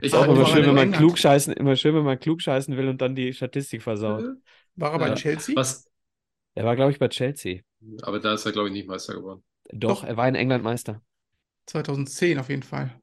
Ist 0.00 0.14
Ich 0.14 0.14
auch 0.14 0.26
immer 0.28 0.44
schön, 0.46 0.66
wenn 0.66 0.74
man 0.74 0.88
England. 0.88 0.96
klugscheißen, 0.96 1.52
immer 1.54 1.76
schön, 1.76 1.94
wenn 1.94 2.04
man 2.04 2.18
klugscheißen 2.18 2.76
will 2.76 2.88
und 2.88 3.00
dann 3.00 3.14
die 3.14 3.32
Statistik 3.32 3.82
versaut. 3.82 4.24
war 4.74 4.92
er 4.92 4.98
bei 4.98 5.08
Ja. 5.08 5.14
Chelsea? 5.14 5.54
Was? 5.56 5.88
Er 6.54 6.64
war, 6.64 6.76
glaube 6.76 6.92
ich, 6.92 6.98
bei 6.98 7.08
Chelsea. 7.08 7.62
Aber 8.02 8.18
da 8.20 8.34
ist 8.34 8.46
er, 8.46 8.52
glaube 8.52 8.68
ich, 8.68 8.74
nicht 8.74 8.88
Meister 8.88 9.14
geworden. 9.14 9.44
Doch, 9.72 10.02
Doch. 10.02 10.04
er 10.04 10.16
war 10.16 10.28
in 10.28 10.34
England 10.34 10.64
Meister. 10.64 11.02
2010 11.66 12.38
auf 12.38 12.48
jeden 12.48 12.62
Fall. 12.62 13.00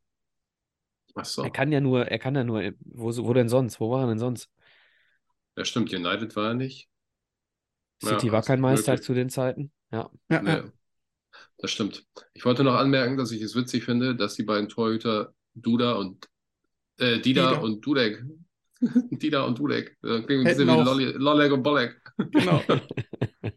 Ach 1.15 1.25
so. 1.25 1.43
Er 1.43 1.51
kann 1.51 1.71
ja 1.71 1.79
nur, 1.81 2.07
er 2.07 2.19
kann 2.19 2.35
ja 2.35 2.43
nur, 2.43 2.73
wo, 2.81 3.09
wo 3.25 3.33
denn 3.33 3.49
sonst? 3.49 3.79
Wo 3.79 3.91
war 3.91 4.01
er 4.03 4.07
denn 4.07 4.19
sonst? 4.19 4.49
Ja, 5.57 5.65
stimmt. 5.65 5.91
United 5.93 6.35
war 6.35 6.49
er 6.49 6.53
nicht. 6.53 6.89
City 8.03 8.27
Ja, 8.27 8.33
war 8.33 8.41
kein 8.43 8.59
Meister 8.61 8.91
möglich. 8.93 9.05
zu 9.05 9.13
den 9.13 9.29
Zeiten. 9.29 9.71
Ja. 9.91 10.09
Ja, 10.29 10.41
Nee, 10.41 10.49
ja. 10.49 10.63
das 11.59 11.71
stimmt. 11.71 12.05
Ich 12.33 12.45
wollte 12.45 12.63
noch 12.63 12.75
anmerken, 12.75 13.17
dass 13.17 13.31
ich 13.31 13.41
es 13.41 13.55
witzig 13.55 13.83
finde, 13.85 14.15
dass 14.15 14.35
die 14.35 14.43
beiden 14.43 14.69
Torhüter 14.69 15.33
Duda 15.55 15.93
und 15.93 16.27
äh, 16.97 17.19
Dida 17.19 17.49
Dida. 17.51 17.61
und 17.61 17.81
Dudek. 17.85 18.23
Dida 19.11 19.43
und 19.43 19.57
Dudek. 19.59 19.97
Äh, 20.03 20.21
Klingt 20.23 20.31
ein 20.31 20.43
bisschen 20.43 20.67
wie 20.67 21.13
Lollek 21.17 21.51
und 21.53 21.63
Bollek. 21.63 22.01
Genau. 22.31 22.61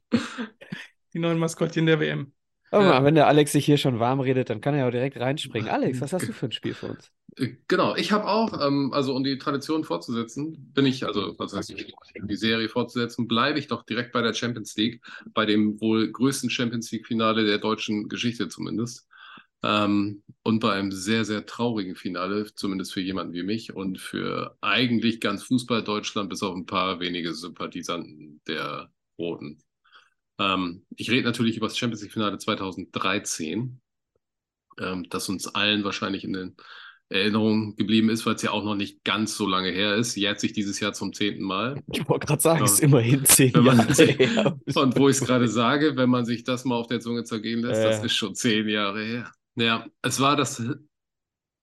Die 1.13 1.19
neuen 1.19 1.39
Maskottchen 1.39 1.87
der 1.87 2.01
WM. 2.01 2.33
Aber 2.71 2.85
Ja. 2.85 3.05
wenn 3.05 3.15
der 3.15 3.27
Alex 3.27 3.53
sich 3.53 3.65
hier 3.65 3.79
schon 3.79 4.01
warm 4.01 4.21
redet, 4.21 4.51
dann 4.51 4.61
kann 4.61 4.75
er 4.75 4.81
ja 4.81 4.87
auch 4.89 4.93
direkt 4.93 5.19
reinspringen. 5.19 5.69
Alex, 5.69 6.01
was 6.01 6.13
hast 6.13 6.29
du 6.29 6.33
für 6.33 6.47
ein 6.47 6.53
Spiel 6.53 6.75
für 6.75 6.89
uns? 6.89 7.11
Äh, 7.37 7.57
Genau, 7.69 7.95
ich 7.97 8.13
habe 8.13 8.27
auch, 8.27 8.61
ähm, 8.67 8.93
also 8.93 9.15
um 9.15 9.25
die 9.25 9.39
Tradition 9.39 9.85
fortzusetzen, 9.85 10.73
bin 10.73 10.87
ich, 10.87 11.05
also 11.05 11.35
was 11.39 11.53
heißt, 11.55 11.75
um 12.21 12.29
die 12.29 12.37
Serie 12.37 12.69
fortzusetzen, 12.69 13.29
bleibe 13.29 13.59
ich 13.59 13.67
doch 13.69 13.85
direkt 13.85 14.13
bei 14.13 14.23
der 14.23 14.35
Champions 14.35 14.77
League, 14.77 15.03
bei 15.35 15.47
dem 15.47 15.81
wohl 15.81 16.11
größten 16.11 16.51
Champions 16.51 16.91
League-Finale 16.93 17.45
der 17.45 17.59
deutschen 17.59 18.09
Geschichte 18.09 18.49
zumindest. 18.49 19.07
Ähm, 19.63 20.23
und 20.43 20.61
bei 20.61 20.73
einem 20.73 20.93
sehr, 20.93 21.25
sehr 21.25 21.47
traurigen 21.47 21.97
Finale, 21.97 22.47
zumindest 22.55 22.93
für 22.93 23.01
jemanden 23.01 23.33
wie 23.33 23.43
mich 23.43 23.75
und 23.75 23.99
für 24.01 24.57
eigentlich 24.61 25.21
ganz 25.21 25.43
Fußball 25.45 25.83
Deutschland, 25.83 26.31
bis 26.31 26.43
auf 26.43 26.55
ein 26.55 26.67
paar 26.67 27.01
wenige 27.01 27.35
Sympathisanten 27.35 28.41
der 28.47 28.91
Roten. 29.19 29.59
Ähm, 30.39 30.87
ich 30.97 31.11
rede 31.11 31.25
natürlich 31.25 31.57
über 31.57 31.69
das 31.69 31.79
Champions 31.79 32.03
League-Finale 32.03 32.39
2013, 32.39 33.81
ähm, 34.81 35.09
das 35.11 35.29
uns 35.29 35.49
allen 35.55 35.85
wahrscheinlich 35.85 36.25
in 36.25 36.33
den 36.33 36.57
Erinnerung 37.09 37.77
geblieben 37.77 38.09
ist, 38.11 38.27
weil 38.27 38.35
es 38.35 38.43
ja 38.43 38.51
auch 38.51 38.65
noch 38.65 38.75
nicht 38.75 39.05
ganz 39.05 39.37
so 39.37 39.47
lange 39.47 39.71
her 39.71 39.95
ist. 39.95 40.17
Jährt 40.17 40.41
sich 40.41 40.53
dieses 40.53 40.81
Jahr 40.81 40.93
zum 40.93 41.13
zehnten 41.13 41.45
Mal. 41.45 41.81
Ich 41.93 42.09
wollte 42.09 42.27
gerade 42.27 42.43
sagen, 42.43 42.65
es 42.65 42.73
ist 42.73 42.81
immerhin 42.81 43.25
zehn 43.25 43.53
Jahre 43.65 43.95
sich- 43.95 44.19
her. 44.19 44.59
Und 44.75 44.97
wo 44.99 45.09
ich 45.09 45.17
es 45.19 45.25
gerade 45.25 45.47
sage, 45.49 45.97
wenn 45.97 46.11
man 46.11 46.25
sich 46.25 46.43
das 46.43 46.65
mal 46.65 46.75
auf 46.75 46.89
der 46.89 47.01
Zunge 47.01 47.23
zergehen 47.25 47.61
lässt, 47.61 47.81
Ja, 47.83 47.91
das 47.91 48.05
ist 48.05 48.15
schon 48.17 48.35
zehn 48.35 48.69
Jahre 48.69 49.05
her. 49.05 49.33
Ja, 49.55 49.87
es 50.03 50.19
war 50.21 50.37
das, 50.37 50.61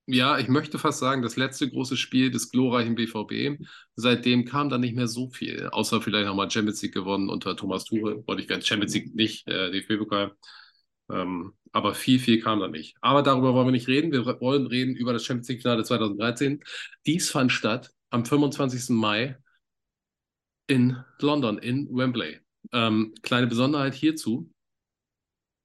ja, 0.07 0.37
ich 0.39 0.47
möchte 0.47 0.79
fast 0.79 0.99
sagen, 0.99 1.21
das 1.21 1.35
letzte 1.35 1.69
große 1.69 1.97
Spiel 1.97 2.31
des 2.31 2.49
glorreichen 2.49 2.95
BVB. 2.95 3.61
Seitdem 3.95 4.45
kam 4.45 4.69
da 4.69 4.77
nicht 4.77 4.95
mehr 4.95 5.07
so 5.07 5.29
viel, 5.29 5.67
außer 5.71 6.01
vielleicht 6.01 6.25
nochmal 6.25 6.49
Champions 6.49 6.81
League 6.81 6.93
gewonnen 6.93 7.29
unter 7.29 7.55
Thomas 7.55 7.83
Tuchel. 7.85 8.23
Wollte 8.27 8.41
ich 8.41 8.47
ganz 8.47 8.65
Champions 8.65 8.93
League 8.95 9.13
nicht, 9.13 9.47
äh, 9.47 9.71
DFB-Pokal. 9.71 10.31
Ähm, 11.09 11.53
aber 11.71 11.95
viel, 11.95 12.19
viel 12.19 12.39
kam 12.39 12.59
da 12.59 12.67
nicht. 12.67 12.95
Aber 13.01 13.23
darüber 13.23 13.53
wollen 13.53 13.67
wir 13.67 13.71
nicht 13.71 13.87
reden. 13.87 14.11
Wir 14.11 14.25
wollen 14.39 14.67
reden 14.67 14.95
über 14.95 15.13
das 15.13 15.25
Champions 15.25 15.49
League-Finale 15.49 15.83
2013. 15.83 16.63
Dies 17.05 17.31
fand 17.31 17.51
statt 17.51 17.91
am 18.11 18.25
25. 18.25 18.89
Mai 18.89 19.37
in 20.67 21.03
London, 21.19 21.57
in 21.57 21.87
Wembley. 21.91 22.39
Ähm, 22.71 23.13
kleine 23.21 23.47
Besonderheit 23.47 23.95
hierzu. 23.95 24.49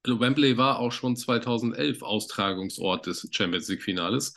Wembley 0.06 0.56
war 0.56 0.78
auch 0.78 0.92
schon 0.92 1.16
2011 1.16 2.02
Austragungsort 2.02 3.06
des 3.06 3.28
Champions 3.30 3.68
League 3.68 3.82
Finales. 3.82 4.34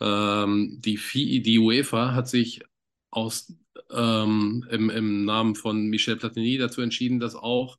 Ähm, 0.00 0.76
die, 0.80 1.42
die 1.42 1.58
UEFA 1.58 2.14
hat 2.14 2.28
sich 2.28 2.62
aus, 3.10 3.52
ähm, 3.90 4.66
im, 4.70 4.90
im 4.90 5.24
Namen 5.24 5.54
von 5.54 5.86
Michel 5.86 6.16
Platini 6.16 6.58
dazu 6.58 6.80
entschieden, 6.82 7.20
das 7.20 7.34
auch 7.34 7.78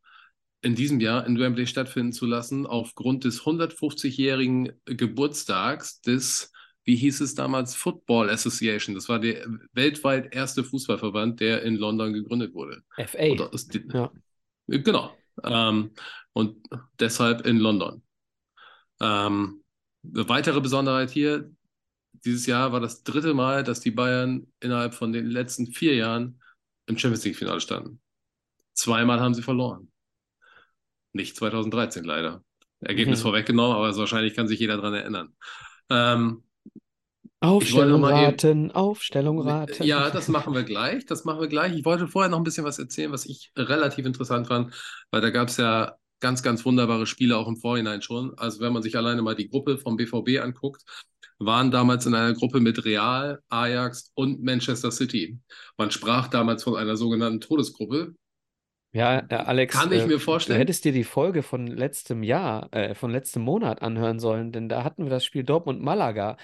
in 0.61 0.75
diesem 0.75 0.99
Jahr 0.99 1.25
in 1.25 1.39
Wembley 1.39 1.65
stattfinden 1.67 2.13
zu 2.13 2.25
lassen, 2.25 2.65
aufgrund 2.67 3.23
des 3.23 3.41
150-jährigen 3.41 4.71
Geburtstags 4.85 6.01
des, 6.01 6.51
wie 6.83 6.95
hieß 6.95 7.21
es 7.21 7.33
damals, 7.35 7.75
Football 7.75 8.29
Association. 8.29 8.93
Das 8.95 9.09
war 9.09 9.19
der 9.19 9.45
weltweit 9.73 10.33
erste 10.35 10.63
Fußballverband, 10.63 11.39
der 11.39 11.63
in 11.63 11.75
London 11.77 12.13
gegründet 12.13 12.53
wurde. 12.53 12.83
FA. 12.97 13.17
Die- 13.73 13.85
Ja. 13.93 14.11
Genau. 14.67 15.15
Ähm, 15.43 15.91
und 16.33 16.57
deshalb 16.99 17.45
in 17.47 17.57
London. 17.57 18.03
Ähm, 18.99 19.63
eine 20.03 20.29
weitere 20.29 20.61
Besonderheit 20.61 21.09
hier, 21.11 21.51
dieses 22.25 22.45
Jahr 22.45 22.71
war 22.71 22.79
das 22.79 23.03
dritte 23.03 23.33
Mal, 23.33 23.63
dass 23.63 23.79
die 23.79 23.91
Bayern 23.91 24.47
innerhalb 24.59 24.93
von 24.93 25.11
den 25.11 25.25
letzten 25.27 25.67
vier 25.67 25.95
Jahren 25.95 26.39
im 26.85 26.97
Champions 26.97 27.23
League-Finale 27.25 27.61
standen. 27.61 27.99
Zweimal 28.73 29.19
haben 29.19 29.33
sie 29.33 29.41
verloren. 29.41 29.90
Nicht 31.13 31.35
2013 31.35 32.03
leider. 32.03 32.43
Ergebnis 32.79 33.19
Mhm. 33.19 33.23
vorweggenommen, 33.23 33.75
aber 33.77 33.95
wahrscheinlich 33.95 34.35
kann 34.35 34.47
sich 34.47 34.59
jeder 34.59 34.77
daran 34.77 34.93
erinnern. 34.93 35.35
Ähm, 35.89 36.43
Aufstellung 37.39 38.01
mal 38.01 38.11
eben- 38.11 38.25
raten, 38.25 38.71
Aufstellung 38.71 39.41
raten. 39.41 39.83
ja, 39.83 40.09
das 40.11 40.27
machen 40.27 40.53
wir 40.53 40.63
gleich. 40.63 41.05
Das 41.07 41.25
machen 41.25 41.41
wir 41.41 41.47
gleich. 41.47 41.73
Ich 41.75 41.85
wollte 41.85 42.07
vorher 42.07 42.29
noch 42.29 42.37
ein 42.37 42.43
bisschen 42.43 42.65
was 42.65 42.77
erzählen, 42.77 43.11
was 43.11 43.25
ich 43.25 43.51
relativ 43.57 44.05
interessant 44.05 44.47
fand, 44.47 44.73
weil 45.09 45.21
da 45.21 45.31
gab 45.31 45.47
es 45.49 45.57
ja 45.57 45.95
ganz, 46.19 46.43
ganz 46.43 46.63
wunderbare 46.65 47.07
Spiele 47.07 47.35
auch 47.37 47.47
im 47.47 47.57
Vorhinein 47.57 48.03
schon. 48.03 48.37
Also 48.37 48.59
wenn 48.61 48.73
man 48.73 48.83
sich 48.83 48.95
alleine 48.95 49.23
mal 49.23 49.35
die 49.35 49.49
Gruppe 49.49 49.79
vom 49.79 49.95
BVB 49.97 50.37
anguckt, 50.39 50.83
waren 51.39 51.71
damals 51.71 52.05
in 52.05 52.13
einer 52.13 52.33
Gruppe 52.33 52.59
mit 52.59 52.85
Real, 52.85 53.41
Ajax 53.49 54.11
und 54.13 54.43
Manchester 54.43 54.91
City. 54.91 55.39
Man 55.77 55.89
sprach 55.89 56.27
damals 56.27 56.63
von 56.63 56.75
einer 56.75 56.95
sogenannten 56.95 57.41
Todesgruppe. 57.41 58.13
Ja, 58.93 59.23
ja, 59.29 59.43
Alex, 59.43 59.75
Kann 59.75 59.91
ich 59.91 60.01
äh, 60.01 60.05
mir 60.05 60.13
du 60.13 60.19
vorstellen. 60.19 60.59
hättest 60.59 60.83
dir 60.83 60.91
die 60.91 61.03
Folge 61.05 61.43
von 61.43 61.65
letztem 61.67 62.23
Jahr, 62.23 62.67
äh, 62.73 62.93
von 62.93 63.11
letztem 63.11 63.41
Monat 63.41 63.81
anhören 63.81 64.19
sollen, 64.19 64.51
denn 64.51 64.67
da 64.67 64.83
hatten 64.83 65.03
wir 65.03 65.09
das 65.09 65.23
Spiel 65.23 65.43
Dortmund-Malaga. 65.43 66.37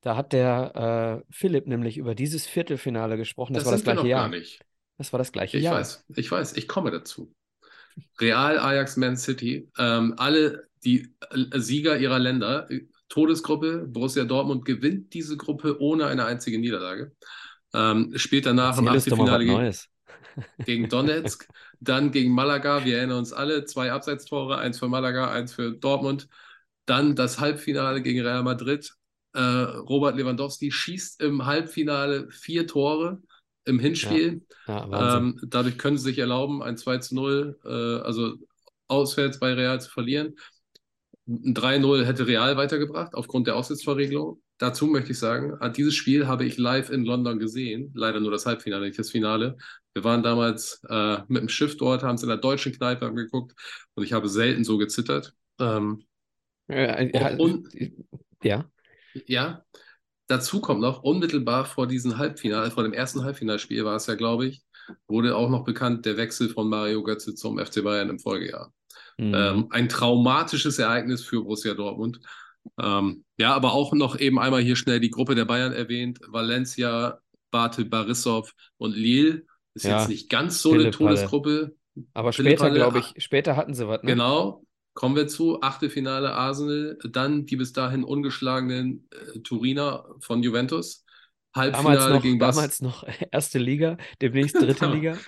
Da 0.00 0.16
hat 0.16 0.32
der 0.32 1.22
äh, 1.22 1.32
Philipp 1.34 1.66
nämlich 1.66 1.98
über 1.98 2.14
dieses 2.14 2.46
Viertelfinale 2.46 3.16
gesprochen. 3.16 3.54
Das, 3.54 3.64
war 3.66 3.72
das 3.72 3.80
sind 3.80 3.88
wir 3.88 3.94
gleiche 3.94 4.08
Jahr. 4.08 4.22
gar 4.22 4.28
nicht. 4.28 4.60
Das 4.98 5.12
war 5.12 5.18
das 5.18 5.32
gleiche 5.32 5.58
Ich 5.58 5.64
Jahr. 5.64 5.74
weiß, 5.74 6.04
ich 6.14 6.30
weiß, 6.30 6.56
ich 6.56 6.68
komme 6.68 6.90
dazu. 6.90 7.34
Real, 8.20 8.58
Ajax, 8.58 8.96
Man 8.96 9.16
City, 9.16 9.68
ähm, 9.78 10.14
alle 10.16 10.68
die 10.84 11.14
äh, 11.30 11.58
Sieger 11.58 11.98
ihrer 11.98 12.18
Länder, 12.18 12.70
äh, 12.70 12.82
Todesgruppe, 13.08 13.86
Borussia 13.86 14.24
Dortmund 14.24 14.64
gewinnt 14.64 15.12
diese 15.14 15.36
Gruppe 15.36 15.80
ohne 15.80 16.06
eine 16.06 16.24
einzige 16.24 16.58
Niederlage. 16.58 17.12
Ähm, 17.74 18.12
spielt 18.16 18.46
danach 18.46 18.78
im 18.78 18.86
Erzähl 18.86 19.12
Achtelfinale 19.12 19.44
gegen, 19.44 19.56
Neues. 19.56 19.88
Gegen 20.64 20.88
Donetsk, 20.88 21.48
dann 21.80 22.10
gegen 22.10 22.32
Malaga, 22.32 22.84
wir 22.84 22.98
erinnern 22.98 23.18
uns 23.18 23.32
alle, 23.32 23.64
zwei 23.64 23.92
Abseitstore, 23.92 24.58
eins 24.58 24.78
für 24.78 24.88
Malaga, 24.88 25.30
eins 25.30 25.52
für 25.52 25.72
Dortmund. 25.72 26.28
Dann 26.86 27.16
das 27.16 27.40
Halbfinale 27.40 28.02
gegen 28.02 28.20
Real 28.20 28.42
Madrid. 28.42 28.94
Äh, 29.32 29.40
Robert 29.40 30.16
Lewandowski 30.16 30.70
schießt 30.70 31.20
im 31.20 31.46
Halbfinale 31.46 32.30
vier 32.30 32.66
Tore 32.66 33.20
im 33.64 33.78
Hinspiel. 33.78 34.42
Ja, 34.66 34.88
Wahnsinn. 34.90 35.40
Ähm, 35.40 35.48
dadurch 35.48 35.78
können 35.78 35.98
sie 35.98 36.04
sich 36.04 36.18
erlauben, 36.18 36.62
ein 36.62 36.76
2 36.76 36.98
zu 36.98 37.14
0, 37.14 37.58
äh, 37.64 37.68
also 38.04 38.34
auswärts 38.88 39.38
bei 39.38 39.52
Real 39.52 39.80
zu 39.80 39.90
verlieren. 39.90 40.36
Ein 41.28 41.54
3-0 41.54 42.04
hätte 42.04 42.26
Real 42.26 42.56
weitergebracht, 42.56 43.14
aufgrund 43.14 43.48
der 43.48 43.56
Auswärtsverregelung. 43.56 44.40
Dazu 44.58 44.86
möchte 44.86 45.10
ich 45.10 45.18
sagen, 45.18 45.56
ah, 45.60 45.68
dieses 45.68 45.94
Spiel 45.94 46.28
habe 46.28 46.44
ich 46.44 46.56
live 46.56 46.88
in 46.90 47.04
London 47.04 47.38
gesehen. 47.38 47.90
Leider 47.94 48.20
nur 48.20 48.30
das 48.30 48.46
Halbfinale, 48.46 48.86
nicht 48.86 48.98
das 48.98 49.10
Finale. 49.10 49.58
Wir 49.96 50.04
waren 50.04 50.22
damals 50.22 50.82
äh, 50.90 51.20
mit 51.26 51.40
dem 51.40 51.48
Schiff 51.48 51.78
dort, 51.78 52.02
haben 52.02 52.16
es 52.16 52.22
in 52.22 52.28
der 52.28 52.36
deutschen 52.36 52.70
Kneipe 52.70 53.06
angeguckt 53.06 53.54
und 53.94 54.04
ich 54.04 54.12
habe 54.12 54.28
selten 54.28 54.62
so 54.62 54.76
gezittert. 54.76 55.32
Ähm, 55.58 56.04
Äh, 56.68 57.10
ja, 57.18 57.34
und- 57.38 57.66
ja. 58.42 58.66
ja, 59.26 59.62
dazu 60.26 60.60
kommt 60.60 60.82
noch, 60.82 61.02
unmittelbar 61.02 61.64
vor 61.64 61.86
diesem 61.86 62.18
Halbfinale, 62.18 62.70
vor 62.70 62.82
dem 62.82 62.92
ersten 62.92 63.24
Halbfinalspiel 63.24 63.86
war 63.86 63.96
es 63.96 64.06
ja, 64.06 64.16
glaube 64.16 64.48
ich, 64.48 64.62
wurde 65.08 65.34
auch 65.34 65.48
noch 65.48 65.64
bekannt 65.64 66.04
der 66.04 66.18
Wechsel 66.18 66.50
von 66.50 66.68
Mario 66.68 67.02
Götze 67.02 67.34
zum 67.34 67.58
FC 67.58 67.80
Bayern 67.82 68.10
im 68.10 68.18
Folgejahr. 68.18 68.74
Mhm. 69.16 69.32
Ähm, 69.34 69.66
ein 69.70 69.88
traumatisches 69.88 70.78
Ereignis 70.78 71.24
für 71.24 71.40
Borussia 71.42 71.72
Dortmund. 71.72 72.20
Ähm, 72.78 73.24
ja, 73.38 73.54
aber 73.54 73.72
auch 73.72 73.94
noch 73.94 74.18
eben 74.18 74.38
einmal 74.38 74.60
hier 74.60 74.76
schnell 74.76 75.00
die 75.00 75.08
Gruppe 75.08 75.34
der 75.34 75.46
Bayern 75.46 75.72
erwähnt. 75.72 76.20
Valencia, 76.28 77.18
Bate, 77.50 77.86
Barisov 77.86 78.52
und 78.76 78.94
Lille. 78.94 79.46
Ist 79.76 79.84
Ja, 79.84 80.00
jetzt 80.00 80.08
nicht 80.08 80.30
ganz 80.30 80.60
so 80.62 80.70
eine 80.72 80.90
Pille-Palle. 80.90 80.90
Todesgruppe. 80.90 81.76
Aber 82.14 82.32
Philipp 82.32 82.58
später, 82.58 82.70
glaube 82.70 82.98
ah, 82.98 83.12
ich, 83.14 83.22
später 83.22 83.56
hatten 83.56 83.74
sie 83.74 83.86
was, 83.86 84.02
ne? 84.02 84.10
Genau, 84.12 84.64
kommen 84.94 85.16
wir 85.16 85.28
zu. 85.28 85.60
Achtelfinale 85.60 86.32
Arsenal, 86.32 86.98
dann 87.04 87.46
die 87.46 87.56
bis 87.56 87.72
dahin 87.72 88.04
ungeschlagenen 88.04 89.08
äh, 89.10 89.40
Turiner 89.40 90.06
von 90.20 90.42
Juventus. 90.42 91.04
Damals 91.70 91.76
Halbfinale 91.78 92.14
noch, 92.14 92.22
gegen 92.22 92.38
Bas 92.38 92.56
damals 92.56 92.80
noch 92.82 93.04
erste 93.30 93.58
Liga, 93.58 93.98
demnächst 94.20 94.60
dritte 94.60 94.86
Genau. 94.86 94.94
Liga. 94.94 95.18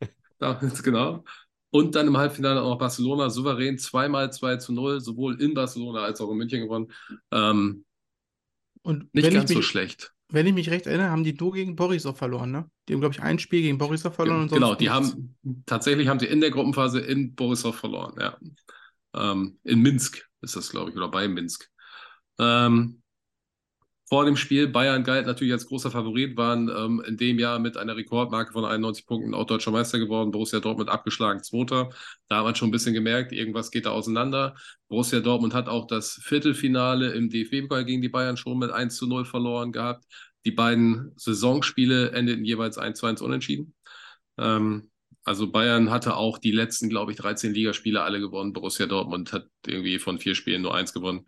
Damals, 0.38 0.82
genau. 0.82 1.24
Und 1.70 1.94
dann 1.94 2.06
im 2.06 2.16
Halbfinale 2.16 2.62
auch 2.62 2.70
noch 2.70 2.78
Barcelona 2.78 3.30
souverän 3.30 3.78
zweimal 3.78 4.32
2 4.32 4.56
zu 4.56 4.72
0, 4.72 5.00
sowohl 5.00 5.40
in 5.40 5.54
Barcelona 5.54 6.02
als 6.04 6.20
auch 6.20 6.30
in 6.30 6.36
München 6.36 6.62
gewonnen. 6.62 6.92
Ähm, 7.30 7.84
Und 8.82 9.12
nicht 9.14 9.30
ganz 9.32 9.52
so 9.52 9.62
schlecht. 9.62 10.15
Wenn 10.28 10.46
ich 10.46 10.54
mich 10.54 10.70
recht 10.70 10.86
erinnere, 10.86 11.10
haben 11.10 11.24
die 11.24 11.34
nur 11.34 11.52
gegen 11.52 11.76
Borisov 11.76 12.18
verloren, 12.18 12.50
ne? 12.50 12.70
Die 12.88 12.94
haben, 12.94 13.00
glaube 13.00 13.14
ich, 13.14 13.22
ein 13.22 13.38
Spiel 13.38 13.62
gegen 13.62 13.78
Borisov 13.78 14.14
verloren 14.14 14.48
Genau, 14.48 14.74
die 14.74 14.90
haben 14.90 15.36
tatsächlich 15.66 16.08
haben 16.08 16.18
sie 16.18 16.26
in 16.26 16.40
der 16.40 16.50
Gruppenphase 16.50 17.00
in 17.00 17.34
Borisov 17.34 17.76
verloren, 17.76 18.14
ja. 18.18 18.36
Ähm, 19.14 19.58
in 19.62 19.80
Minsk 19.80 20.28
ist 20.40 20.56
das, 20.56 20.70
glaube 20.70 20.90
ich, 20.90 20.96
oder 20.96 21.08
bei 21.08 21.28
Minsk. 21.28 21.70
Ähm, 22.38 23.02
vor 24.08 24.24
dem 24.24 24.36
Spiel, 24.36 24.68
Bayern 24.68 25.02
galt 25.02 25.26
natürlich 25.26 25.52
als 25.52 25.66
großer 25.66 25.90
Favorit, 25.90 26.36
waren 26.36 26.68
ähm, 26.68 27.02
in 27.04 27.16
dem 27.16 27.40
Jahr 27.40 27.58
mit 27.58 27.76
einer 27.76 27.96
Rekordmarke 27.96 28.52
von 28.52 28.64
91 28.64 29.04
Punkten 29.04 29.34
auch 29.34 29.46
deutscher 29.46 29.72
Meister 29.72 29.98
geworden. 29.98 30.30
Borussia 30.30 30.60
Dortmund 30.60 30.90
abgeschlagen, 30.90 31.42
Zweiter. 31.42 31.90
Da 32.28 32.36
hat 32.36 32.44
man 32.44 32.54
schon 32.54 32.68
ein 32.68 32.72
bisschen 32.72 32.94
gemerkt, 32.94 33.32
irgendwas 33.32 33.72
geht 33.72 33.84
da 33.84 33.90
auseinander. 33.90 34.54
Borussia 34.88 35.18
Dortmund 35.18 35.54
hat 35.54 35.68
auch 35.68 35.88
das 35.88 36.20
Viertelfinale 36.22 37.14
im 37.14 37.30
DFB-Pokal 37.30 37.84
gegen 37.84 38.00
die 38.00 38.08
Bayern 38.08 38.36
schon 38.36 38.58
mit 38.58 38.70
1 38.70 38.96
zu 38.96 39.08
0 39.08 39.24
verloren 39.24 39.72
gehabt. 39.72 40.04
Die 40.44 40.52
beiden 40.52 41.12
Saisonspiele 41.16 42.12
endeten 42.12 42.44
jeweils 42.44 42.78
1 42.78 43.00
zu 43.00 43.06
1 43.06 43.20
unentschieden. 43.22 43.74
Ähm, 44.38 44.90
also 45.24 45.50
Bayern 45.50 45.90
hatte 45.90 46.14
auch 46.14 46.38
die 46.38 46.52
letzten, 46.52 46.88
glaube 46.88 47.10
ich, 47.10 47.18
13 47.18 47.52
Ligaspiele 47.52 48.02
alle 48.02 48.20
gewonnen. 48.20 48.52
Borussia 48.52 48.86
Dortmund 48.86 49.32
hat 49.32 49.48
irgendwie 49.66 49.98
von 49.98 50.20
vier 50.20 50.36
Spielen 50.36 50.62
nur 50.62 50.76
eins 50.76 50.92
gewonnen. 50.92 51.26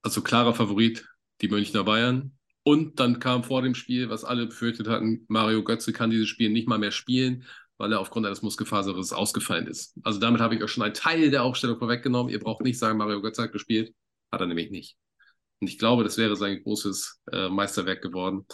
Also 0.00 0.22
klarer 0.22 0.54
Favorit, 0.54 1.06
die 1.40 1.48
Münchner 1.48 1.84
Bayern. 1.84 2.36
Und 2.62 2.98
dann 2.98 3.18
kam 3.18 3.44
vor 3.44 3.62
dem 3.62 3.74
Spiel, 3.74 4.08
was 4.08 4.24
alle 4.24 4.46
befürchtet 4.46 4.88
hatten, 4.88 5.24
Mario 5.28 5.62
Götze 5.62 5.92
kann 5.92 6.10
dieses 6.10 6.28
Spiel 6.28 6.50
nicht 6.50 6.66
mal 6.66 6.78
mehr 6.78 6.92
spielen, 6.92 7.44
weil 7.76 7.92
er 7.92 8.00
aufgrund 8.00 8.24
eines 8.26 8.42
Muskelfaserrisses 8.42 9.12
ausgefallen 9.12 9.66
ist. 9.66 9.98
Also 10.02 10.18
damit 10.18 10.40
habe 10.40 10.54
ich 10.54 10.62
euch 10.62 10.70
schon 10.70 10.82
einen 10.82 10.94
Teil 10.94 11.30
der 11.30 11.42
Aufstellung 11.42 11.78
vorweggenommen. 11.78 12.32
Ihr 12.32 12.40
braucht 12.40 12.62
nicht 12.62 12.78
sagen, 12.78 12.98
Mario 12.98 13.20
Götze 13.20 13.42
hat 13.42 13.52
gespielt. 13.52 13.94
Hat 14.32 14.40
er 14.40 14.46
nämlich 14.46 14.70
nicht. 14.70 14.96
Und 15.60 15.68
ich 15.68 15.78
glaube, 15.78 16.04
das 16.04 16.16
wäre 16.16 16.36
sein 16.36 16.62
großes 16.62 17.22
äh, 17.32 17.48
Meisterwerk 17.48 18.02
geworden. 18.02 18.46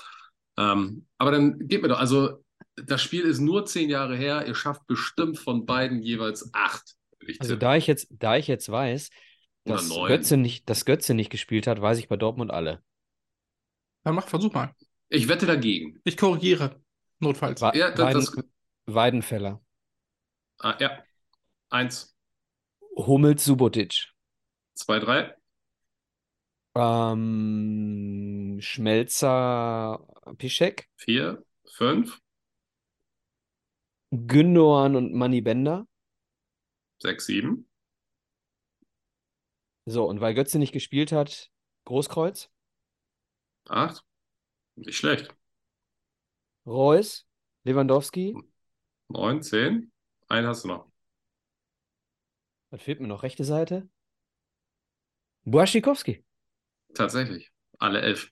Ähm, 0.58 1.06
aber 1.18 1.30
dann 1.30 1.68
geht 1.68 1.82
mir 1.82 1.88
doch, 1.88 1.98
also 1.98 2.44
das 2.76 3.02
Spiel 3.02 3.22
ist 3.22 3.40
nur 3.40 3.66
zehn 3.66 3.90
Jahre 3.90 4.16
her. 4.16 4.46
Ihr 4.46 4.54
schafft 4.54 4.86
bestimmt 4.86 5.38
von 5.38 5.66
beiden 5.66 6.02
jeweils 6.02 6.52
acht. 6.52 6.94
Also 7.38 7.56
da 7.56 7.76
ich 7.76 7.86
jetzt, 7.86 8.08
da 8.10 8.36
ich 8.36 8.46
jetzt 8.46 8.70
weiß, 8.70 9.10
dass 9.70 9.88
Götze, 9.88 10.36
nicht, 10.36 10.68
dass 10.68 10.84
Götze 10.84 11.14
nicht 11.14 11.30
gespielt 11.30 11.66
hat, 11.66 11.80
weiß 11.80 11.98
ich 11.98 12.08
bei 12.08 12.16
Dortmund 12.16 12.50
alle. 12.50 12.82
Dann 14.04 14.14
mach, 14.14 14.28
versuch 14.28 14.52
mal. 14.52 14.74
Ich 15.08 15.28
wette 15.28 15.46
dagegen. 15.46 16.00
Ich 16.04 16.16
korrigiere. 16.16 16.80
Notfalls. 17.18 17.60
Wa 17.60 17.74
ja, 17.74 17.90
das, 17.90 18.00
Weiden, 18.00 18.20
das... 18.20 18.44
Weidenfeller. 18.86 19.60
Ah, 20.58 20.76
ja. 20.78 21.02
Eins. 21.68 22.16
Hummels 22.96 23.44
Subotic. 23.44 24.08
Zwei, 24.74 24.98
drei. 24.98 25.34
Ähm, 26.74 28.58
Schmelzer 28.60 30.06
Pischek. 30.38 30.88
Vier, 30.96 31.44
fünf. 31.66 32.20
Gündogan 34.10 34.96
und 34.96 35.14
Manny 35.14 35.40
Bender. 35.40 35.86
Sechs, 36.98 37.26
sieben. 37.26 37.69
So, 39.90 40.04
und 40.04 40.20
weil 40.20 40.34
Götze 40.34 40.60
nicht 40.60 40.72
gespielt 40.72 41.10
hat, 41.10 41.50
Großkreuz. 41.84 42.48
Acht. 43.68 44.04
Nicht 44.76 44.96
schlecht. 44.96 45.34
Reus, 46.64 47.26
Lewandowski. 47.64 48.36
Neun, 49.08 49.42
zehn. 49.42 49.90
Einen 50.28 50.46
hast 50.46 50.62
du 50.62 50.68
noch. 50.68 50.92
Was 52.70 52.82
fehlt 52.82 53.00
mir 53.00 53.08
noch? 53.08 53.24
Rechte 53.24 53.42
Seite. 53.42 53.88
Błaszczykowski. 55.42 56.24
Tatsächlich. 56.94 57.50
Alle 57.78 58.00
elf. 58.00 58.30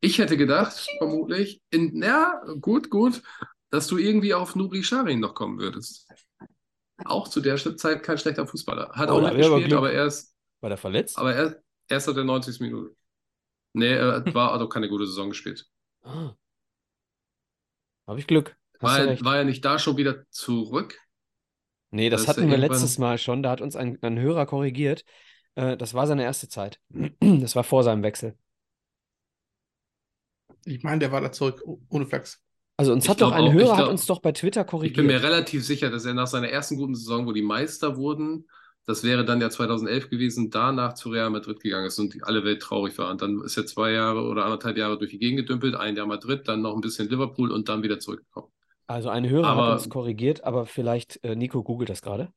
Ich 0.00 0.18
hätte 0.18 0.36
gedacht, 0.36 0.88
vermutlich, 0.98 1.62
in, 1.70 2.02
ja, 2.02 2.42
gut, 2.60 2.90
gut, 2.90 3.22
dass 3.70 3.86
du 3.86 3.98
irgendwie 3.98 4.34
auf 4.34 4.56
Nuri 4.56 4.82
Sarin 4.82 5.20
noch 5.20 5.34
kommen 5.34 5.60
würdest. 5.60 6.08
Auch 7.04 7.28
zu 7.28 7.40
der 7.40 7.56
Zeit 7.76 8.02
kein 8.02 8.18
schlechter 8.18 8.48
Fußballer. 8.48 8.88
Hat 8.90 9.08
oh, 9.08 9.14
auch 9.14 9.22
mitgespielt, 9.22 9.72
aber 9.72 9.92
er 9.92 10.06
ist. 10.06 10.35
War 10.60 10.70
der 10.70 10.78
verletzt? 10.78 11.18
Aber 11.18 11.34
er, 11.34 11.62
erst 11.88 12.08
hat 12.08 12.16
der 12.16 12.24
90. 12.24 12.60
Minute. 12.60 12.94
Nee, 13.72 13.92
er 13.92 14.34
war 14.34 14.52
also 14.52 14.68
keine 14.68 14.88
gute 14.88 15.06
Saison 15.06 15.28
gespielt. 15.28 15.66
Ah. 16.02 16.34
Habe 18.06 18.18
ich 18.18 18.26
Glück. 18.26 18.56
war, 18.80 18.98
er, 18.98 19.20
war 19.22 19.36
er 19.36 19.44
nicht 19.44 19.64
da 19.64 19.78
schon 19.78 19.96
wieder 19.96 20.28
zurück? 20.30 20.98
Nee, 21.90 22.10
das, 22.10 22.24
das 22.24 22.36
hatten 22.36 22.50
wir 22.50 22.56
letztes 22.56 22.98
Mal 22.98 23.18
schon. 23.18 23.42
Da 23.42 23.50
hat 23.50 23.60
uns 23.60 23.76
ein, 23.76 23.98
ein 24.02 24.18
Hörer 24.18 24.46
korrigiert. 24.46 25.04
Äh, 25.56 25.76
das 25.76 25.94
war 25.94 26.06
seine 26.06 26.22
erste 26.22 26.48
Zeit. 26.48 26.80
Das 27.20 27.56
war 27.56 27.64
vor 27.64 27.82
seinem 27.82 28.02
Wechsel. 28.02 28.36
Ich 30.64 30.82
meine, 30.82 30.98
der 30.98 31.12
war 31.12 31.20
da 31.20 31.30
zurück, 31.30 31.62
ohne 31.88 32.06
Flachs. 32.06 32.42
Also 32.76 32.92
uns 32.92 33.04
ich 33.04 33.10
hat 33.10 33.20
doch 33.20 33.32
ein 33.32 33.44
auch, 33.44 33.52
Hörer 33.52 33.64
glaub, 33.64 33.78
hat 33.78 33.88
uns 33.88 34.06
doch 34.06 34.20
bei 34.20 34.32
Twitter 34.32 34.64
korrigiert. 34.64 34.92
Ich 34.92 34.96
bin 34.96 35.06
mir 35.06 35.22
relativ 35.22 35.64
sicher, 35.64 35.90
dass 35.90 36.04
er 36.04 36.14
nach 36.14 36.26
seiner 36.26 36.48
ersten 36.48 36.76
guten 36.76 36.94
Saison, 36.94 37.26
wo 37.26 37.32
die 37.32 37.42
Meister 37.42 37.96
wurden, 37.96 38.48
das 38.86 39.02
wäre 39.02 39.24
dann 39.24 39.40
ja 39.40 39.50
2011 39.50 40.10
gewesen, 40.10 40.50
danach 40.50 40.94
zu 40.94 41.10
Real 41.10 41.28
Madrid 41.28 41.60
gegangen 41.60 41.86
ist 41.86 41.98
und 41.98 42.16
alle 42.22 42.44
Welt 42.44 42.62
traurig 42.62 42.96
war. 42.98 43.10
Und 43.10 43.20
dann 43.20 43.40
ist 43.42 43.56
er 43.56 43.66
zwei 43.66 43.90
Jahre 43.90 44.22
oder 44.22 44.44
anderthalb 44.44 44.76
Jahre 44.76 44.96
durch 44.96 45.10
die 45.10 45.18
Gegend 45.18 45.38
gedümpelt, 45.40 45.74
ein 45.74 45.96
Jahr 45.96 46.06
Madrid, 46.06 46.46
dann 46.46 46.62
noch 46.62 46.74
ein 46.74 46.80
bisschen 46.80 47.08
Liverpool 47.08 47.50
und 47.50 47.68
dann 47.68 47.82
wieder 47.82 47.98
zurückgekommen. 47.98 48.48
Also 48.86 49.08
ein 49.08 49.28
Hörer 49.28 49.48
aber, 49.48 49.66
hat 49.66 49.72
uns 49.78 49.88
korrigiert, 49.88 50.44
aber 50.44 50.66
vielleicht 50.66 51.22
äh, 51.24 51.34
Nico 51.34 51.64
googelt 51.64 51.90
das 51.90 52.00
gerade. 52.00 52.32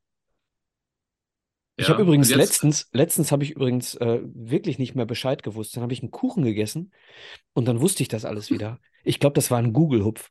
Ich 1.76 1.88
ja, 1.88 1.94
habe 1.94 2.02
übrigens 2.02 2.34
letztens, 2.34 2.90
letztens 2.92 3.32
habe 3.32 3.44
ich 3.44 3.52
übrigens 3.52 3.96
äh, 3.96 4.20
wirklich 4.24 4.80
nicht 4.80 4.96
mehr 4.96 5.06
Bescheid 5.06 5.44
gewusst. 5.44 5.76
Dann 5.76 5.84
habe 5.84 5.94
ich 5.94 6.02
einen 6.02 6.12
Kuchen 6.12 6.44
gegessen 6.44 6.92
und 7.54 7.68
dann 7.68 7.80
wusste 7.80 8.02
ich 8.02 8.10
das 8.10 8.26
alles 8.26 8.50
wieder. 8.50 8.80
Ich 9.04 9.20
glaube, 9.20 9.36
das 9.36 9.52
war 9.52 9.60
ein 9.60 9.72
Google-Hupf. 9.72 10.30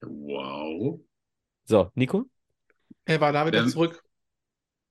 Wow. 0.00 1.00
So, 1.64 1.90
Nico? 1.94 2.24
Er 3.06 3.20
war 3.20 3.32
da 3.32 3.46
wieder 3.46 3.60
ähm, 3.60 3.68
zurück. 3.68 4.04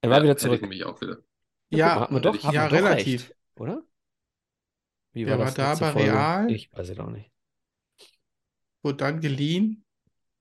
Er 0.02 0.10
war 0.10 0.18
ja, 0.18 0.24
wieder 0.24 0.38
zurück. 0.38 0.62
Mich 0.62 0.84
auch 0.86 1.00
wieder. 1.02 1.18
Ja, 1.70 1.78
ja 1.78 2.08
mal, 2.10 2.22
doch, 2.22 2.52
ja 2.52 2.68
relativ. 2.68 3.30
Recht, 3.30 3.38
oder? 3.56 3.84
Wie 5.14 5.26
war 5.26 5.34
er 5.34 5.40
war 5.40 5.52
da 5.52 5.76
bei? 5.76 5.92
Real. 5.92 6.52
Ich 6.52 6.72
weiß 6.72 6.90
es 6.90 7.00
auch 7.00 7.10
nicht. 7.10 7.32
Wurde 8.82 8.98
dann 8.98 9.20
geliehen. 9.20 9.86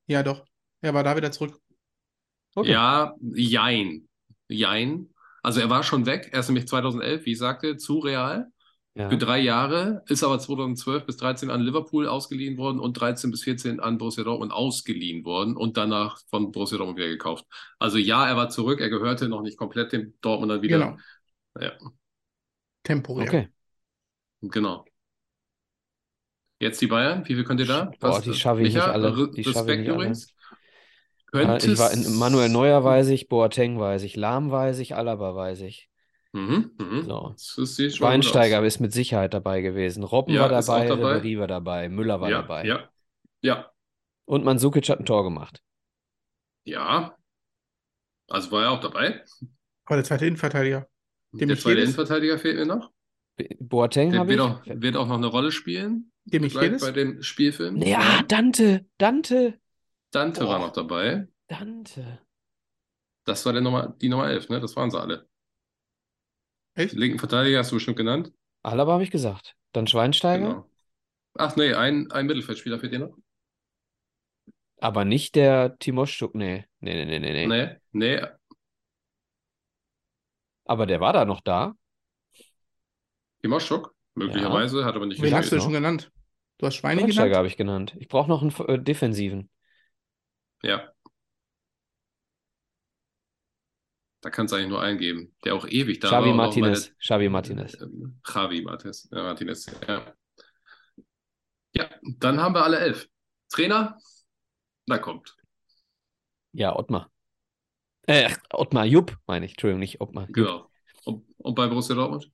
Ja, 0.06 0.22
doch. 0.22 0.46
Er 0.80 0.94
war 0.94 1.02
da 1.02 1.16
wieder 1.16 1.32
zurück. 1.32 1.60
Okay. 2.54 2.70
Ja, 2.70 3.14
jein. 3.20 4.08
Jein. 4.48 5.12
Also 5.42 5.60
er 5.60 5.70
war 5.70 5.82
schon 5.82 6.06
weg. 6.06 6.30
Er 6.32 6.40
ist 6.40 6.48
nämlich 6.48 6.68
2011, 6.68 7.24
wie 7.24 7.32
ich 7.32 7.38
sagte, 7.38 7.76
zu 7.76 7.98
Real. 7.98 8.52
Ja. 8.96 9.10
Für 9.10 9.18
drei 9.18 9.40
Jahre, 9.40 10.04
ist 10.06 10.22
aber 10.22 10.38
2012 10.38 11.04
bis 11.04 11.16
13 11.16 11.50
an 11.50 11.60
Liverpool 11.60 12.06
ausgeliehen 12.06 12.56
worden 12.56 12.78
und 12.78 12.92
13 12.92 13.32
bis 13.32 13.42
14 13.42 13.80
an 13.80 13.98
Borussia 13.98 14.22
Dortmund 14.22 14.52
ausgeliehen 14.52 15.24
worden 15.24 15.56
und 15.56 15.76
danach 15.76 16.20
von 16.28 16.52
Borussia 16.52 16.78
Dortmund 16.78 16.98
wieder 16.98 17.08
gekauft. 17.08 17.44
Also 17.80 17.98
ja, 17.98 18.24
er 18.28 18.36
war 18.36 18.50
zurück, 18.50 18.80
er 18.80 18.90
gehörte 18.90 19.28
noch 19.28 19.42
nicht 19.42 19.58
komplett 19.58 19.92
dem 19.92 20.14
Dortmund 20.20 20.52
dann 20.52 20.62
wieder. 20.62 20.78
Genau. 20.78 20.96
Ja. 21.60 21.72
Temporär. 22.84 23.26
Okay. 23.26 23.48
Genau. 24.42 24.84
Jetzt 26.60 26.80
die 26.80 26.86
Bayern, 26.86 27.24
wie 27.26 27.34
viel 27.34 27.44
könnt 27.44 27.60
ihr 27.60 27.66
da? 27.66 27.90
Boah, 27.98 28.20
die 28.20 28.32
schaffe 28.32 28.62
ich 28.62 28.74
Micha, 28.74 28.86
nicht 28.86 28.94
alle. 28.94 29.30
Die 29.32 29.42
Respekt 29.42 29.88
übrigens. 29.88 30.28
Alle. 31.32 31.46
Könntest... 31.46 31.66
Ich 31.66 31.78
war 31.80 31.92
in 31.92 32.16
Manuel 32.16 32.48
Neuer 32.48 32.84
weiß 32.84 33.08
ich, 33.08 33.28
Boateng 33.28 33.80
weiß 33.80 34.04
ich, 34.04 34.14
Lahm 34.14 34.52
weiß 34.52 34.78
ich, 34.78 34.94
Alaba 34.94 35.34
weiß 35.34 35.62
ich. 35.62 35.90
Mhm, 36.34 36.72
mhm. 36.78 37.04
So. 37.04 37.34
Schweinsteiger 37.36 38.64
ist 38.64 38.80
mit 38.80 38.92
Sicherheit 38.92 39.32
dabei 39.32 39.60
gewesen. 39.60 40.02
Robben 40.02 40.34
ja, 40.34 40.42
war 40.42 40.48
dabei, 40.48 40.88
dabei. 40.88 41.38
War 41.38 41.46
dabei, 41.46 41.88
Müller 41.88 42.20
war 42.20 42.28
ja, 42.28 42.42
dabei. 42.42 42.66
Ja, 42.66 42.90
ja. 43.40 43.70
Und 44.24 44.44
Mansukic 44.44 44.88
hat 44.88 44.98
ein 44.98 45.06
Tor 45.06 45.22
gemacht. 45.22 45.62
Ja. 46.64 47.16
Also 48.28 48.50
war 48.50 48.64
er 48.64 48.70
auch 48.72 48.80
dabei. 48.80 49.22
Aber 49.84 49.96
der 49.96 50.04
zweite 50.04 50.26
Innenverteidiger. 50.26 50.88
Dem 51.32 51.48
der 51.48 51.58
zweite 51.58 51.82
Innenverteidiger 51.82 52.36
fehlt 52.38 52.56
mir 52.56 52.66
noch. 52.66 52.90
Boateng 53.60 54.16
habe 54.18 54.34
ich. 54.34 54.40
Auch, 54.40 54.60
wird 54.64 54.96
auch 54.96 55.06
noch 55.06 55.16
eine 55.18 55.26
Rolle 55.26 55.52
spielen. 55.52 56.10
Dem 56.24 56.42
ich 56.42 56.54
bei 56.54 56.68
dem 56.68 57.22
Spielfilm. 57.22 57.76
Ja. 57.76 58.22
Dante, 58.26 58.86
Dante. 58.98 59.60
Dante 60.10 60.44
oh. 60.44 60.48
war 60.48 60.58
noch 60.58 60.72
dabei. 60.72 61.28
Dante. 61.46 62.20
Das 63.24 63.46
war 63.46 63.52
der 63.52 63.62
Nummer, 63.62 63.94
die 64.00 64.08
Nummer 64.08 64.28
11, 64.28 64.48
ne? 64.48 64.60
Das 64.60 64.74
waren 64.74 64.90
sie 64.90 65.00
alle. 65.00 65.28
Echt? 66.74 66.94
Linken 66.94 67.18
Verteidiger 67.18 67.58
hast 67.58 67.70
du 67.70 67.76
bestimmt 67.76 67.96
genannt. 67.96 68.32
Alaba 68.62 68.92
habe 68.92 69.02
ich 69.02 69.10
gesagt. 69.10 69.56
Dann 69.72 69.86
Schweinsteiger. 69.86 70.46
Genau. 70.46 70.70
Ach 71.36 71.56
nee, 71.56 71.74
ein, 71.74 72.10
ein 72.10 72.26
Mittelfeldspieler 72.26 72.78
fehlt 72.78 72.92
dir 72.92 73.00
noch. 73.00 73.16
Aber 74.80 75.04
nicht 75.04 75.34
der 75.34 75.78
Timoschuk, 75.78 76.34
nee. 76.34 76.64
Nee, 76.80 77.04
nee, 77.04 77.18
nee, 77.18 77.32
nee. 77.32 77.46
Nee, 77.46 77.76
nee. 77.92 78.26
Aber 80.64 80.86
der 80.86 81.00
war 81.00 81.12
da 81.12 81.24
noch 81.24 81.40
da. 81.40 81.74
Timoschuk? 83.42 83.94
Möglicherweise, 84.14 84.80
ja. 84.80 84.86
hat 84.86 84.94
aber 84.94 85.06
nicht 85.06 85.20
Wen 85.20 85.34
hast 85.34 85.52
du 85.52 85.60
schon 85.60 85.72
genannt? 85.72 86.10
Du 86.58 86.66
hast 86.66 86.76
Schweine 86.76 87.04
genannt? 87.04 87.34
habe 87.34 87.46
ich 87.46 87.56
genannt. 87.56 87.94
Ich 87.98 88.08
brauche 88.08 88.28
noch 88.28 88.42
einen 88.42 88.52
äh, 88.68 88.82
defensiven. 88.82 89.50
Ja. 90.62 90.93
Da 94.24 94.30
kannst 94.30 94.52
du 94.52 94.56
eigentlich 94.56 94.70
nur 94.70 94.80
eingeben. 94.80 95.34
Der 95.44 95.54
auch 95.54 95.68
ewig 95.68 96.00
da 96.00 96.08
Xavi 96.08 96.30
war. 96.30 96.34
Martinez. 96.34 96.86
Meine, 96.86 96.96
Xavi 96.98 97.28
Martinez. 97.28 97.78
Ähm, 97.78 98.20
Javi 98.26 98.62
Martinez. 98.62 99.08
Ja, 99.12 99.22
Martinez. 99.22 99.66
Ja. 99.86 100.14
ja, 101.74 101.90
dann 102.20 102.40
haben 102.40 102.54
wir 102.54 102.64
alle 102.64 102.78
elf. 102.78 103.06
Trainer? 103.50 103.98
Na 104.86 104.96
kommt. 104.96 105.36
Ja, 106.52 106.74
Ottmar. 106.74 107.10
Äh, 108.06 108.30
Ottmar 108.50 108.86
Jupp, 108.86 109.14
meine 109.26 109.44
ich. 109.44 109.52
Entschuldigung, 109.52 109.80
nicht 109.80 110.00
Ottmar. 110.00 110.24
Jupp. 110.28 110.36
Genau. 110.36 110.70
Und 111.36 111.54
bei 111.54 111.66
Borussia 111.66 111.94
Dortmund? 111.94 112.32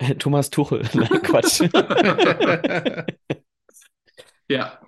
Thomas 0.18 0.48
Tuchel. 0.48 0.88
Nein, 0.94 1.20
Quatsch. 1.20 1.60
ja. 4.48 4.80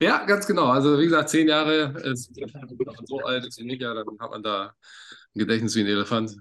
Ja, 0.00 0.24
ganz 0.26 0.46
genau. 0.46 0.66
Also 0.66 0.98
wie 0.98 1.04
gesagt, 1.04 1.28
zehn 1.30 1.48
Jahre, 1.48 1.92
ist, 2.04 2.32
so 3.06 3.18
alt 3.24 3.44
ist 3.46 3.60
nicht, 3.60 3.82
ja, 3.82 3.94
dann 3.94 4.06
hat 4.20 4.30
man 4.30 4.42
da 4.42 4.66
ein 5.34 5.38
Gedächtnis 5.38 5.74
wie 5.76 5.80
ein 5.80 5.86
Elefant. 5.86 6.30
Das 6.30 6.36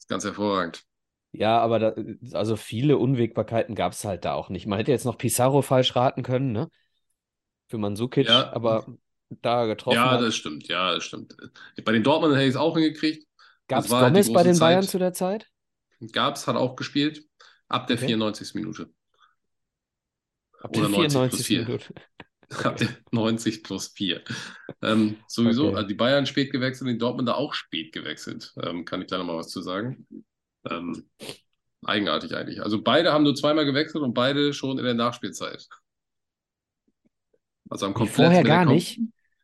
ist 0.00 0.08
ganz 0.08 0.24
hervorragend. 0.24 0.84
Ja, 1.32 1.58
aber 1.60 1.78
da, 1.78 1.94
also 2.32 2.56
viele 2.56 2.96
Unwägbarkeiten 2.96 3.74
gab 3.74 3.92
es 3.92 4.04
halt 4.04 4.24
da 4.24 4.32
auch 4.34 4.48
nicht. 4.48 4.66
Man 4.66 4.78
hätte 4.78 4.90
jetzt 4.90 5.04
noch 5.04 5.18
Pizarro 5.18 5.60
falsch 5.62 5.94
raten 5.94 6.22
können, 6.22 6.52
ne? 6.52 6.70
Für 7.68 7.78
Mansukic, 7.78 8.28
Ja. 8.28 8.52
aber 8.52 8.86
da 9.42 9.66
getroffen 9.66 9.96
Ja, 9.96 10.10
hat. 10.12 10.22
das 10.22 10.36
stimmt, 10.36 10.68
ja, 10.68 10.94
das 10.94 11.04
stimmt. 11.04 11.36
Bei 11.84 11.92
den 11.92 12.02
Dortmundern 12.04 12.38
hätte 12.38 12.48
ich 12.48 12.54
es 12.54 12.60
auch 12.60 12.74
hingekriegt. 12.76 13.26
Gab 13.68 13.84
es 13.84 14.00
halt 14.00 14.14
Gomez 14.14 14.32
bei 14.32 14.42
große 14.42 14.48
den 14.52 14.58
Bayern 14.58 14.82
Zeit. 14.82 14.90
zu 14.90 14.98
der 14.98 15.12
Zeit? 15.12 15.48
Gab's, 16.12 16.46
hat 16.46 16.56
auch 16.56 16.74
gespielt. 16.76 17.24
Ab 17.68 17.86
der 17.86 17.96
Okay. 17.96 18.06
94. 18.06 18.54
Minute. 18.54 18.90
Ab 20.60 20.72
der 20.74 20.88
90 20.90 21.28
plus 21.28 21.42
94. 21.42 21.44
vier. 21.44 21.64
Minute. 21.64 21.94
Ab 22.64 22.76
der 22.76 22.88
90 23.10 23.62
plus 23.64 23.88
4. 23.88 24.22
Ähm, 24.82 25.16
sowieso, 25.26 25.68
Okay. 25.68 25.76
also 25.76 25.88
die 25.88 25.94
Bayern 25.94 26.26
spät 26.26 26.52
gewechselt, 26.52 26.88
die 26.90 26.98
Dortmunder 26.98 27.36
auch 27.36 27.54
spät 27.54 27.92
gewechselt. 27.92 28.52
Ähm, 28.62 28.84
kann 28.84 29.00
ich 29.02 29.08
da 29.08 29.18
nochmal 29.18 29.36
was 29.38 29.48
zu 29.48 29.62
sagen? 29.62 30.06
Ähm, 30.68 31.08
eigenartig 31.84 32.34
eigentlich. 32.36 32.62
Also 32.62 32.82
beide 32.82 33.12
haben 33.12 33.24
nur 33.24 33.34
zweimal 33.34 33.64
gewechselt 33.64 34.02
und 34.04 34.14
beide 34.14 34.52
schon 34.52 34.78
in 34.78 34.84
der 34.84 34.94
Nachspielzeit. 34.94 35.66
Also 37.68 37.86
am 37.86 37.94
komplett 37.94 38.16
vorher 38.16 38.42
gar 38.44 38.64
nicht? 38.64 39.00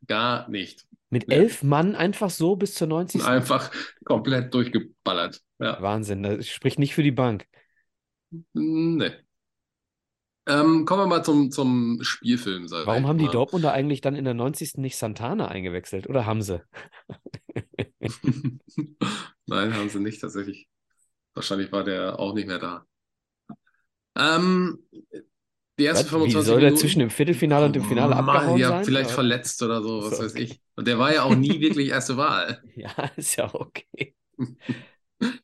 Gar 0.07 0.49
nicht. 0.49 0.87
Mit 1.11 1.29
Nee. 1.29 1.35
elf 1.35 1.63
Mann 1.63 1.95
einfach 1.95 2.31
so 2.31 2.57
bis 2.57 2.75
zur 2.75 2.87
90. 2.87 3.23
Einfach 3.25 3.71
komplett 4.05 4.55
durchgeballert. 4.55 5.41
Ja. 5.59 5.81
Wahnsinn, 5.83 6.23
das 6.23 6.49
spricht 6.49 6.79
nicht 6.79 6.95
für 6.95 7.03
die 7.03 7.11
Bank. 7.13 7.47
Nee. 8.55 9.13
Ähm, 10.47 10.85
kommen 10.85 11.03
wir 11.03 11.07
mal 11.07 11.25
zum, 11.25 11.51
zum 11.51 11.99
Spielfilm. 12.03 12.69
Warum 12.71 13.07
haben 13.07 13.19
die. 13.19 13.29
Dortmunder 13.29 13.73
eigentlich 13.73 14.01
dann 14.01 14.17
in 14.17 14.25
der 14.25 14.35
90. 14.35 14.81
nicht 14.81 14.97
Santana 14.97 15.49
eingewechselt? 15.49 16.09
Oder 16.09 16.27
haben 16.27 16.43
sie? 16.43 16.63
Nein, 19.47 19.75
haben 19.75 19.89
sie 19.89 20.01
nicht 20.01 20.21
tatsächlich. 20.21 20.69
Wahrscheinlich 21.35 21.73
war 21.73 21.85
der 21.85 22.19
auch 22.19 22.35
nicht 22.35 22.47
mehr 22.49 22.59
da. 22.59 22.87
Ähm, 24.17 24.79
die 25.79 25.87
ersten 25.87 26.07
Was? 26.07 26.23
Wie 26.23 26.43
25 26.43 26.45
soll 26.45 26.61
der 26.61 26.71
Minuten. 26.71 26.77
zwischen 26.77 26.99
dem 27.01 27.11
Viertelfinale 27.11 27.67
und 27.67 27.77
dem 27.77 27.85
Finale 27.85 28.15
Mann, 28.15 28.29
abgehauen 28.29 28.59
ja, 28.59 28.69
sein? 28.69 28.85
vielleicht 28.85 29.07
Oder? 29.07 29.15
verletzt 29.15 29.63
oder 29.63 29.83
so, 29.83 30.03
was 30.05 30.19
So, 30.19 30.19
weiß 30.19 30.33
okay. 30.33 30.43
ich. 30.43 30.61
Und 30.77 30.87
der 30.87 30.99
war 30.99 31.13
ja 31.15 31.23
auch 31.23 31.35
nie 31.35 31.61
wirklich 31.61 31.89
erste 31.89 32.17
Wahl. 32.17 32.63
Ja, 32.77 32.91
ist 33.17 33.37
ja 33.37 33.53
okay. 33.55 34.17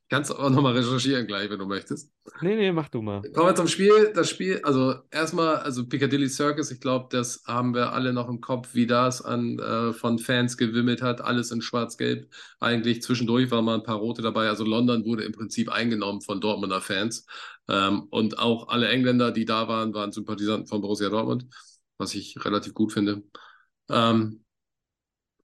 Kannst 0.08 0.30
du 0.30 0.34
auch 0.34 0.50
nochmal 0.50 0.74
recherchieren 0.74 1.26
gleich, 1.26 1.50
wenn 1.50 1.58
du 1.58 1.66
möchtest. 1.66 2.10
Nee, 2.40 2.56
nee, 2.56 2.72
mach 2.72 2.88
du 2.88 3.02
mal. 3.02 3.22
Kommen 3.32 3.48
wir 3.48 3.54
zum 3.54 3.68
Spiel. 3.68 4.12
Das 4.14 4.30
Spiel, 4.30 4.60
also 4.62 4.94
erstmal, 5.10 5.56
also 5.56 5.86
Piccadilly 5.86 6.28
Circus, 6.28 6.70
ich 6.70 6.80
glaube, 6.80 7.08
das 7.10 7.42
haben 7.46 7.74
wir 7.74 7.92
alle 7.92 8.12
noch 8.12 8.28
im 8.28 8.40
Kopf, 8.40 8.74
wie 8.74 8.86
das 8.86 9.22
an 9.22 9.58
äh, 9.58 9.92
von 9.92 10.18
Fans 10.18 10.56
gewimmelt 10.56 11.02
hat, 11.02 11.20
alles 11.20 11.50
in 11.50 11.60
Schwarz-Gelb. 11.60 12.32
Eigentlich 12.58 13.02
zwischendurch 13.02 13.50
waren 13.50 13.64
mal 13.64 13.74
ein 13.74 13.82
paar 13.82 13.98
Rote 13.98 14.22
dabei. 14.22 14.48
Also 14.48 14.64
London 14.64 15.04
wurde 15.04 15.24
im 15.24 15.32
Prinzip 15.32 15.70
eingenommen 15.70 16.22
von 16.22 16.40
Dortmunder 16.40 16.80
Fans. 16.80 17.26
Ähm, 17.68 18.04
und 18.10 18.38
auch 18.38 18.68
alle 18.68 18.88
Engländer, 18.88 19.30
die 19.30 19.44
da 19.44 19.68
waren, 19.68 19.92
waren 19.92 20.12
Sympathisanten 20.12 20.66
von 20.66 20.80
Borussia 20.80 21.10
Dortmund, 21.10 21.46
was 21.98 22.14
ich 22.14 22.42
relativ 22.44 22.72
gut 22.72 22.92
finde. 22.92 23.22
Ähm, 23.90 24.42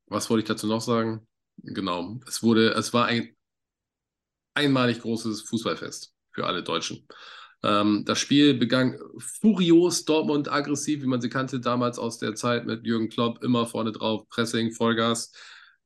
was 0.06 0.30
wollte 0.30 0.42
ich 0.42 0.48
dazu 0.48 0.66
noch 0.66 0.80
sagen? 0.80 1.26
Genau, 1.58 2.18
es 2.26 2.42
wurde, 2.42 2.70
es 2.70 2.92
war 2.92 3.06
ein 3.06 3.34
einmalig 4.54 5.00
großes 5.00 5.42
Fußballfest 5.42 6.12
für 6.32 6.46
alle 6.46 6.62
Deutschen. 6.62 7.06
Ähm, 7.62 8.04
das 8.04 8.18
Spiel 8.18 8.54
begann 8.54 8.98
furios, 9.18 10.04
Dortmund 10.04 10.50
aggressiv, 10.50 11.02
wie 11.02 11.06
man 11.06 11.20
sie 11.20 11.30
kannte 11.30 11.60
damals 11.60 11.98
aus 11.98 12.18
der 12.18 12.34
Zeit 12.34 12.66
mit 12.66 12.84
Jürgen 12.86 13.08
Klopp, 13.08 13.42
immer 13.42 13.66
vorne 13.66 13.92
drauf, 13.92 14.28
Pressing, 14.28 14.72
Vollgas. 14.72 15.32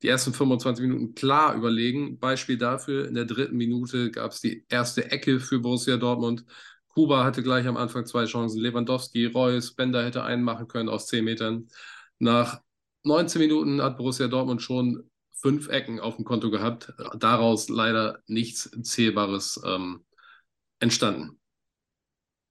Die 0.01 0.07
ersten 0.07 0.33
25 0.33 0.87
Minuten 0.87 1.15
klar 1.15 1.55
überlegen. 1.55 2.19
Beispiel 2.19 2.57
dafür, 2.57 3.07
in 3.07 3.15
der 3.15 3.25
dritten 3.25 3.57
Minute 3.57 4.11
gab 4.11 4.31
es 4.31 4.39
die 4.39 4.65
erste 4.69 5.11
Ecke 5.11 5.39
für 5.39 5.59
Borussia 5.59 5.97
Dortmund. 5.97 6.45
Kuba 6.89 7.23
hatte 7.23 7.43
gleich 7.43 7.67
am 7.67 7.77
Anfang 7.77 8.05
zwei 8.05 8.25
Chancen. 8.25 8.59
Lewandowski, 8.61 9.25
Reus, 9.27 9.73
Bender 9.73 10.03
hätte 10.03 10.23
einen 10.23 10.43
machen 10.43 10.67
können 10.67 10.89
aus 10.89 11.07
10 11.07 11.23
Metern. 11.25 11.67
Nach 12.17 12.61
19 13.03 13.41
Minuten 13.41 13.81
hat 13.81 13.97
Borussia 13.97 14.27
Dortmund 14.27 14.61
schon 14.61 15.08
fünf 15.41 15.69
Ecken 15.69 15.99
auf 15.99 16.15
dem 16.15 16.25
Konto 16.25 16.49
gehabt. 16.51 16.93
Daraus 17.17 17.69
leider 17.69 18.19
nichts 18.27 18.69
Zählbares 18.83 19.61
ähm, 19.65 20.03
entstanden. 20.79 21.39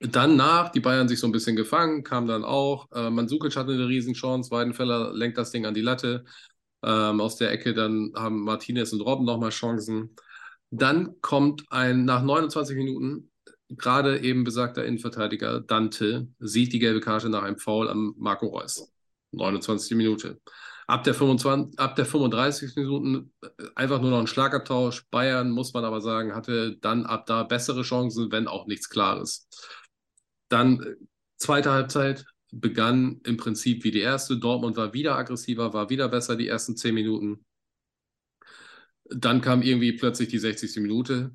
Danach, 0.01 0.71
die 0.71 0.81
Bayern 0.81 1.09
sich 1.09 1.19
so 1.19 1.27
ein 1.27 1.33
bisschen 1.33 1.57
gefangen, 1.57 2.05
kam 2.05 2.29
dann 2.29 2.45
auch. 2.45 2.91
Äh, 2.93 3.11
Mandzukic 3.11 3.57
hatte 3.57 3.73
eine 3.73 3.89
Riesenchance, 3.89 4.51
Weidenfeller 4.51 5.13
lenkt 5.13 5.39
das 5.39 5.51
Ding 5.51 5.67
an 5.67 5.75
die 5.75 5.81
Latte. 5.81 6.25
Ähm, 6.85 7.21
aus 7.21 7.37
der 7.37 7.51
Ecke 7.51 7.75
dann 7.75 8.13
haben 8.15 8.43
Martinez 8.45 8.93
und 8.93 9.01
Robben 9.01 9.25
nochmal 9.25 9.51
Chancen. 9.51 10.15
Dann 10.71 11.21
kommt 11.21 11.65
ein, 11.71 12.05
nach 12.05 12.23
29 12.23 12.77
Minuten, 12.77 13.31
gerade 13.69 14.21
eben 14.21 14.45
besagter 14.45 14.85
Innenverteidiger 14.85 15.61
Dante, 15.61 16.29
sieht 16.39 16.73
die 16.73 16.79
gelbe 16.79 17.01
Karte 17.01 17.29
nach 17.29 17.43
einem 17.43 17.59
Foul 17.59 17.89
am 17.89 18.15
Marco 18.19 18.47
Reus. 18.47 18.93
29. 19.33 19.97
Minute. 19.97 20.41
Ab 20.89 21.05
der, 21.05 21.13
25, 21.13 21.79
ab 21.79 21.97
der 21.97 22.07
35. 22.07 22.75
Minuten 22.77 23.31
äh, 23.43 23.49
einfach 23.75 24.01
nur 24.01 24.11
noch 24.11 24.21
ein 24.21 24.27
Schlagabtausch. 24.27 25.07
Bayern, 25.11 25.51
muss 25.51 25.75
man 25.75 25.85
aber 25.85 26.01
sagen, 26.01 26.35
hatte 26.35 26.79
dann 26.79 27.05
ab 27.05 27.27
da 27.27 27.43
bessere 27.43 27.83
Chancen, 27.83 28.33
wenn 28.33 28.49
auch 28.49 28.67
nichts 28.67 28.89
Klares. 28.89 29.49
Dann 30.49 30.83
äh, 30.83 30.95
zweite 31.37 31.73
Halbzeit 31.73 32.25
begann 32.51 33.21
im 33.25 33.37
Prinzip 33.37 33.85
wie 33.85 33.91
die 33.91 34.01
erste. 34.01 34.39
Dortmund 34.39 34.79
war 34.79 34.95
wieder 34.95 35.17
aggressiver, 35.17 35.75
war 35.75 35.91
wieder 35.91 36.09
besser 36.09 36.37
die 36.37 36.49
ersten 36.49 36.75
10 36.75 36.95
Minuten. 36.95 37.45
Dann 39.11 39.43
kam 39.43 39.61
irgendwie 39.61 39.93
plötzlich 39.93 40.29
die 40.29 40.39
60. 40.39 40.77
Minute. 40.81 41.33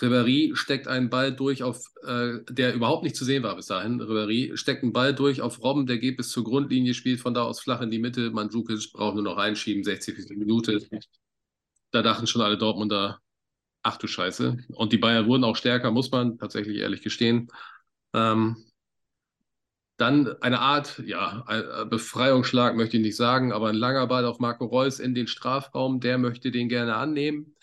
Ribéry 0.00 0.54
steckt 0.54 0.86
einen 0.86 1.10
Ball 1.10 1.34
durch 1.34 1.62
auf, 1.62 1.84
äh, 2.04 2.38
der 2.48 2.74
überhaupt 2.74 3.02
nicht 3.02 3.16
zu 3.16 3.24
sehen 3.24 3.42
war 3.42 3.56
bis 3.56 3.66
dahin. 3.66 4.00
Ribéry 4.00 4.56
steckt 4.56 4.82
einen 4.82 4.92
Ball 4.92 5.14
durch 5.14 5.40
auf 5.40 5.62
Robben, 5.62 5.86
der 5.86 5.98
geht 5.98 6.16
bis 6.16 6.30
zur 6.30 6.44
Grundlinie, 6.44 6.94
spielt 6.94 7.20
von 7.20 7.34
da 7.34 7.42
aus 7.42 7.60
flach 7.60 7.80
in 7.80 7.90
die 7.90 7.98
Mitte. 7.98 8.30
Mandzukic 8.30 8.92
braucht 8.92 9.14
nur 9.14 9.24
noch 9.24 9.36
reinschieben, 9.36 9.82
60. 9.82 10.36
Minute. 10.36 10.80
Da 11.90 12.02
dachten 12.02 12.26
schon 12.26 12.42
alle 12.42 12.58
Dortmunder, 12.58 13.20
ach 13.82 13.96
du 13.96 14.06
Scheiße. 14.06 14.58
Und 14.68 14.92
die 14.92 14.98
Bayern 14.98 15.26
wurden 15.26 15.44
auch 15.44 15.56
stärker, 15.56 15.90
muss 15.90 16.10
man 16.10 16.38
tatsächlich 16.38 16.78
ehrlich 16.78 17.02
gestehen. 17.02 17.48
Ähm, 18.14 18.56
dann 19.96 20.40
eine 20.42 20.60
Art, 20.60 21.02
ja, 21.04 21.42
ein 21.46 21.90
Befreiungsschlag 21.90 22.76
möchte 22.76 22.98
ich 22.98 23.02
nicht 23.02 23.16
sagen, 23.16 23.52
aber 23.52 23.68
ein 23.68 23.74
langer 23.74 24.06
Ball 24.06 24.26
auf 24.26 24.38
Marco 24.38 24.66
Reus 24.66 25.00
in 25.00 25.12
den 25.12 25.26
Strafraum, 25.26 25.98
der 25.98 26.18
möchte 26.18 26.52
den 26.52 26.68
gerne 26.68 26.94
annehmen. 26.94 27.56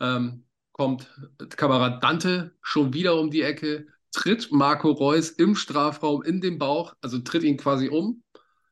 Ähm, 0.00 0.45
kommt 0.76 1.08
Kamerad 1.56 2.04
Dante 2.04 2.54
schon 2.60 2.92
wieder 2.92 3.18
um 3.18 3.30
die 3.30 3.40
Ecke, 3.40 3.86
tritt 4.12 4.52
Marco 4.52 4.90
Reus 4.90 5.30
im 5.30 5.56
Strafraum 5.56 6.22
in 6.22 6.42
den 6.42 6.58
Bauch, 6.58 6.94
also 7.00 7.18
tritt 7.18 7.44
ihn 7.44 7.56
quasi 7.56 7.88
um. 7.88 8.22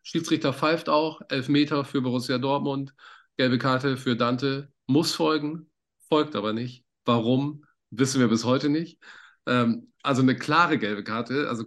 Schiedsrichter 0.03 0.53
pfeift 0.53 0.91
auch, 0.91 1.23
Elfmeter 1.31 1.83
für 1.83 2.03
Borussia 2.03 2.37
Dortmund, 2.37 2.95
gelbe 3.39 3.57
Karte 3.57 3.97
für 3.97 4.17
Dante, 4.17 4.71
muss 4.87 5.15
folgen, 5.15 5.71
folgt 6.11 6.37
aber 6.37 6.53
nicht. 6.53 6.85
Warum, 7.07 7.65
wissen 7.89 8.21
wir 8.21 8.29
bis 8.29 8.45
heute 8.45 8.69
nicht. 8.69 8.99
Ähm, 9.47 9.91
also 10.03 10.21
eine 10.21 10.37
klare 10.37 10.77
gelbe 10.77 11.05
Karte, 11.05 11.49
also 11.49 11.65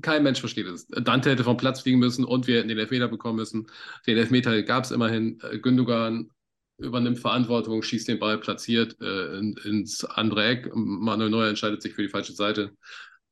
kein 0.00 0.22
Mensch 0.22 0.40
versteht 0.40 0.66
es. 0.66 0.86
Dante 0.88 1.30
hätte 1.30 1.44
vom 1.44 1.58
Platz 1.58 1.82
fliegen 1.82 1.98
müssen 1.98 2.24
und 2.24 2.46
wir 2.46 2.56
hätten 2.56 2.68
den 2.68 2.78
Elfmeter 2.78 3.08
bekommen 3.08 3.36
müssen. 3.36 3.66
Den 4.06 4.16
Elfmeter 4.16 4.62
gab 4.62 4.84
es 4.84 4.90
immerhin. 4.90 5.38
Gündogan 5.62 6.30
übernimmt 6.78 7.18
Verantwortung, 7.18 7.82
schießt 7.82 8.08
den 8.08 8.18
Ball 8.18 8.38
platziert 8.38 9.00
äh, 9.00 9.38
in, 9.38 9.56
ins 9.64 10.04
andere 10.04 10.44
Eck. 10.44 10.70
Manuel 10.74 11.30
Neuer 11.30 11.48
entscheidet 11.48 11.82
sich 11.82 11.94
für 11.94 12.02
die 12.02 12.08
falsche 12.08 12.32
Seite. 12.32 12.76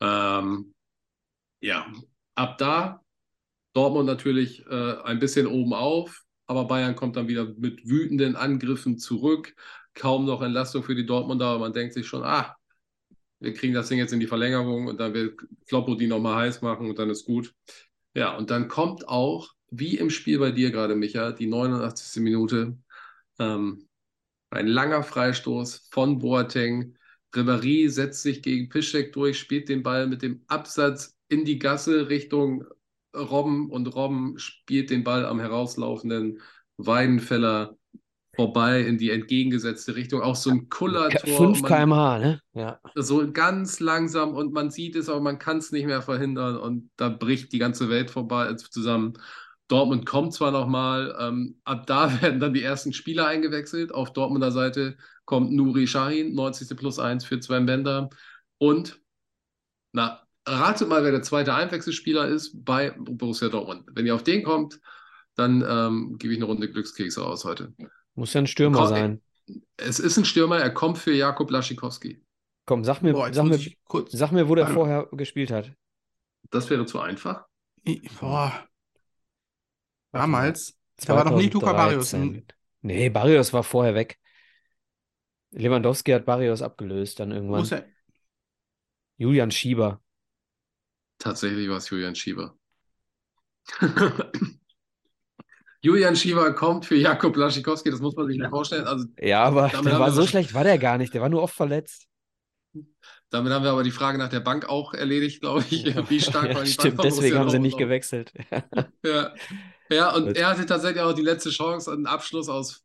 Ähm, 0.00 0.74
ja, 1.60 1.92
ab 2.34 2.58
da 2.58 3.00
Dortmund 3.74 4.06
natürlich 4.06 4.64
äh, 4.66 4.96
ein 5.02 5.18
bisschen 5.18 5.46
oben 5.46 5.74
auf, 5.74 6.22
aber 6.46 6.66
Bayern 6.66 6.94
kommt 6.94 7.16
dann 7.16 7.28
wieder 7.28 7.46
mit 7.56 7.88
wütenden 7.88 8.36
Angriffen 8.36 8.98
zurück. 8.98 9.54
Kaum 9.94 10.26
noch 10.26 10.42
Entlastung 10.42 10.82
für 10.82 10.94
die 10.94 11.06
Dortmunder, 11.06 11.46
aber 11.46 11.60
man 11.60 11.72
denkt 11.72 11.94
sich 11.94 12.06
schon, 12.06 12.22
ah, 12.24 12.56
wir 13.40 13.52
kriegen 13.52 13.74
das 13.74 13.88
Ding 13.88 13.98
jetzt 13.98 14.12
in 14.12 14.20
die 14.20 14.26
Verlängerung 14.26 14.86
und 14.86 14.98
dann 15.00 15.14
wird 15.14 15.40
Kloppo 15.68 15.94
die 15.94 16.06
nochmal 16.06 16.36
heiß 16.46 16.62
machen 16.62 16.88
und 16.88 16.98
dann 16.98 17.10
ist 17.10 17.26
gut. 17.26 17.54
Ja, 18.14 18.36
und 18.36 18.50
dann 18.50 18.68
kommt 18.68 19.08
auch, 19.08 19.50
wie 19.70 19.98
im 19.98 20.10
Spiel 20.10 20.38
bei 20.38 20.52
dir 20.52 20.70
gerade, 20.70 20.94
Micha, 20.94 21.32
die 21.32 21.46
89. 21.46 22.22
Minute, 22.22 22.78
ähm, 23.38 23.86
ein 24.50 24.66
langer 24.66 25.02
Freistoß 25.02 25.88
von 25.90 26.18
Boateng. 26.18 26.96
Ribéry 27.34 27.88
setzt 27.88 28.22
sich 28.22 28.42
gegen 28.42 28.68
Piszczek 28.68 29.12
durch, 29.12 29.38
spielt 29.38 29.68
den 29.68 29.82
Ball 29.82 30.06
mit 30.06 30.22
dem 30.22 30.44
Absatz 30.46 31.16
in 31.28 31.44
die 31.44 31.58
Gasse 31.58 32.08
Richtung 32.08 32.64
Robben 33.16 33.70
und 33.70 33.94
Robben 33.94 34.38
spielt 34.38 34.90
den 34.90 35.04
Ball 35.04 35.24
am 35.26 35.40
herauslaufenden 35.40 36.40
Weidenfeller 36.76 37.76
vorbei 38.34 38.80
in 38.80 38.98
die 38.98 39.10
entgegengesetzte 39.10 39.94
Richtung. 39.94 40.20
Auch 40.20 40.34
so 40.34 40.50
ein 40.50 40.68
Kullertor. 40.68 41.36
5 41.36 41.62
man- 41.62 41.70
km/h, 41.70 42.18
ne? 42.18 42.40
Ja. 42.52 42.80
so 42.96 43.30
ganz 43.32 43.78
langsam 43.80 44.34
und 44.34 44.52
man 44.52 44.70
sieht 44.70 44.96
es, 44.96 45.08
aber 45.08 45.20
man 45.20 45.38
kann 45.38 45.58
es 45.58 45.70
nicht 45.70 45.86
mehr 45.86 46.02
verhindern 46.02 46.56
und 46.56 46.90
da 46.96 47.08
bricht 47.08 47.52
die 47.52 47.58
ganze 47.58 47.88
Welt 47.88 48.10
vorbei 48.10 48.48
äh, 48.48 48.56
zusammen. 48.56 49.14
Dortmund 49.68 50.04
kommt 50.06 50.34
zwar 50.34 50.50
nochmal, 50.50 51.16
ähm, 51.18 51.60
ab 51.64 51.86
da 51.86 52.10
werden 52.22 52.40
dann 52.40 52.54
die 52.54 52.62
ersten 52.62 52.92
Spieler 52.92 53.26
eingewechselt. 53.26 53.92
Auf 53.94 54.12
Dortmunder 54.12 54.50
Seite 54.50 54.96
kommt 55.24 55.52
Nuri 55.52 55.86
Sahin, 55.86 56.34
90. 56.34 56.76
plus 56.76 56.98
1 56.98 57.24
für 57.24 57.40
Sven 57.40 57.66
Bender. 57.66 58.10
Und, 58.58 59.00
na, 59.92 60.20
ratet 60.46 60.88
mal, 60.88 61.02
wer 61.02 61.12
der 61.12 61.22
zweite 61.22 61.54
Einwechselspieler 61.54 62.28
ist 62.28 62.64
bei 62.64 62.90
Borussia 62.98 63.48
Dortmund. 63.48 63.84
Wenn 63.92 64.06
ihr 64.06 64.14
auf 64.14 64.22
den 64.22 64.42
kommt, 64.42 64.80
dann 65.34 65.64
ähm, 65.66 66.16
gebe 66.18 66.32
ich 66.32 66.38
eine 66.38 66.46
Runde 66.46 66.70
Glückskekse 66.70 67.24
aus 67.24 67.44
heute. 67.44 67.72
Muss 68.14 68.34
ja 68.34 68.42
ein 68.42 68.46
Stürmer 68.46 68.78
Komm, 68.78 68.88
sein. 68.88 69.22
Es 69.76 69.98
ist 69.98 70.16
ein 70.16 70.24
Stürmer, 70.24 70.58
er 70.58 70.70
kommt 70.70 70.98
für 70.98 71.12
Jakob 71.12 71.50
Laschikowski. 71.50 72.22
Komm, 72.66 72.84
sag 72.84 73.02
mir, 73.02 73.12
Boah, 73.12 73.32
sag 73.32 73.44
mir, 73.44 73.58
sag 74.08 74.32
mir, 74.32 74.48
wo 74.48 74.54
der 74.54 74.64
Warte. 74.64 74.74
vorher 74.74 75.08
gespielt 75.12 75.50
hat. 75.50 75.72
Das 76.50 76.70
wäre 76.70 76.86
zu 76.86 77.00
einfach. 77.00 77.44
Boah. 78.20 78.52
Damals. 80.14 80.78
Da 81.06 81.14
war 81.16 81.24
noch 81.24 81.36
nicht 81.36 81.52
Luca 81.54 81.72
Barrios. 81.72 82.12
2013. 82.12 82.46
Nee, 82.82 83.10
Barrios 83.10 83.52
war 83.52 83.64
vorher 83.64 83.94
weg. 83.94 84.18
Lewandowski 85.52 86.12
hat 86.12 86.26
Barrios 86.26 86.60
abgelöst 86.60 87.18
dann 87.18 87.30
irgendwann. 87.32 87.60
Muss 87.60 87.72
er, 87.72 87.88
Julian 89.18 89.50
Schieber. 89.50 90.00
Tatsächlich 91.18 91.68
war 91.68 91.78
es 91.78 91.90
Julian 91.90 92.14
Schieber. 92.14 92.56
Julian 95.82 96.16
Schieber 96.16 96.52
kommt 96.54 96.86
für 96.86 96.96
Jakob 96.96 97.36
Laschikowski, 97.36 97.90
das 97.90 98.00
muss 98.00 98.16
man 98.16 98.26
sich 98.26 98.38
nicht 98.38 98.48
vorstellen. 98.50 98.86
Also 98.86 99.06
Ja, 99.20 99.44
aber 99.44 99.68
der 99.84 99.98
war 99.98 100.10
so 100.12 100.26
schlecht 100.26 100.54
war 100.54 100.64
der 100.64 100.78
gar 100.78 100.98
nicht. 100.98 101.14
Der 101.14 101.20
war 101.22 101.28
nur 101.28 101.42
oft 101.42 101.54
verletzt. 101.54 102.08
damit 103.30 103.52
haben 103.52 103.64
wir 103.64 103.70
aber 103.72 103.82
die 103.82 103.90
Frage 103.90 104.18
nach 104.18 104.28
der 104.28 104.40
Bank 104.40 104.68
auch 104.68 104.94
erledigt, 104.94 105.40
glaube 105.40 105.64
ich. 105.70 105.84
Wie 106.10 106.20
stark 106.20 106.48
Ja, 106.48 106.54
war 106.54 106.62
die 106.64 106.72
stimmt, 106.72 106.96
Bank 106.96 106.96
von 106.96 107.08
deswegen 107.16 107.38
haben 107.38 107.50
sie 107.50 107.58
nicht 107.58 107.78
gewechselt. 107.78 108.32
Ja. 109.04 109.34
Ja, 109.90 110.14
und 110.14 110.36
er 110.36 110.48
hatte 110.48 110.66
tatsächlich 110.66 111.02
auch 111.02 111.12
die 111.12 111.22
letzte 111.22 111.50
Chance, 111.50 111.92
einen 111.92 112.06
Abschluss 112.06 112.48
aus 112.48 112.82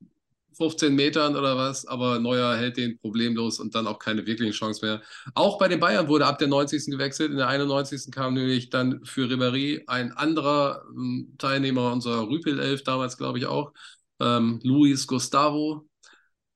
15 0.60 0.94
Metern 0.94 1.38
oder 1.38 1.56
was, 1.58 1.86
aber 1.86 2.20
Neuer 2.20 2.56
hält 2.58 2.76
den 2.76 3.00
problemlos 3.00 3.60
und 3.60 3.76
dann 3.76 3.88
auch 3.88 3.98
keine 3.98 4.26
wirkliche 4.26 4.52
Chance 4.52 4.86
mehr. 4.86 5.02
Auch 5.34 5.58
bei 5.58 5.70
den 5.70 5.80
Bayern 5.80 6.10
wurde 6.10 6.26
ab 6.26 6.38
der 6.38 6.50
90. 6.50 6.88
gewechselt. 6.88 7.32
In 7.32 7.38
der 7.38 7.48
91. 7.48 8.12
kam 8.12 8.34
nämlich 8.34 8.70
dann 8.70 9.04
für 9.06 9.28
Ribéry 9.28 9.84
ein 9.88 10.12
anderer 10.12 10.84
ähm, 10.90 11.34
Teilnehmer 11.38 11.94
unserer 11.94 12.28
Rüpel-Elf 12.28 12.84
damals, 12.84 13.18
glaube 13.18 13.38
ich 13.40 13.46
auch, 13.46 13.72
ähm, 14.20 14.60
Luis 14.64 15.08
Gustavo. 15.08 15.88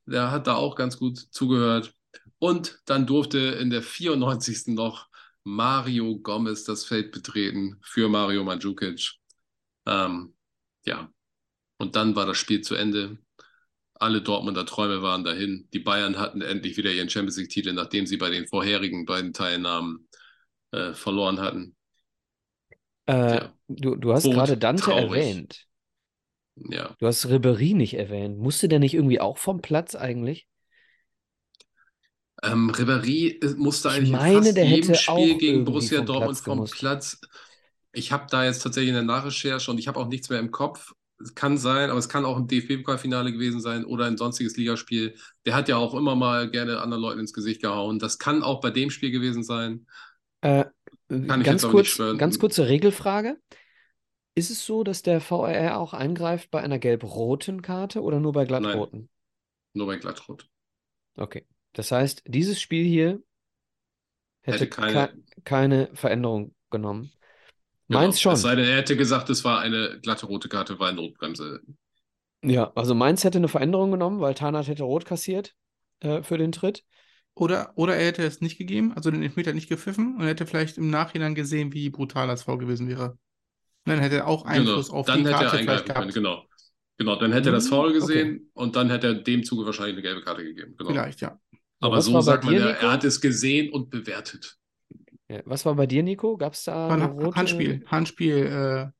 Der 0.05 0.31
hat 0.31 0.47
da 0.47 0.55
auch 0.55 0.75
ganz 0.75 0.97
gut 0.97 1.17
zugehört. 1.31 1.93
Und 2.39 2.81
dann 2.85 3.07
durfte 3.07 3.39
in 3.39 3.69
der 3.69 3.81
94. 3.81 4.75
noch 4.75 5.07
Mario 5.45 6.17
Gomez 6.19 6.65
das 6.65 6.83
Feld 6.83 7.13
betreten 7.13 7.79
für 7.81 8.09
Mario 8.09 8.43
Mandzukic. 8.43 9.13
Ähm, 9.85 10.32
ja, 10.85 11.11
und 11.79 11.95
dann 11.95 12.15
war 12.15 12.25
das 12.25 12.37
Spiel 12.37 12.61
zu 12.61 12.75
Ende. 12.75 13.17
Alle 13.95 14.21
Dortmunder 14.21 14.65
Träume 14.65 15.01
waren 15.03 15.23
dahin. 15.23 15.69
Die 15.73 15.79
Bayern 15.79 16.19
hatten 16.19 16.41
endlich 16.41 16.77
wieder 16.77 16.91
ihren 16.91 17.09
Champions 17.09 17.37
League-Titel, 17.37 17.73
nachdem 17.73 18.07
sie 18.07 18.17
bei 18.17 18.29
den 18.29 18.47
vorherigen 18.47 19.05
beiden 19.05 19.33
Teilnahmen 19.33 20.09
äh, 20.71 20.93
verloren 20.93 21.41
hatten. 21.41 21.75
Äh, 23.05 23.37
Ja. 23.37 23.53
du, 23.69 23.95
du 23.95 24.13
hast 24.13 24.29
gerade 24.29 24.57
Dante 24.57 24.83
traurig. 24.83 24.93
erwähnt. 24.93 25.67
Ja, 26.55 26.95
Du 26.97 27.05
hast 27.05 27.27
Ribéry 27.27 27.75
nicht 27.75 27.93
erwähnt. 27.93 28.39
Musste 28.39 28.67
der 28.67 28.79
nicht 28.79 28.95
irgendwie 28.95 29.19
auch 29.19 29.37
vom 29.37 29.61
Platz 29.61 29.93
eigentlich? 29.93 30.47
ähm, 32.43 32.71
Ribéry 32.71 33.39
äh, 33.43 33.55
musste 33.57 33.89
Ich 33.89 33.91
eigentlich 33.91 34.11
in 34.13 34.19
meine, 34.19 34.25
fast 34.27 34.57
der 34.57 34.65
jedem 34.65 34.93
Spiel 34.93 35.37
gegen 35.37 35.63
Borussia 35.65 36.01
Dortmund 36.01 36.39
vom. 36.39 36.69
Platz. 36.69 37.19
Ich 37.93 38.11
habe 38.11 38.25
da 38.29 38.43
jetzt 38.43 38.61
tatsächlich 38.63 38.89
in 38.89 38.95
der 38.95 39.03
Nachrecherche 39.03 39.69
und 39.71 39.77
ich 39.77 39.87
habe 39.87 39.99
auch 39.99 40.07
nichts 40.07 40.29
mehr 40.29 40.39
im 40.39 40.51
Kopf. 40.51 40.93
Es 41.21 41.35
kann 41.35 41.57
sein, 41.57 41.89
aber 41.89 41.99
es 41.99 42.09
kann 42.09 42.25
auch 42.25 42.37
im 42.37 42.47
DFB-Pokalfinale 42.47 43.31
gewesen 43.31 43.61
sein 43.61 43.85
oder 43.85 44.05
ein 44.05 44.17
sonstiges 44.17 44.57
Ligaspiel. 44.57 45.15
Der 45.45 45.55
hat 45.55 45.69
ja 45.69 45.77
auch 45.77 45.93
immer 45.93 46.15
mal 46.15 46.49
gerne 46.49 46.81
anderen 46.81 47.01
Leuten 47.01 47.19
ins 47.19 47.33
Gesicht 47.33 47.61
gehauen. 47.61 47.99
Das 47.99 48.17
kann 48.17 48.43
auch 48.43 48.59
bei 48.61 48.71
dem 48.71 48.89
Spiel 48.89 49.11
gewesen 49.11 49.43
sein. 49.43 49.85
Äh, 50.41 50.65
Kann 51.07 51.21
ich 51.21 51.27
ganz 51.27 51.45
jetzt 51.45 51.65
aber 51.65 51.73
nicht 51.73 51.85
kurz, 51.85 51.87
schwören. 51.89 52.17
ganz 52.17 52.39
kurze 52.39 52.67
Regelfrage. 52.67 53.37
Ist 54.35 54.49
es 54.49 54.65
so, 54.65 54.83
dass 54.83 55.03
der 55.03 55.21
VAR 55.21 55.77
auch 55.77 55.93
eingreift 55.93 56.49
bei 56.49 56.59
einer 56.61 56.79
gelb-roten 56.79 57.61
Karte 57.61 58.01
oder 58.01 58.19
nur 58.19 58.33
bei 58.33 58.45
glattroten? 58.45 59.07
Nur 59.73 59.87
bei 59.87 59.97
Glattrot. 59.97 60.49
Okay. 61.15 61.45
Das 61.73 61.91
heißt, 61.91 62.23
dieses 62.27 62.59
Spiel 62.59 62.83
hier 62.85 63.21
hätte 64.41 64.65
Hätte 64.65 64.69
keine- 64.69 65.07
ke- 65.07 65.41
keine 65.43 65.89
Veränderung 65.93 66.55
genommen. 66.69 67.11
Genau. 67.93 67.99
Meins 68.01 68.21
schon. 68.21 68.33
Es 68.33 68.41
sei 68.41 68.55
denn, 68.55 68.65
er 68.65 68.77
hätte 68.77 68.97
gesagt, 68.97 69.29
es 69.29 69.43
war 69.43 69.59
eine 69.59 69.99
glatte 70.01 70.25
rote 70.25 70.49
Karte, 70.49 70.79
weil 70.79 70.93
Notbremse. 70.93 71.61
Ja, 72.43 72.71
also 72.75 72.93
Mainz 72.93 73.23
hätte 73.23 73.37
eine 73.37 73.47
Veränderung 73.47 73.91
genommen, 73.91 74.19
weil 74.19 74.33
Tarnath 74.33 74.67
hätte 74.67 74.83
rot 74.83 75.05
kassiert 75.05 75.55
äh, 76.01 76.23
für 76.23 76.37
den 76.37 76.51
Tritt. 76.51 76.83
oder, 77.35 77.71
oder 77.75 77.95
er 77.95 78.07
hätte 78.07 78.23
es 78.23 78.41
nicht 78.41 78.57
gegeben, 78.57 78.93
also 78.93 79.09
den 79.11 79.23
Elfmeter 79.23 79.53
nicht 79.53 79.69
gepfiffen 79.69 80.17
und 80.17 80.25
hätte 80.25 80.45
vielleicht 80.45 80.77
im 80.77 80.89
Nachhinein 80.89 81.35
gesehen, 81.35 81.73
wie 81.73 81.89
brutal 81.89 82.27
das 82.27 82.43
Foul 82.43 82.57
gewesen 82.59 82.87
wäre. 82.89 83.11
Und 83.11 83.91
dann 83.93 83.99
hätte 83.99 84.17
er 84.17 84.27
auch 84.27 84.45
Einfluss 84.45 84.89
Genau. 84.89 84.99
auf 84.99 85.05
Dann 85.05 85.23
die 85.23 85.25
hätte 85.25 85.43
er 85.45 85.51
Karte 85.51 85.57
vielleicht 85.57 85.59
eingreifen 85.59 85.93
können, 85.93 86.11
gehabt. 86.11 86.13
genau. 86.13 86.45
Genau, 86.97 87.15
dann 87.17 87.33
hätte 87.33 87.49
er 87.49 87.53
das 87.53 87.67
Foul 87.67 87.91
okay. 87.91 87.93
gesehen 87.93 88.49
und 88.53 88.75
dann 88.75 88.89
hätte 88.89 89.07
er 89.07 89.13
dem 89.15 89.43
Zuge 89.43 89.65
wahrscheinlich 89.65 89.95
eine 89.95 90.01
gelbe 90.03 90.21
Karte 90.21 90.43
gegeben. 90.43 90.75
Genau. 90.77 90.91
Vielleicht, 90.91 91.21
ja. 91.21 91.39
Aber 91.79 91.97
was 91.97 92.05
so 92.05 92.13
war 92.13 92.21
sagt 92.23 92.45
man 92.45 92.55
ja, 92.55 92.69
er 92.69 92.91
hat 92.91 93.03
es 93.03 93.21
gesehen 93.21 93.71
und 93.73 93.89
bewertet. 93.89 94.57
Ja, 95.29 95.41
was 95.45 95.65
war 95.65 95.75
bei 95.75 95.87
dir, 95.87 96.03
Nico? 96.03 96.37
Gab 96.37 96.53
es 96.53 96.65
da 96.65 96.89
War 96.89 96.91
eine 96.93 97.05
ein 97.05 97.11
rote? 97.11 97.35
Handspiel. 97.37 97.83
Handspiel, 97.87 98.91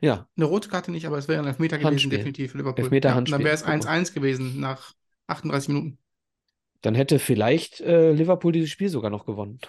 äh, 0.00 0.04
Ja, 0.06 0.28
eine 0.36 0.44
rote 0.46 0.68
Karte 0.68 0.90
nicht, 0.90 1.06
aber 1.06 1.18
es 1.18 1.28
wäre 1.28 1.40
ein 1.42 1.46
Elfmeter 1.48 1.76
gewesen, 1.78 1.92
Handspiel. 1.92 2.18
definitiv 2.18 2.52
für 2.52 2.58
Liverpool. 2.58 2.84
Elfmeter, 2.84 3.08
ja, 3.10 3.20
dann 3.20 3.44
wäre 3.44 3.54
es 3.54 3.60
Guck 3.64 3.68
mal. 3.68 3.74
1-1 3.80 4.12
gewesen 4.12 4.60
nach 4.60 4.92
38 5.28 5.68
Minuten. 5.68 5.98
dann 6.82 6.94
hätte 6.94 7.18
vielleicht 7.18 7.80
äh, 7.80 8.12
Liverpool 8.12 8.52
dieses 8.52 8.70
Spiel 8.70 8.88
sogar 8.88 9.10
noch 9.10 9.24
gewonnen. 9.26 9.60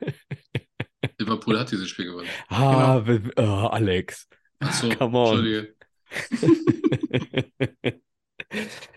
Liverpool 1.18 1.58
hat 1.58 1.70
dieses 1.70 1.88
Spiel 1.88 2.06
gewonnen. 2.06 2.28
Ah, 2.48 3.02
we- 3.06 3.30
oh, 3.36 3.68
Alex. 3.68 4.28
Achso, 4.58 4.88
Come 4.90 5.18
on. 5.18 5.38
Entschuldige. 5.38 5.74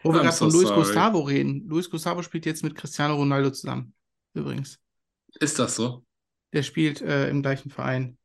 Wo 0.03 0.11
wir 0.13 0.19
I'm 0.21 0.23
gerade 0.23 0.31
so 0.35 0.45
von 0.45 0.53
Luis 0.53 0.67
sorry. 0.69 0.79
Gustavo 0.81 1.19
reden. 1.21 1.67
Luis 1.67 1.89
Gustavo 1.89 2.23
spielt 2.23 2.45
jetzt 2.45 2.63
mit 2.63 2.75
Cristiano 2.75 3.15
Ronaldo 3.15 3.51
zusammen. 3.51 3.93
Übrigens. 4.33 4.79
Ist 5.39 5.59
das 5.59 5.75
so? 5.75 6.03
Der 6.53 6.63
spielt 6.63 7.01
äh, 7.01 7.29
im 7.29 7.41
gleichen 7.41 7.69
Verein 7.69 8.17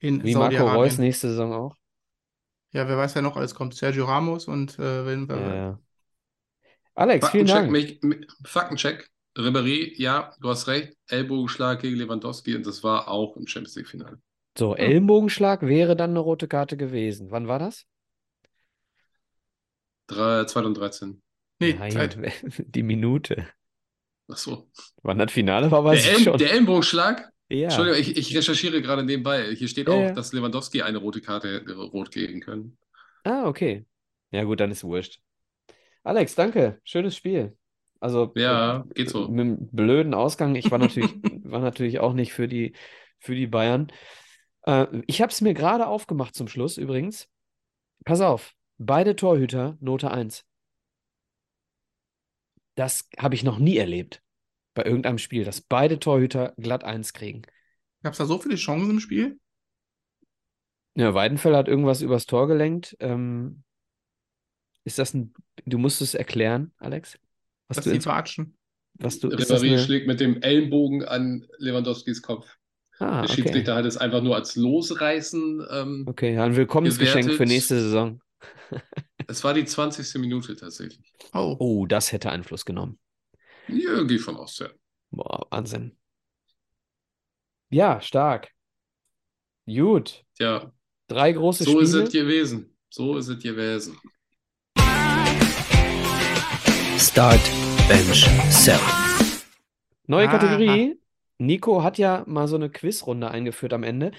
in 0.00 0.22
Wie 0.24 0.34
Marco. 0.34 0.66
Reus 0.68 0.98
nächste 0.98 1.28
Saison 1.28 1.52
auch. 1.52 1.76
Ja, 2.72 2.86
wer 2.88 2.96
weiß, 2.98 3.14
wer 3.14 3.22
noch 3.22 3.36
alles 3.36 3.54
kommt. 3.54 3.74
Sergio 3.74 4.04
Ramos 4.04 4.46
und 4.46 4.78
äh, 4.78 5.06
wenn 5.06 5.26
Ja, 5.28 5.54
ja. 5.54 5.78
Alex, 6.94 7.28
vielen 7.28 7.46
Faktencheck, 7.46 7.46
Dank. 7.46 7.70
mich, 7.70 8.26
Faktencheck. 8.44 9.10
Ribéry, 9.36 9.92
ja, 9.96 10.34
du 10.40 10.48
hast 10.48 10.66
recht. 10.66 10.96
Ellbogenschlag 11.08 11.80
gegen 11.80 11.96
Lewandowski 11.96 12.56
und 12.56 12.66
das 12.66 12.82
war 12.82 13.08
auch 13.08 13.36
im 13.36 13.46
Champions 13.46 13.76
League-Finale. 13.76 14.20
So, 14.58 14.74
Ellenbogenschlag 14.74 15.62
wäre 15.62 15.94
dann 15.94 16.10
eine 16.10 16.18
rote 16.18 16.48
Karte 16.48 16.76
gewesen. 16.76 17.30
Wann 17.30 17.46
war 17.46 17.60
das? 17.60 17.86
Drei- 20.08 20.44
2013. 20.44 21.22
Nee, 21.60 21.74
Nein, 21.74 21.92
Zeit. 21.92 22.18
die 22.58 22.82
Minute. 22.82 23.46
Achso. 24.28 24.68
Wann 25.02 25.18
das 25.18 25.32
Finale 25.32 25.70
war, 25.70 25.84
weiß 25.84 26.02
Der, 26.02 26.12
ich 26.12 26.18
El 26.18 26.24
schon. 26.24 26.38
der 26.38 26.52
Ellenbogenschlag? 26.52 27.32
Ja. 27.50 27.64
Entschuldigung, 27.68 28.00
ich, 28.00 28.16
ich 28.16 28.36
recherchiere 28.36 28.82
gerade 28.82 29.02
nebenbei. 29.02 29.54
Hier 29.54 29.68
steht 29.68 29.88
Ja, 29.88 29.94
auch, 29.94 30.00
ja. 30.00 30.12
dass 30.12 30.32
Lewandowski 30.32 30.82
eine 30.82 30.98
rote 30.98 31.20
Karte 31.20 31.52
hätte 31.52 31.74
rot 31.76 32.10
geben 32.10 32.40
können. 32.40 32.76
Ah, 33.24 33.46
okay. 33.46 33.86
Ja, 34.30 34.44
gut, 34.44 34.60
dann 34.60 34.70
ist 34.70 34.84
wurscht. 34.84 35.20
Alex, 36.04 36.34
danke. 36.34 36.80
Schönes 36.84 37.16
Spiel. 37.16 37.56
Also, 38.00 38.32
Ja, 38.36 38.84
äh, 38.90 38.94
geht 38.94 39.10
so. 39.10 39.28
Mit 39.28 39.40
einem 39.40 39.68
blöden 39.70 40.14
Ausgang. 40.14 40.54
Ich 40.54 40.70
war 40.70 40.78
natürlich, 40.78 41.10
war 41.44 41.60
natürlich 41.60 42.00
auch 42.00 42.12
nicht 42.12 42.32
für 42.32 42.48
die, 42.48 42.74
für 43.18 43.34
die 43.34 43.46
Bayern. 43.46 43.90
Äh, 44.66 44.86
ich 45.06 45.22
habe 45.22 45.32
es 45.32 45.40
mir 45.40 45.54
gerade 45.54 45.86
aufgemacht 45.86 46.34
zum 46.34 46.48
Schluss 46.48 46.76
übrigens. 46.76 47.28
Pass 48.04 48.20
auf, 48.20 48.54
beide 48.78 49.16
Torhüter 49.16 49.76
Note 49.80 50.10
1. 50.10 50.44
Das 52.74 53.08
habe 53.18 53.34
ich 53.34 53.42
noch 53.42 53.58
nie 53.58 53.76
erlebt 53.76 54.22
bei 54.78 54.84
irgendeinem 54.86 55.18
Spiel, 55.18 55.44
dass 55.44 55.60
beide 55.60 55.98
Torhüter 55.98 56.54
glatt 56.58 56.84
1 56.84 57.12
kriegen. 57.12 57.42
Gab 58.02 58.12
es 58.12 58.18
da 58.18 58.26
so 58.26 58.38
viele 58.40 58.56
Chancen 58.56 58.90
im 58.90 58.98
Spiel? 59.00 59.38
Ja, 60.94 61.14
Weidenfeller 61.14 61.58
hat 61.58 61.68
irgendwas 61.68 62.02
übers 62.02 62.26
Tor 62.26 62.46
gelenkt. 62.48 62.96
Ähm, 63.00 63.64
ist 64.84 64.98
das 64.98 65.14
ein, 65.14 65.34
du 65.66 65.78
musst 65.78 66.00
es 66.02 66.14
erklären, 66.14 66.72
Alex? 66.78 67.18
Was 67.68 67.76
Dass 67.76 67.84
du, 67.84 67.90
die 67.90 68.04
watschen. 68.06 68.58
was 68.94 69.20
du, 69.20 69.30
ist 69.30 69.50
das 69.50 69.62
Ribéry 69.62 69.68
eine, 69.68 69.78
schlägt 69.78 70.06
mit 70.06 70.20
dem 70.20 70.42
Ellenbogen 70.42 71.04
an 71.04 71.46
Lewandowskis 71.58 72.22
Kopf. 72.22 72.58
ah, 73.00 73.22
Der 73.22 73.30
okay. 73.30 73.36
Schiedsrichter 73.36 73.74
hat 73.76 73.84
es 73.86 73.96
einfach 73.96 74.22
nur 74.22 74.36
als 74.36 74.56
Losreißen. 74.56 75.66
Ähm, 75.70 76.08
Okay, 76.08 76.34
ja, 76.34 76.44
ein 76.44 76.56
Willkommensgeschenk 76.56 77.32
für 77.32 77.44
gewertet. 77.44 77.46
nächste 77.46 77.80
Saison. 77.80 78.20
Es 79.28 79.44
war 79.44 79.54
die 79.54 79.64
20. 79.64 80.18
Minute 80.18 80.56
tatsächlich. 80.56 81.14
Oh, 81.32 81.56
Oh, 81.58 81.86
das 81.86 82.12
hätte 82.12 82.30
Einfluss 82.30 82.64
genommen. 82.66 82.98
Ja, 83.68 84.02
geh 84.04 84.18
von 84.18 84.36
aus, 84.36 84.58
ja. 84.58 84.68
Boah, 85.10 85.46
Wahnsinn. 85.50 85.96
Ja, 87.70 88.00
stark. 88.00 88.50
Gut. 89.66 90.24
Ja, 90.38 90.72
Drei 91.08 91.32
große 91.32 91.64
so 91.64 91.80
ist 91.80 91.90
Spiele. 91.90 92.04
es 92.04 92.12
gewesen. 92.12 92.76
So 92.90 93.16
ist 93.16 93.28
es 93.28 93.42
gewesen. 93.42 93.98
Start, 96.98 97.40
Bench, 97.88 98.26
Sell. 98.50 98.78
Neue 100.06 100.28
Aha. 100.28 100.38
Kategorie. 100.38 101.00
Nico 101.38 101.82
hat 101.82 101.98
ja 101.98 102.24
mal 102.26 102.48
so 102.48 102.56
eine 102.56 102.70
Quizrunde 102.70 103.30
eingeführt 103.30 103.72
am 103.72 103.82
Ende 103.84 104.12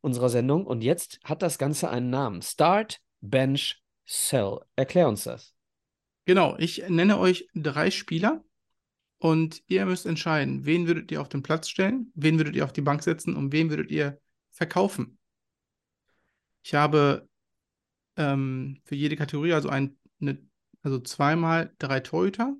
unserer 0.00 0.28
Sendung 0.30 0.66
und 0.66 0.82
jetzt 0.82 1.20
hat 1.24 1.42
das 1.42 1.58
Ganze 1.58 1.90
einen 1.90 2.10
Namen. 2.10 2.42
Start, 2.42 2.98
Bench, 3.20 3.82
Sell. 4.04 4.60
Erklär 4.76 5.08
uns 5.08 5.24
das. 5.24 5.54
genau. 6.24 6.56
Ich 6.58 6.88
nenne 6.88 7.18
euch 7.18 7.48
drei 7.54 7.90
Spieler 7.90 8.42
und 9.22 9.62
ihr 9.68 9.86
müsst 9.86 10.04
entscheiden, 10.04 10.66
wen 10.66 10.88
würdet 10.88 11.12
ihr 11.12 11.20
auf 11.20 11.28
den 11.28 11.44
Platz 11.44 11.68
stellen, 11.68 12.10
wen 12.16 12.38
würdet 12.38 12.56
ihr 12.56 12.64
auf 12.64 12.72
die 12.72 12.80
Bank 12.80 13.04
setzen 13.04 13.36
und 13.36 13.52
wen 13.52 13.70
würdet 13.70 13.88
ihr 13.92 14.18
verkaufen. 14.50 15.16
Ich 16.64 16.74
habe 16.74 17.28
ähm, 18.16 18.80
für 18.84 18.96
jede 18.96 19.14
Kategorie 19.14 19.52
also 19.52 19.68
ein, 19.68 19.96
eine, 20.20 20.38
also 20.82 20.98
zweimal 20.98 21.72
drei 21.78 22.00
Torhüter, 22.00 22.56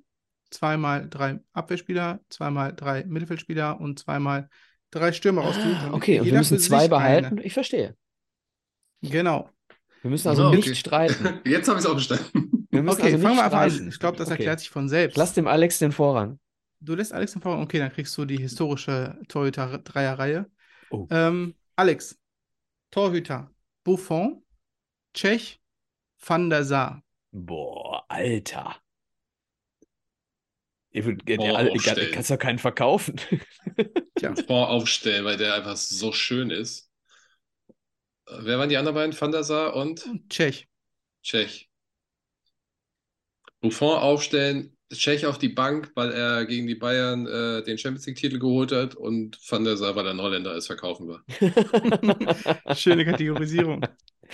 zweimal 0.51 1.09
drei 1.09 1.41
Abwehrspieler, 1.51 2.21
zweimal 2.29 2.73
drei 2.73 3.03
Mittelfeldspieler 3.03 3.81
und 3.81 3.99
zweimal 3.99 4.49
drei 4.89 5.11
Stürmer 5.11 5.43
damit 5.43 5.77
Ah, 5.77 5.89
Okay, 5.91 6.19
und 6.21 6.27
wir 6.27 6.33
müssen 6.37 6.59
zwei 6.59 6.87
behalten. 6.87 7.25
eine- 7.39 7.43
Ich 7.43 7.53
verstehe. 7.53 7.97
Genau. 9.01 9.49
Wir 10.01 10.11
müssen 10.11 10.29
also 10.29 10.47
okay. 10.47 10.55
nicht 10.57 10.77
streiten. 10.77 11.41
Jetzt 11.45 11.67
habe 11.67 11.79
ich 11.79 11.83
es 11.85 11.89
auch 11.91 11.99
verstanden. 11.99 12.67
Wir 12.69 12.83
müssen 12.83 13.01
Okay, 13.01 13.11
also 13.13 13.19
fangen 13.19 13.35
wir 13.37 13.43
einfach 13.43 13.59
an. 13.61 13.87
Ich 13.89 13.99
glaube, 13.99 14.17
das 14.17 14.27
Okay. 14.27 14.37
erklärt 14.37 14.59
sich 14.61 14.69
von 14.69 14.87
selbst. 14.87 15.17
Lass 15.17 15.33
dem 15.33 15.47
Alex 15.47 15.79
den 15.79 15.91
Vorrang. 15.91 16.39
Du 16.85 16.95
lässt 16.95 17.13
Alex 17.13 17.31
den 17.33 17.41
Vorrang. 17.41 17.61
Okay, 17.63 17.79
dann 17.79 17.91
kriegst 17.91 18.17
du 18.17 18.25
die 18.25 18.37
historische 18.37 19.17
Torhüter-Dreierreihe. 19.29 20.49
Oh. 20.91 21.07
Ähm, 21.09 21.55
Alex, 21.75 22.19
Torhüter, 22.91 23.51
Buffon, 23.83 24.43
Tschech, 25.13 25.61
Van 26.25 26.49
der 26.49 26.63
Sar. 26.63 27.03
Boah, 27.31 28.05
Alter. 28.09 28.75
Ihr 30.91 31.05
würd, 31.05 31.27
der, 31.27 31.39
Al- 31.55 31.69
aufstellen. 31.71 32.11
kannst 32.13 32.29
doch 32.29 32.37
keinen 32.37 32.59
verkaufen. 32.59 33.15
Tja, 34.15 34.35
Voraufstellen, 34.35 35.25
weil 35.25 35.37
der 35.37 35.55
einfach 35.55 35.75
so 35.75 36.11
schön 36.11 36.51
ist. 36.51 36.91
Äh, 38.27 38.39
Wer 38.41 38.59
waren 38.59 38.69
die 38.69 38.77
anderen 38.77 38.95
beiden? 38.95 39.19
Van 39.19 39.31
der 39.31 39.43
Sar 39.43 39.75
und 39.75 40.05
und 40.05 40.29
Tschech. 40.29 40.67
Tschech. 41.23 41.69
Buffon 43.61 43.97
aufstellen, 43.97 44.72
Tschech 44.97 45.25
auf 45.25 45.37
die 45.37 45.49
Bank, 45.49 45.91
weil 45.95 46.11
er 46.11 46.45
gegen 46.45 46.67
die 46.67 46.75
Bayern 46.75 47.25
äh, 47.27 47.63
den 47.63 47.77
Champions 47.77 48.05
League-Titel 48.05 48.39
geholt 48.39 48.71
hat 48.71 48.95
und 48.95 49.37
Van 49.49 49.63
der 49.63 49.77
Sar, 49.77 49.95
weil 49.95 50.05
er 50.05 50.11
ein 50.11 50.21
Holländer 50.21 50.55
ist, 50.55 50.67
verkaufen 50.67 51.07
wir. 51.09 51.23
Schöne 52.75 53.05
Kategorisierung. 53.05 53.81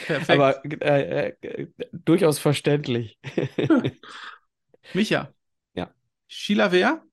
Perfekt. 0.06 0.30
Aber 0.30 0.64
äh, 0.66 1.34
äh, 1.42 1.68
durchaus 1.92 2.40
verständlich. 2.40 3.20
Micha. 4.94 5.34
Ja. 5.74 5.94
Chilaver, 6.28 7.04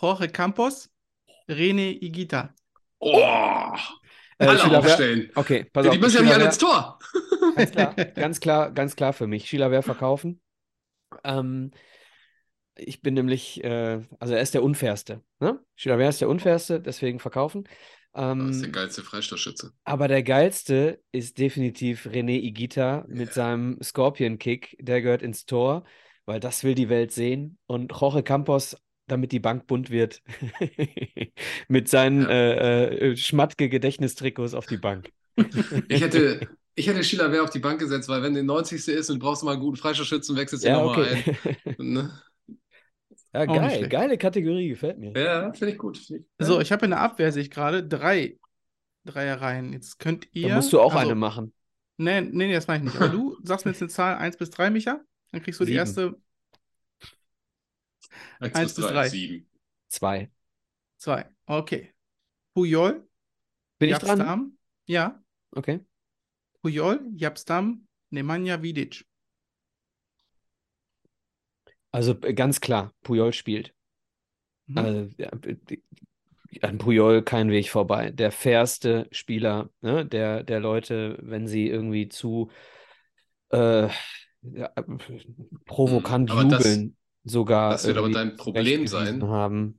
Jorge 0.00 0.28
Campos, 0.28 0.90
René 1.48 1.98
Igita. 2.02 2.54
Oh, 2.98 3.20
Äh, 4.38 4.46
alle 4.46 4.58
Chilaver- 4.58 4.78
aufstellen. 4.78 5.30
Okay, 5.34 5.64
pass 5.72 5.84
Ja, 5.84 5.90
auf. 5.90 5.96
die 5.96 6.00
müssen 6.00 6.16
ja 6.16 6.22
nicht 6.22 6.34
alle 6.34 6.44
ins 6.46 6.58
Tor. 6.58 6.98
Ganz 7.56 7.70
klar, 7.70 7.94
ganz 7.94 8.40
klar, 8.40 8.70
ganz 8.72 8.96
klar 8.96 9.12
für 9.12 9.26
mich. 9.26 9.44
Chilaver 9.44 9.82
verkaufen. 9.82 10.40
Ähm, 11.24 11.70
ich 12.76 13.02
bin 13.02 13.14
nämlich, 13.14 13.62
äh, 13.64 14.00
also 14.18 14.34
er 14.34 14.42
ist 14.42 14.54
der 14.54 14.62
unfairste. 14.62 15.22
Ne? 15.40 15.60
Chilaver 15.76 16.08
ist 16.08 16.20
der 16.20 16.28
unfairste, 16.28 16.80
deswegen 16.80 17.18
verkaufen. 17.20 17.68
Das 18.36 18.56
ist 18.56 18.60
der 18.62 18.68
Ähm, 18.68 18.72
geilste 18.72 19.02
Freistoßschütze. 19.02 19.72
aber 19.84 20.08
der 20.08 20.22
geilste 20.22 21.02
ist 21.12 21.38
definitiv 21.38 22.06
René 22.06 22.38
Igita 22.40 23.04
mit 23.08 23.32
seinem 23.32 23.78
Scorpion-Kick. 23.82 24.76
Der 24.80 25.02
gehört 25.02 25.22
ins 25.22 25.44
Tor, 25.46 25.84
weil 26.24 26.40
das 26.40 26.62
will 26.64 26.74
die 26.74 26.88
Welt 26.88 27.12
sehen. 27.12 27.58
Und 27.66 27.92
Jorge 27.98 28.22
Campos, 28.22 28.76
damit 29.08 29.32
die 29.32 29.40
Bank 29.40 29.66
bunt 29.66 29.90
wird, 29.90 30.22
mit 31.68 31.88
seinen 31.88 32.26
Ja. 32.26 32.28
äh, 32.28 33.10
äh, 33.12 33.16
schmatke 33.16 33.68
Gedächtnistrikots 33.68 34.54
auf 34.54 34.66
die 34.66 34.76
Bank. 34.78 35.12
Ich 35.88 36.00
hätte, 36.00 36.48
ich 36.74 36.86
hätte 36.86 37.04
Schiller 37.04 37.42
auf 37.42 37.50
die 37.50 37.58
Bank 37.58 37.80
gesetzt, 37.80 38.08
weil 38.08 38.22
wenn 38.22 38.34
der 38.34 38.42
90. 38.42 38.92
ist 38.92 39.10
und 39.10 39.18
du 39.20 39.26
brauchst 39.26 39.42
mal 39.44 39.52
einen 39.52 39.60
guten 39.60 39.76
Freistoßschützen, 39.76 40.36
wechselst 40.36 40.64
du 40.64 40.68
Ja, 40.68 40.70
nochmal 40.70 40.98
okay. 40.98 41.16
ein. 41.78 41.84
Ne? 41.92 42.22
Ja, 43.32 43.42
Auch 43.42 43.54
geil. 43.54 43.88
Geile 43.88 44.18
Kategorie, 44.18 44.68
gefällt 44.68 44.98
mir. 44.98 45.12
Ja, 45.12 45.52
finde 45.52 45.72
ich 45.72 45.78
gut. 45.78 45.98
Find 45.98 46.24
ich, 46.38 46.46
So, 46.46 46.60
ich 46.60 46.70
habe 46.72 46.84
in 46.84 46.90
der 46.90 47.00
Abwehr, 47.00 47.32
sehe 47.32 47.42
ich 47.42 47.50
gerade, 47.50 47.86
drei 47.86 48.38
Dreierreihen. 49.04 49.72
Jetzt 49.72 49.98
könnt 49.98 50.28
ihr. 50.32 50.48
Da 50.48 50.56
musst 50.56 50.72
du 50.72 50.80
auch 50.80 50.94
also, 50.94 51.06
eine 51.06 51.14
machen. 51.14 51.52
Nee, 51.96 52.20
nee, 52.20 52.46
nee, 52.46 52.52
das 52.52 52.66
meine 52.66 52.84
ich 52.84 52.92
nicht. 52.92 53.00
Aber 53.02 53.08
du 53.10 53.36
sagst 53.44 53.64
mir 53.64 53.72
jetzt 53.72 53.82
eine 53.82 53.88
Zahl 53.88 54.16
1 54.16 54.36
bis 54.36 54.50
3, 54.50 54.70
Micha. 54.70 55.00
Dann 55.30 55.42
kriegst 55.42 55.60
du 55.60 55.64
die 55.64 55.72
Sieben. 55.72 55.78
erste 55.78 56.16
Eins 58.40 58.54
Eins 58.54 58.74
bis 58.74 58.76
bis 58.76 58.84
drei, 58.86 58.92
drei. 58.92 59.08
sieben. 59.08 59.46
Zwei. 59.88 60.30
2. 60.98 61.26
Okay. 61.46 61.92
Puyol, 62.54 63.06
Bin 63.78 63.90
ich 63.90 63.98
dran? 63.98 64.58
Ja. 64.86 65.22
Okay. 65.52 65.80
Puyol, 66.60 67.00
Yapstam, 67.16 67.86
Nemanja 68.10 68.62
Vidic. 68.62 69.06
Also 71.92 72.16
äh, 72.22 72.34
ganz 72.34 72.60
klar, 72.60 72.92
Puyol 73.02 73.32
spielt. 73.32 73.72
Mhm. 74.68 74.76
Also, 74.78 75.08
an 76.62 76.78
Puyol 76.78 77.22
kein 77.22 77.50
Weg 77.50 77.70
vorbei. 77.70 78.10
Der 78.10 78.30
fairste 78.32 79.08
Spieler, 79.10 79.70
ne? 79.80 80.04
Der, 80.06 80.42
der 80.42 80.60
Leute, 80.60 81.18
wenn 81.22 81.46
sie 81.46 81.68
irgendwie 81.68 82.08
zu 82.08 82.50
äh, 83.50 83.88
ja, 84.42 84.70
provokant 85.66 86.30
Mhm, 86.30 86.38
aber 86.38 86.44
das- 86.44 86.64
jubeln, 86.64 86.96
sogar 87.24 87.72
das 87.72 87.86
wird 87.86 87.96
aber 87.98 88.10
dein 88.10 88.36
Problem 88.36 88.86
sein. 88.86 89.22
haben. 89.22 89.78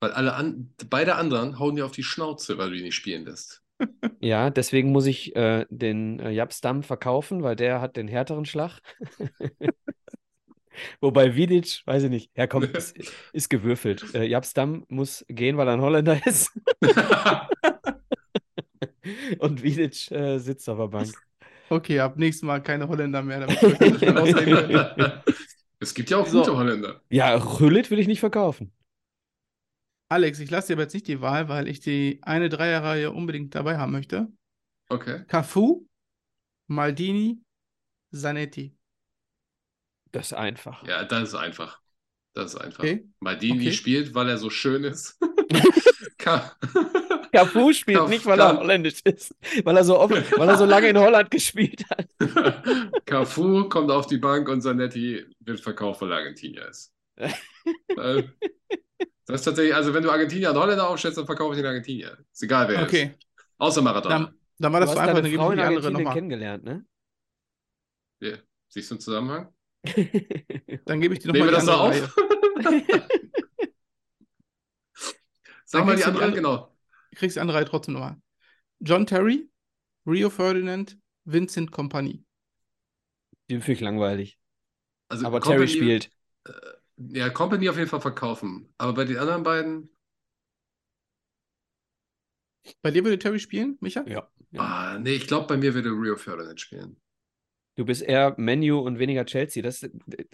Weil 0.00 0.12
alle 0.12 0.34
an, 0.34 0.74
beide 0.90 1.14
anderen 1.16 1.58
hauen 1.58 1.76
dir 1.76 1.86
auf 1.86 1.92
die 1.92 2.02
Schnauze, 2.02 2.58
weil 2.58 2.70
du 2.70 2.76
ihn 2.76 2.82
nicht 2.84 2.94
spielen 2.96 3.24
lässt. 3.24 3.62
Ja, 4.20 4.50
deswegen 4.50 4.92
muss 4.92 5.06
ich 5.06 5.34
äh, 5.34 5.66
den 5.68 6.20
äh, 6.20 6.30
Japstam 6.30 6.84
verkaufen, 6.84 7.42
weil 7.42 7.56
der 7.56 7.80
hat 7.80 7.96
den 7.96 8.06
härteren 8.06 8.44
Schlag. 8.44 8.80
Wobei 11.00 11.36
Vidic, 11.36 11.82
weiß 11.86 12.04
ich 12.04 12.10
nicht, 12.10 12.30
ja 12.36 12.46
komm, 12.46 12.62
ist, 12.74 12.96
ist 13.32 13.50
gewürfelt. 13.50 14.14
Äh, 14.14 14.24
Japstam 14.24 14.84
muss 14.88 15.24
gehen, 15.28 15.56
weil 15.56 15.68
er 15.68 15.74
ein 15.74 15.80
Holländer 15.80 16.20
ist. 16.26 16.50
Und 19.38 19.62
Vidic 19.62 20.10
äh, 20.10 20.38
sitzt 20.38 20.68
auf 20.68 20.78
der 20.78 20.88
Bank. 20.88 21.12
Okay, 21.68 22.00
ab 22.00 22.18
nächstes 22.18 22.42
Mal 22.42 22.62
keine 22.62 22.88
Holländer 22.88 23.22
mehr, 23.22 23.46
es 25.80 25.94
gibt 25.94 26.10
ja 26.10 26.18
auch 26.18 26.26
So. 26.26 26.40
gute 26.40 26.56
Holländer. 26.56 27.00
Ja, 27.10 27.34
Rüllit 27.34 27.90
will 27.90 27.98
ich 27.98 28.06
nicht 28.06 28.20
verkaufen. 28.20 28.72
Alex, 30.08 30.38
ich 30.40 30.50
lasse 30.50 30.68
dir 30.68 30.74
aber 30.74 30.82
jetzt 30.82 30.92
nicht 30.92 31.08
die 31.08 31.22
Wahl, 31.22 31.48
weil 31.48 31.68
ich 31.68 31.80
die 31.80 32.20
eine 32.22 32.50
Dreierreihe 32.50 33.10
unbedingt 33.10 33.54
dabei 33.54 33.78
haben 33.78 33.92
möchte. 33.92 34.28
Okay. 34.90 35.24
Cafu, 35.26 35.86
Maldini, 36.68 37.40
Zanetti. 38.12 38.76
Das 40.12 40.26
ist 40.26 40.32
einfach. 40.34 40.82
Ja, 40.86 41.04
das 41.04 41.30
ist 41.30 41.34
einfach. 41.34 41.80
Das 42.34 42.54
ist 42.54 42.60
einfach. 42.60 42.80
Okay. 42.82 43.08
Maldini 43.20 43.60
Okay. 43.60 43.72
spielt, 43.72 44.14
weil 44.14 44.28
er 44.28 44.38
so 44.38 44.50
schön 44.50 44.84
ist. 44.84 45.18
Cafu 47.32 47.72
spielt 47.72 47.98
Kaf- 47.98 48.08
nicht, 48.08 48.26
weil 48.26 48.38
er 48.40 48.54
Kaf- 48.54 48.58
holländisch 48.58 49.00
ist, 49.04 49.34
weil 49.64 49.76
er 49.76 49.84
so 49.84 49.98
oft, 49.98 50.12
weil 50.38 50.48
er 50.48 50.56
so 50.56 50.64
lange 50.66 50.88
in 50.88 50.98
Holland 50.98 51.30
gespielt 51.30 51.84
hat. 51.90 52.06
Cafu 53.06 53.68
kommt 53.68 53.90
auf 53.90 54.06
die 54.06 54.18
Bank 54.18 54.48
und 54.48 54.60
Zanetti 54.62 55.24
wird 55.40 55.60
verkauft, 55.60 56.00
weil 56.02 56.12
er 56.12 56.18
Argentinier 56.18 56.68
ist. 56.68 56.92
Das 59.26 59.40
ist 59.40 59.44
tatsächlich, 59.44 59.74
also 59.74 59.94
wenn 59.94 60.02
du 60.02 60.10
Argentinier 60.10 60.50
und 60.50 60.56
Holländer 60.58 60.88
aufstellst, 60.88 61.18
dann 61.18 61.26
verkaufe 61.26 61.52
ich 61.54 61.58
den 61.60 61.66
Argentinier. 61.66 62.18
Ist 62.32 62.42
egal, 62.42 62.68
wer 62.68 62.80
er 62.80 62.86
ist. 62.88 62.88
Okay, 62.88 63.14
Außer 63.58 63.82
Maradona. 63.82 64.26
dann, 64.26 64.34
dann 64.58 64.72
war 64.72 64.80
Du 64.80 64.86
das 64.86 64.90
hast 64.90 64.96
so 64.96 65.00
einfach, 65.00 65.22
dann 65.22 65.30
gebe 65.30 65.36
Frau 65.42 65.48
ich 65.48 65.52
in 65.52 65.58
die 65.58 65.64
andere 65.64 65.90
nochmal. 65.92 66.14
kennengelernt, 66.14 66.64
ne? 66.64 66.84
Ja. 68.20 68.38
Siehst 68.68 68.90
du 68.90 68.94
einen 68.94 69.00
Zusammenhang? 69.00 69.52
Dann 69.84 71.00
gebe 71.00 71.14
ich 71.14 71.20
dir 71.20 71.32
Nehmen 71.32 71.46
nochmal 71.46 71.48
wir 71.48 71.48
die 71.48 71.52
das 71.52 71.68
andere 71.68 71.88
Reihe. 71.90 72.04
auf? 72.04 72.16
Sag 75.64 75.84
mal 75.86 75.92
die 75.96 76.02
die 76.02 76.04
andere, 76.04 76.24
andere- 76.24 76.40
genau. 76.40 76.76
Du 77.10 77.16
kriegst 77.18 77.36
die 77.36 77.40
andere 77.40 77.58
Reihe 77.58 77.64
trotzdem 77.64 77.94
nochmal. 77.94 78.16
John 78.80 79.06
Terry, 79.06 79.50
Rio 80.06 80.30
Ferdinand, 80.30 80.98
Vincent 81.24 81.70
Kompany. 81.72 82.24
Den 83.50 83.60
finde 83.60 83.72
ich 83.72 83.80
langweilig. 83.80 84.38
Also 85.08 85.26
Aber 85.26 85.40
Terry 85.40 85.66
Company- 85.66 85.68
spielt. 85.76 86.10
Ja, 86.96 87.30
Company 87.30 87.68
auf 87.68 87.76
jeden 87.76 87.88
Fall 87.88 88.00
verkaufen. 88.00 88.72
Aber 88.78 88.92
bei 88.92 89.04
den 89.04 89.16
anderen 89.18 89.42
beiden, 89.42 89.88
Bei 92.80 92.90
dir 92.92 93.02
würde 93.04 93.18
Terry 93.18 93.40
spielen, 93.40 93.76
Micha? 93.80 94.04
Ja. 94.06 94.30
ah, 94.56 94.98
nee, 94.98 95.14
ich 95.14 95.26
glaube, 95.26 95.46
bei 95.48 95.56
mir 95.56 95.74
würde 95.74 95.90
Rio 95.90 96.16
Ferdinand 96.16 96.60
spielen. 96.60 97.00
Du 97.74 97.84
bist 97.84 98.02
eher 98.02 98.34
Menu 98.36 98.78
und 98.78 98.98
weniger 98.98 99.24
Chelsea. 99.24 99.62
Das 99.62 99.88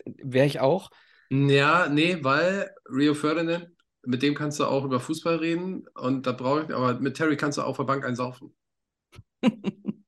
wäre 0.04 0.46
ich 0.46 0.60
auch. 0.60 0.90
Ja, 1.30 1.88
nee, 1.88 2.18
weil 2.22 2.74
Rio 2.90 3.14
Ferdinand, 3.14 3.68
mit 4.02 4.22
dem 4.22 4.34
kannst 4.34 4.58
du 4.60 4.64
auch 4.64 4.84
über 4.84 4.98
Fußball 4.98 5.36
reden 5.36 5.86
und 5.94 6.26
da 6.26 6.32
brauche 6.32 6.64
ich, 6.64 6.74
aber 6.74 6.98
mit 6.98 7.16
Terry 7.16 7.36
kannst 7.36 7.58
du 7.58 7.62
auf 7.62 7.76
der 7.76 7.84
Bank 7.84 8.04
einsaufen. 8.04 8.54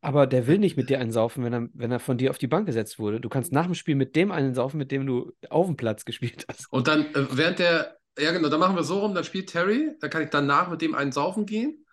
Aber 0.00 0.26
der 0.26 0.46
will 0.46 0.58
nicht 0.58 0.76
mit 0.76 0.90
dir 0.90 1.00
einsaufen, 1.00 1.42
wenn 1.44 1.54
er, 1.54 1.68
wenn 1.72 1.90
er 1.90 1.98
von 1.98 2.18
dir 2.18 2.28
auf 2.28 2.36
die 2.36 2.46
Bank 2.46 2.66
gesetzt 2.66 2.98
wurde. 2.98 3.22
Du 3.22 3.30
kannst 3.30 3.52
nach 3.52 3.64
dem 3.64 3.72
Spiel 3.74 3.94
mit 3.94 4.14
dem 4.16 4.32
einen 4.32 4.54
saufen, 4.54 4.76
mit 4.76 4.92
dem 4.92 5.06
du 5.06 5.32
auf 5.48 5.66
dem 5.66 5.76
Platz 5.78 6.04
gespielt 6.04 6.44
hast. 6.46 6.70
Und 6.70 6.88
dann, 6.88 7.06
äh, 7.14 7.26
während 7.30 7.58
der, 7.58 7.96
ja 8.18 8.30
genau, 8.32 8.50
dann 8.50 8.60
machen 8.60 8.76
wir 8.76 8.82
so 8.82 8.98
rum, 8.98 9.14
dann 9.14 9.24
spielt 9.24 9.48
Terry, 9.48 9.96
dann 10.00 10.10
kann 10.10 10.22
ich 10.22 10.28
danach 10.28 10.68
mit 10.68 10.82
dem 10.82 10.94
einen 10.94 11.10
saufen 11.10 11.46
gehen 11.46 11.83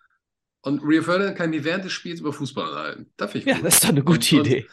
und 0.62 0.80
Rio 0.82 1.02
Ferdinand 1.02 1.36
kann 1.36 1.50
mich 1.50 1.64
während 1.64 1.84
des 1.84 1.92
Spiels 1.92 2.20
über 2.20 2.32
Fußball 2.32 2.68
unterhalten. 2.68 3.12
Das 3.16 3.30
finde 3.32 3.44
ich 3.44 3.50
Ja, 3.50 3.56
gut. 3.56 3.66
das 3.66 3.74
ist 3.74 3.84
doch 3.84 3.88
eine 3.90 4.02
gute 4.04 4.36
Und- 4.38 4.46
Idee. 4.46 4.66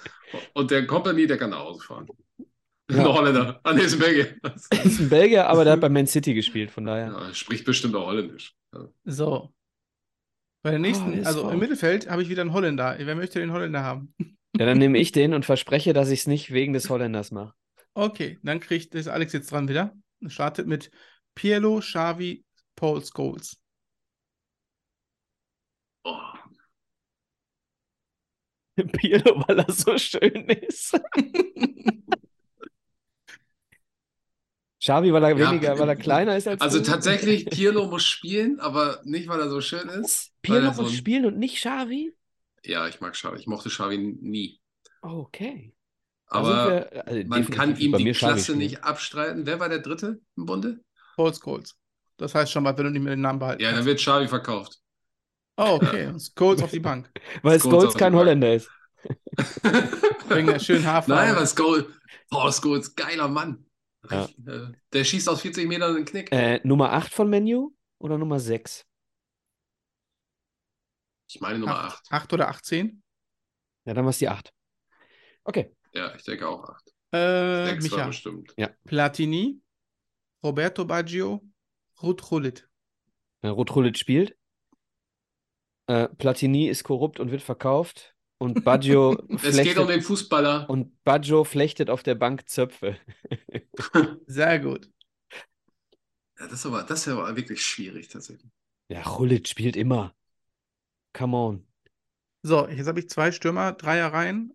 Und 0.53 0.71
der 0.71 0.85
Company, 0.87 1.25
der 1.27 1.37
kann 1.37 1.49
nach 1.49 1.59
Hause 1.59 1.81
fahren. 1.85 2.07
Ja. 2.91 2.97
Ein 2.99 3.05
Holländer. 3.07 3.59
Ah, 3.63 3.73
nee, 3.73 3.81
ist 3.81 3.93
ein 3.93 3.99
Belgier. 3.99 4.35
Er 4.41 4.55
ist 4.85 4.99
ein 4.99 5.09
Belgier, 5.09 5.47
aber 5.47 5.63
der 5.63 5.73
hat 5.73 5.81
bei 5.81 5.89
Man 5.89 6.07
City 6.07 6.33
gespielt, 6.33 6.71
von 6.71 6.85
daher. 6.85 7.07
Ja, 7.11 7.33
spricht 7.33 7.65
bestimmt 7.65 7.95
auch 7.95 8.07
Holländisch. 8.07 8.55
Ja. 8.73 8.87
So. 9.05 9.53
Bei 10.63 10.71
der 10.71 10.79
nächsten, 10.79 11.13
ist 11.13 11.25
also 11.27 11.43
drauf. 11.43 11.53
im 11.53 11.59
Mittelfeld 11.59 12.09
habe 12.09 12.21
ich 12.21 12.29
wieder 12.29 12.41
einen 12.41 12.53
Holländer. 12.53 12.95
Wer 12.99 13.15
möchte 13.15 13.39
den 13.39 13.51
Holländer 13.51 13.83
haben? 13.83 14.13
Ja, 14.57 14.65
dann 14.65 14.77
nehme 14.77 14.97
ich 14.99 15.11
den 15.13 15.33
und 15.33 15.45
verspreche, 15.45 15.93
dass 15.93 16.09
ich 16.09 16.21
es 16.21 16.27
nicht 16.27 16.51
wegen 16.51 16.73
des 16.73 16.89
Holländers 16.89 17.31
mache. 17.31 17.53
Okay, 17.93 18.39
dann 18.43 18.59
kriegt 18.59 18.93
ist 18.95 19.07
Alex 19.07 19.33
jetzt 19.33 19.51
dran 19.51 19.67
wieder. 19.67 19.93
Startet 20.27 20.67
mit 20.67 20.91
Pirlo, 21.35 21.79
Xavi, 21.79 22.43
Paul 22.75 23.01
Scholes. 23.03 23.57
Oh. 26.03 26.17
Pirlo, 28.93 29.43
weil 29.47 29.59
er 29.59 29.71
so 29.71 29.97
schön 29.97 30.47
ist. 30.49 30.93
Xavi, 34.81 35.11
weil 35.11 35.23
er 35.23 35.37
Ja, 35.37 35.51
weniger, 35.51 35.77
weil 35.77 35.89
er 35.89 35.95
kleiner 35.97 36.37
ist 36.37 36.47
als 36.47 36.61
Also 36.61 36.79
du. 36.79 36.85
tatsächlich, 36.85 37.45
Pirlo 37.49 37.87
muss 37.87 38.05
spielen, 38.05 38.59
aber 38.61 39.01
nicht, 39.03 39.27
weil 39.27 39.39
er 39.41 39.49
so 39.49 39.59
schön 39.59 39.89
ist. 39.89 40.31
Pirlo 40.41 40.71
so 40.71 40.83
muss 40.83 40.91
ein- 40.91 40.97
spielen 40.97 41.25
und 41.25 41.37
nicht 41.37 41.57
Xavi? 41.57 42.13
Ja, 42.63 42.87
ich 42.87 43.01
mag 43.01 43.13
Xavi. 43.13 43.37
Ich 43.39 43.47
mochte 43.47 43.69
Xavi 43.69 43.97
nie. 43.97 44.61
Okay. 45.01 45.73
Aber 46.27 46.67
wir, 46.91 47.07
also 47.07 47.27
man 47.27 47.49
kann 47.49 47.75
ihm 47.77 47.93
die 47.97 48.11
Klasse 48.11 48.43
spielen. 48.43 48.57
nicht 48.59 48.83
abstreiten. 48.83 49.45
Wer 49.45 49.59
war 49.59 49.67
der 49.69 49.79
Dritte 49.79 50.21
im 50.37 50.45
Bunde? 50.45 50.79
Paul 51.15 51.33
Scholes. 51.33 51.75
Das 52.17 52.35
heißt 52.35 52.51
schon 52.51 52.63
mal, 52.63 52.77
wenn 52.77 52.85
du 52.85 52.91
nicht 52.91 53.01
mehr 53.01 53.15
den 53.15 53.21
Namen 53.21 53.39
behalten 53.39 53.61
Ja, 53.63 53.71
dann 53.71 53.85
wird 53.85 53.99
Xavi 53.99 54.27
verkauft. 54.27 54.79
Oh, 55.59 55.75
okay. 55.75 56.13
Scholes 56.37 56.61
auf 56.63 56.71
die 56.71 56.79
Bank. 56.79 57.11
Weil 57.43 57.59
Scholes 57.59 57.73
Scholes 57.73 57.87
auf 57.89 57.97
kein. 57.97 58.15
Holländer 58.15 58.55
ist. 58.55 58.69
Wegen 60.29 60.47
der 60.47 60.59
schönen 60.59 60.85
Haarfarbe. 60.85 61.21
Nein, 61.21 61.35
was 61.35 61.55
Goal. 61.55 61.85
Paul 62.29 62.51
Scholes, 62.53 62.95
geiler 62.95 63.27
Mann. 63.27 63.65
Ja. 64.09 64.25
Äh, 64.47 64.71
Der 64.93 65.03
schießt 65.03 65.27
aus 65.27 65.41
40 65.41 65.67
Metern 65.67 65.95
den 65.95 66.05
Knick. 66.05 66.31
Äh, 66.31 66.61
Nummer 66.63 66.93
8 66.93 67.13
von 67.13 67.29
Menu 67.29 67.71
oder 67.97 68.17
Nummer 68.17 68.39
6? 68.39 68.85
Ich 71.27 71.41
meine 71.41 71.59
Nummer 71.59 71.79
Acht, 71.79 72.03
8. 72.05 72.11
acht 72.11 72.33
oder 72.33 72.47
18? 72.49 73.03
Ja, 73.85 73.93
dann 73.93 74.05
war 74.05 74.09
es 74.11 74.17
die 74.19 74.29
8. 74.29 74.53
Okay. 75.43 75.75
Ja, 75.93 76.13
ich 76.15 76.23
denke 76.23 76.47
auch 76.47 76.63
8. 76.63 76.93
Äh, 77.11 77.65
6 77.65 77.91
war 77.91 77.97
Micha. 77.97 78.07
bestimmt. 78.07 78.55
Platini, 78.85 79.59
Roberto 80.43 80.85
Baggio, 80.85 81.43
Ruth 82.01 82.21
Gullit. 82.21 82.67
Äh, 83.41 83.47
Rotrulit 83.47 83.97
spielt. 83.97 84.35
Äh, 85.89 86.07
Platini 86.07 86.67
ist 86.67 86.83
korrupt 86.83 87.19
und 87.19 87.31
wird 87.31 87.41
verkauft. 87.41 88.15
Und 88.37 88.63
Baggio 88.63 89.17
Es 89.29 89.41
geht 89.41 89.53
flechtet, 89.53 89.77
um 89.79 89.87
den 89.87 90.03
Fußballer. 90.03 90.69
und 90.69 91.03
Baggio 91.03 91.43
flechtet 91.43 91.89
auf 91.89 92.03
der 92.03 92.13
Bank 92.13 92.47
Zöpfe. 92.47 92.95
Sehr 94.27 94.59
gut. 94.59 94.87
Ja, 96.39 96.45
das, 96.45 96.53
ist 96.53 96.65
aber, 96.67 96.83
das 96.83 96.99
ist 96.99 97.07
aber 97.07 97.35
wirklich 97.35 97.63
schwierig 97.63 98.07
tatsächlich. 98.07 98.51
Ja, 98.89 99.01
Rullit 99.01 99.47
spielt 99.47 99.75
immer. 99.75 100.13
Come 101.13 101.35
on. 101.35 101.67
So, 102.43 102.67
jetzt 102.67 102.87
habe 102.87 102.99
ich 102.99 103.09
zwei 103.09 103.31
Stürmer, 103.31 103.71
Dreierreihen. 103.73 104.53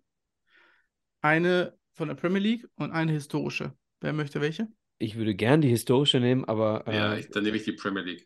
Eine 1.21 1.77
von 1.95 2.07
der 2.07 2.15
Premier 2.15 2.39
League 2.39 2.67
und 2.75 2.91
eine 2.91 3.11
historische. 3.11 3.73
Wer 3.99 4.13
möchte 4.13 4.39
welche? 4.39 4.69
Ich 4.99 5.17
würde 5.17 5.35
gern 5.35 5.59
die 5.59 5.67
historische 5.67 6.21
nehmen, 6.21 6.45
aber 6.45 6.87
äh, 6.87 6.95
Ja, 6.95 7.17
ich, 7.17 7.29
dann 7.29 7.43
nehme 7.43 7.57
ich 7.57 7.65
die 7.65 7.73
Premier 7.73 8.03
League. 8.03 8.25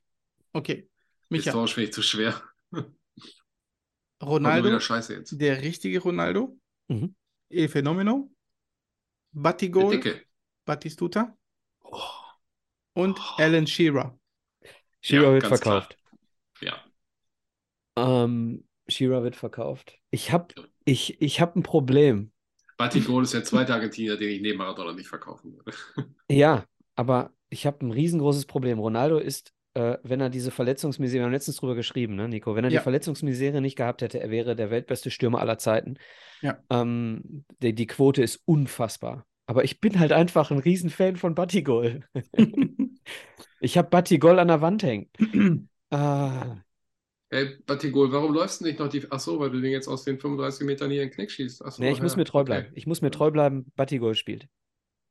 Okay. 0.53 0.87
Micha, 1.29 1.45
Historisch 1.45 1.73
finde 1.73 1.89
ich 1.89 1.93
zu 1.93 2.03
schwer. 2.03 2.39
Ronaldo, 4.21 4.67
wieder 4.67 4.79
Scheiße 4.81 5.13
jetzt. 5.15 5.39
der 5.39 5.61
richtige 5.61 5.99
Ronaldo, 5.99 6.57
Mhm. 6.87 7.15
El 7.49 7.67
Fenomeno, 7.69 8.31
Batigol. 9.31 9.99
Batistuta 10.65 11.35
Oh, 11.83 12.01
und 12.93 13.19
Alan 13.37 13.65
Shearer. 13.67 14.17
Shearer 15.01 15.23
Ja, 15.27 15.33
wird 15.33 15.43
ganz 15.43 15.61
klar. 15.61 15.81
verkauft. 15.81 15.97
ja. 16.61 16.83
Ähm, 17.97 18.65
Shearer 18.87 19.23
wird 19.23 19.35
verkauft. 19.35 19.99
Ich 20.11 20.31
habe 20.31 20.53
ich, 20.85 21.21
ich 21.21 21.41
hab 21.41 21.55
ein 21.55 21.63
Problem. 21.63 22.31
Batigol 22.77 23.23
ist 23.23 23.33
der 23.33 23.43
zweite 23.43 23.73
Argentinier, 23.73 24.17
den 24.17 24.29
ich 24.29 24.41
neben 24.41 24.57
Maradona 24.57 24.93
nicht 24.93 25.07
verkaufen 25.09 25.53
würde. 25.55 25.71
Ja, 26.29 26.65
aber 26.95 27.33
ich 27.49 27.65
habe 27.65 27.85
ein 27.85 27.91
riesengroßes 27.91 28.45
Problem. 28.45 28.79
Ronaldo 28.79 29.17
ist, 29.17 29.53
äh, 29.79 29.97
wenn 30.03 30.19
er 30.19 30.29
diese 30.29 30.51
Verletzungsmisere, 30.51 31.19
wir 31.21 31.25
haben 31.25 31.31
letztens 31.31 31.57
drüber 31.57 31.75
geschrieben, 31.75 32.15
ne, 32.15 32.27
Nico, 32.27 32.55
wenn 32.55 32.65
er 32.65 32.71
Ja. 32.71 32.79
die 32.79 32.83
Verletzungsmisere 32.83 33.61
nicht 33.61 33.75
gehabt 33.75 34.01
hätte, 34.01 34.19
er 34.19 34.29
wäre 34.29 34.55
der 34.55 34.69
weltbeste 34.69 35.09
Stürmer 35.09 35.39
aller 35.39 35.57
Zeiten. 35.57 35.97
Ja. 36.41 36.57
Ähm, 36.69 37.45
die, 37.61 37.73
die 37.73 37.87
Quote 37.87 38.21
ist 38.21 38.41
unfassbar. 38.45 39.25
Aber 39.45 39.63
ich 39.63 39.79
bin 39.79 39.99
halt 39.99 40.11
einfach 40.11 40.51
ein 40.51 40.59
Riesenfan 40.59 41.15
von 41.15 41.35
Batigol. 41.35 42.01
Ich 43.61 43.77
habe 43.77 43.89
Batigol 43.89 44.39
an 44.39 44.47
der 44.47 44.61
Wand 44.61 44.83
hängen. 44.83 45.09
Ah, 45.91 46.57
Hey, 47.31 47.57
Batigol, 47.65 48.11
warum 48.11 48.33
läufst 48.33 48.61
du 48.61 48.65
nicht 48.65 48.79
noch 48.79 48.89
die. 48.89 49.05
Ach 49.09 49.19
so, 49.19 49.39
weil 49.39 49.49
du 49.49 49.59
den 49.59 49.71
jetzt 49.71 49.87
aus 49.87 50.03
den 50.03 50.19
35 50.19 50.65
Metern 50.67 50.91
hier 50.91 51.01
in 51.01 51.09
den 51.09 51.15
Knick 51.15 51.31
schießt. 51.31 51.63
Ach 51.65 51.71
so, 51.71 51.81
nee, 51.81 51.91
ich 51.91 52.01
muss 52.01 52.13
ja, 52.13 52.17
mir 52.19 52.25
treu 52.25 52.41
okay. 52.41 52.45
bleiben. 52.45 52.71
Ich 52.75 52.85
muss 52.85 53.01
mir 53.01 53.11
treu 53.11 53.31
bleiben, 53.31 53.71
Batigol 53.75 54.13
spielt. 54.13 54.47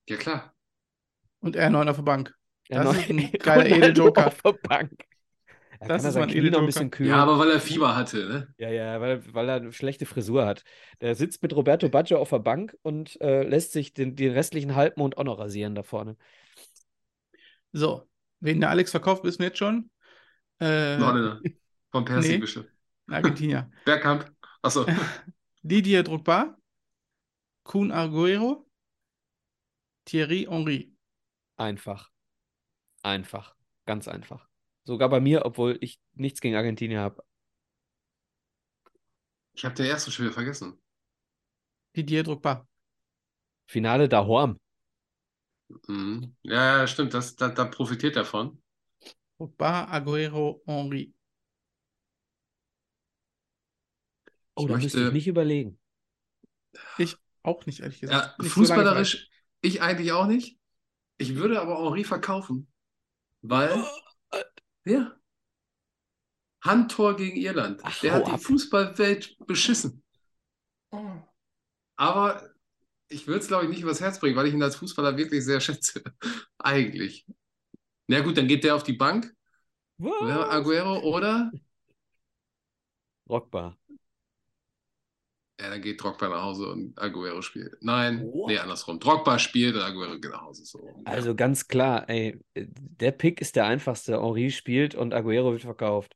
Ja, 0.08 0.16
klar. 0.16 0.54
Und 1.40 1.56
R9 1.56 1.90
auf 1.90 1.96
der 1.96 2.02
Bank. 2.02 2.37
Ja, 2.70 2.84
Das 2.84 2.98
ist 2.98 3.10
ein 3.10 3.32
geiler 3.38 3.66
Edeljoker. 3.66 4.26
auf 4.26 4.42
der 4.42 4.52
Bank. 4.52 4.92
Da 5.80 5.86
Das 5.86 5.88
kann 5.88 5.90
er 5.90 6.08
ist 6.08 6.14
sein 6.14 6.22
mein 6.22 6.30
Knie 6.30 6.50
noch 6.50 6.60
ein 6.60 6.66
bisschen 6.66 6.90
kühlen. 6.90 7.10
Ja, 7.10 7.22
aber 7.22 7.38
weil 7.38 7.50
er 7.50 7.60
Fieber 7.60 7.94
hatte, 7.94 8.26
ne? 8.26 8.54
Ja, 8.58 8.68
ja, 8.68 9.00
weil, 9.00 9.22
weil 9.32 9.48
er 9.48 9.56
eine 9.56 9.72
schlechte 9.72 10.06
Frisur 10.06 10.44
hat. 10.44 10.64
Der 11.00 11.14
sitzt 11.14 11.40
mit 11.42 11.54
Roberto 11.54 11.88
Baggio 11.88 12.18
auf 12.18 12.30
der 12.30 12.40
Bank 12.40 12.76
und 12.82 13.20
äh, 13.20 13.44
lässt 13.44 13.72
sich 13.72 13.94
den, 13.94 14.16
den 14.16 14.32
restlichen 14.32 14.74
Halbmond 14.74 15.16
auch 15.16 15.24
noch 15.24 15.38
rasieren 15.38 15.76
da 15.76 15.84
vorne. 15.84 16.16
So, 17.72 18.08
wen 18.40 18.60
der 18.60 18.70
Alex 18.70 18.90
verkauft, 18.90 19.22
wissen 19.22 19.38
wir 19.38 19.46
jetzt 19.48 19.58
schon. 19.58 19.90
Äh, 20.58 20.98
Holländer. 20.98 21.40
Von 21.92 22.04
Percy 22.04 22.32
nee. 22.32 22.38
bestimmt. 22.38 22.68
Argentinier. 23.08 23.70
Bergkamp. 23.84 24.30
Achso. 24.62 24.84
Didier 25.62 26.02
Drogba, 26.02 26.56
Kun 27.62 27.92
Arguero, 27.92 28.66
Thierry 30.04 30.46
Henry. 30.48 30.92
Einfach. 31.56 32.10
Einfach. 33.08 33.56
Ganz 33.86 34.06
einfach. 34.06 34.46
Sogar 34.84 35.08
bei 35.08 35.18
mir, 35.18 35.46
obwohl 35.46 35.78
ich 35.80 35.98
nichts 36.12 36.42
gegen 36.42 36.56
Argentinien 36.56 37.00
habe. 37.00 37.24
Ich 39.54 39.64
habe 39.64 39.74
den 39.74 39.86
ersten 39.86 40.10
schon 40.10 40.26
wieder 40.26 40.34
vergessen. 40.34 40.78
Didier 41.96 42.22
Drogba. 42.22 42.68
Finale 43.66 44.10
da 44.10 44.26
Horm. 44.26 44.60
Mhm. 45.86 46.36
Ja, 46.42 46.80
ja, 46.80 46.86
stimmt. 46.86 47.14
Das, 47.14 47.34
da, 47.34 47.48
da 47.48 47.64
profitiert 47.64 48.16
er 48.16 48.26
von. 48.26 48.62
Drogba, 49.38 49.86
Aguero, 49.86 50.62
Henry. 50.66 51.14
Oh, 54.54 54.62
Ich 54.64 54.68
da 54.68 54.74
müsste 54.74 54.86
ich 54.88 54.94
möchte- 55.04 55.12
nicht 55.14 55.28
überlegen. 55.28 55.80
Auch 57.42 57.64
nicht, 57.64 57.80
ehrlich 57.80 58.02
Ja, 58.02 58.08
gesagt. 58.08 58.38
Nicht 58.42 58.52
so 58.52 58.60
lange 58.60 58.68
fußballerisch, 58.68 59.30
ich 59.62 59.80
eigentlich 59.80 60.12
auch 60.12 60.26
nicht. 60.26 60.58
Ich 61.16 61.36
würde 61.36 61.58
aber 61.62 61.78
Henri 61.78 62.04
verkaufen. 62.04 62.70
Weil, 63.42 63.84
ja, 64.84 65.16
Handtor 66.64 67.16
gegen 67.16 67.36
Irland. 67.36 67.80
Ach, 67.84 68.00
Der 68.00 68.12
hat 68.14 68.26
die 68.26 68.32
ab. 68.32 68.40
Fußballwelt 68.42 69.36
beschissen. 69.46 70.02
Zeit. 70.90 71.28
Aber 71.96 72.50
ich 73.08 73.26
würde 73.26 73.40
es, 73.40 73.48
glaube 73.48 73.64
ich, 73.64 73.70
nicht 73.70 73.82
übers 73.82 74.00
Herz 74.00 74.20
bringen, 74.20 74.36
weil 74.36 74.46
ich 74.46 74.54
ihn 74.54 74.62
als 74.62 74.76
Fußballer 74.76 75.16
wirklich 75.16 75.44
sehr 75.44 75.60
schätze. 75.62 76.02
Eigentlich. 76.58 77.26
Na 78.08 78.20
gut, 78.20 78.36
dann 78.36 78.48
geht 78.48 78.64
der 78.64 78.74
auf 78.76 78.84
die 78.84 78.94
Bank. 78.94 79.34
Wer, 79.98 80.50
Aguero 80.50 81.00
oder? 81.00 81.50
Rockbar. 83.28 83.76
Ja, 85.60 85.70
dann 85.70 85.82
geht 85.82 86.00
Drogba 86.02 86.28
nach 86.28 86.42
Hause 86.42 86.68
und 86.70 86.96
Aguero 87.00 87.42
spielt. 87.42 87.76
Nein, 87.82 88.22
What? 88.22 88.48
nee, 88.50 88.58
andersrum. 88.58 89.00
Drogba 89.00 89.38
spielt 89.40 89.74
und 89.74 89.80
Aguero 89.82 90.12
geht 90.20 90.30
nach 90.30 90.42
Hause. 90.42 90.64
So. 90.64 91.02
Also 91.04 91.34
ganz 91.34 91.66
klar, 91.66 92.08
ey, 92.08 92.38
der 92.54 93.10
Pick 93.10 93.40
ist 93.40 93.56
der 93.56 93.66
einfachste. 93.66 94.20
Henri 94.22 94.50
spielt 94.52 94.94
und 94.94 95.12
Aguero 95.14 95.50
wird 95.50 95.62
verkauft. 95.62 96.14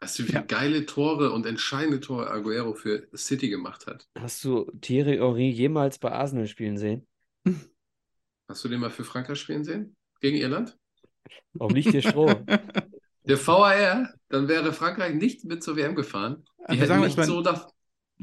Weißt 0.00 0.18
du, 0.18 0.24
wie 0.24 0.28
viele 0.32 0.44
geile 0.46 0.84
Tore 0.86 1.30
und 1.30 1.46
entscheidende 1.46 2.00
Tore 2.00 2.28
Aguero 2.28 2.74
für 2.74 3.06
City 3.16 3.48
gemacht 3.48 3.86
hat? 3.86 4.08
Hast 4.18 4.42
du 4.42 4.64
Thierry 4.80 5.18
Henry 5.18 5.48
jemals 5.50 6.00
bei 6.00 6.10
Arsenal 6.10 6.48
spielen 6.48 6.76
sehen? 6.76 7.06
Hast 8.48 8.64
du 8.64 8.68
den 8.68 8.80
mal 8.80 8.90
für 8.90 9.04
Frankreich 9.04 9.38
spielen 9.38 9.62
sehen? 9.62 9.94
Gegen 10.20 10.36
Irland? 10.36 10.76
Warum 11.54 11.74
liegt 11.74 11.90
hier 11.90 12.02
Stroh? 12.02 12.34
Der 13.24 13.46
VAR, 13.46 14.12
dann 14.28 14.48
wäre 14.48 14.72
Frankreich 14.72 15.14
nicht 15.14 15.44
mit 15.44 15.62
zur 15.62 15.76
WM 15.76 15.94
gefahren. 15.94 16.44
Die 16.68 16.72
Wir 16.72 16.78
hätten 16.78 16.88
sagen 16.88 17.04
nicht 17.04 17.16
mal- 17.16 17.24
so 17.26 17.40
nach, 17.40 17.68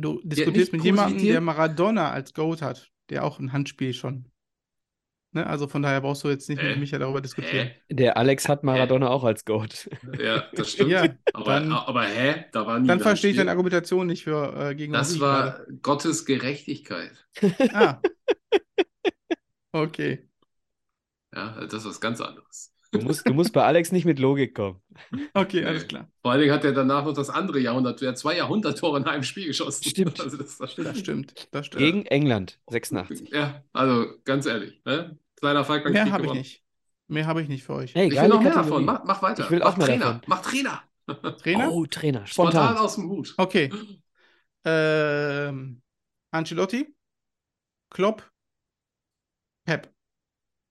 Du 0.01 0.21
diskutierst 0.23 0.71
mit 0.71 0.83
jemandem, 0.83 1.25
der 1.25 1.41
Maradona 1.41 2.11
als 2.11 2.33
Goat 2.33 2.61
hat, 2.61 2.89
der 3.09 3.23
auch 3.25 3.37
ein 3.39 3.51
Handspiel 3.51 3.93
schon. 3.93 4.31
Ne? 5.31 5.45
Also 5.45 5.67
von 5.67 5.81
daher 5.81 6.01
brauchst 6.01 6.23
du 6.23 6.29
jetzt 6.29 6.47
nicht 6.49 6.61
mit 6.61 6.75
Äh? 6.75 6.79
Micha 6.79 6.97
darüber 6.97 7.21
diskutieren. 7.21 7.67
Hä? 7.67 7.75
Der 7.93 8.17
Alex 8.17 8.47
hat 8.47 8.63
Maradona 8.63 9.09
auch 9.09 9.23
als 9.23 9.43
Goat. 9.45 9.89
Ja, 10.19 10.45
das 10.53 10.71
stimmt. 10.71 10.89
Ja, 10.89 11.05
aber, 11.33 11.59
dann- 11.59 11.71
aber 11.73 12.03
hä? 12.05 12.45
Da 12.51 12.65
war 12.65 12.79
nie 12.79 12.87
Dann 12.87 12.99
verstehe 12.99 13.31
ich 13.31 13.37
deine 13.37 13.51
Argumentation 13.51 14.07
nicht 14.07 14.23
für 14.23 14.69
äh, 14.69 14.73
gegen 14.75 14.93
Das 14.93 15.19
war 15.19 15.59
Gottes 15.83 16.25
Gerechtigkeit. 16.25 17.11
gerade. 17.35 17.75
Ah. 17.75 18.01
Okay. 19.71 20.27
Ja, 21.35 21.65
das 21.65 21.73
ist 21.83 21.85
was 21.85 22.01
ganz 22.01 22.21
anderes. 22.21 22.73
Du 22.91 22.99
musst, 23.01 23.27
du 23.27 23.33
musst 23.35 23.53
bei 23.53 23.63
Alex 23.63 23.91
nicht 23.91 24.05
mit 24.05 24.17
Logik 24.17 24.55
kommen. 24.55 24.81
Okay, 25.35 25.61
Nee. 25.61 25.67
alles 25.67 25.87
klar. 25.87 26.09
Vor 26.23 26.31
allen 26.31 26.41
Dingen 26.41 26.53
hat 26.53 26.65
er 26.65 26.71
danach 26.71 27.05
noch 27.05 27.13
das 27.13 27.29
andere 27.29 27.59
Jahrhundert, 27.59 28.01
er 28.01 28.09
hat 28.09 28.17
zwei 28.17 28.35
Jahrhunderttore 28.37 28.97
in 28.97 29.05
einem 29.05 29.21
Spiel 29.23 29.45
geschossen. 29.45 29.83
Stimmt. 29.87 30.19
Also 30.19 30.37
das, 30.37 30.57
das 30.57 30.75
Das 30.75 30.97
stimmt. 30.99 31.47
Das 31.51 31.67
stimmt. 31.67 31.79
Gegen 31.83 32.05
England, 32.07 32.59
86. 32.69 33.29
Ja, 33.29 33.63
also 33.73 34.07
ganz 34.25 34.45
ehrlich, 34.47 34.81
ne? 34.85 35.17
Kleiner 35.35 35.63
Falk 35.63 35.87
Mehr 35.89 36.11
habe 36.11 36.25
ich 36.25 36.33
nicht. 36.33 36.63
Mehr 37.07 37.27
habe 37.27 37.41
ich 37.41 37.47
nicht 37.47 37.63
für 37.63 37.73
euch. 37.73 37.93
Hey, 37.95 38.07
Ich 38.07 38.19
will 38.19 38.27
noch 38.27 38.41
mehr 38.41 38.51
Kategorie. 38.53 38.85
davon. 38.85 38.85
Mach, 38.85 39.03
mach 39.05 39.21
weiter. 39.21 39.43
Ich 39.45 39.51
will 39.51 39.59
mach 39.59 39.67
auch 39.73 39.77
mehr 39.77 39.87
Trainer. 39.87 40.05
davon. 40.05 40.21
Mach 40.27 40.41
Trainer. 40.41 40.83
Trainer? 41.41 41.71
Oh, 41.71 41.85
Trainer, 41.85 42.25
Spontan 42.27 42.63
spontan. 42.63 42.77
aus 42.85 42.95
dem 42.95 43.09
Hut. 43.09 43.33
Okay. 43.37 43.69
Ähm, 44.65 45.81
Ancelotti, 46.31 46.93
Klopp. 47.89 48.29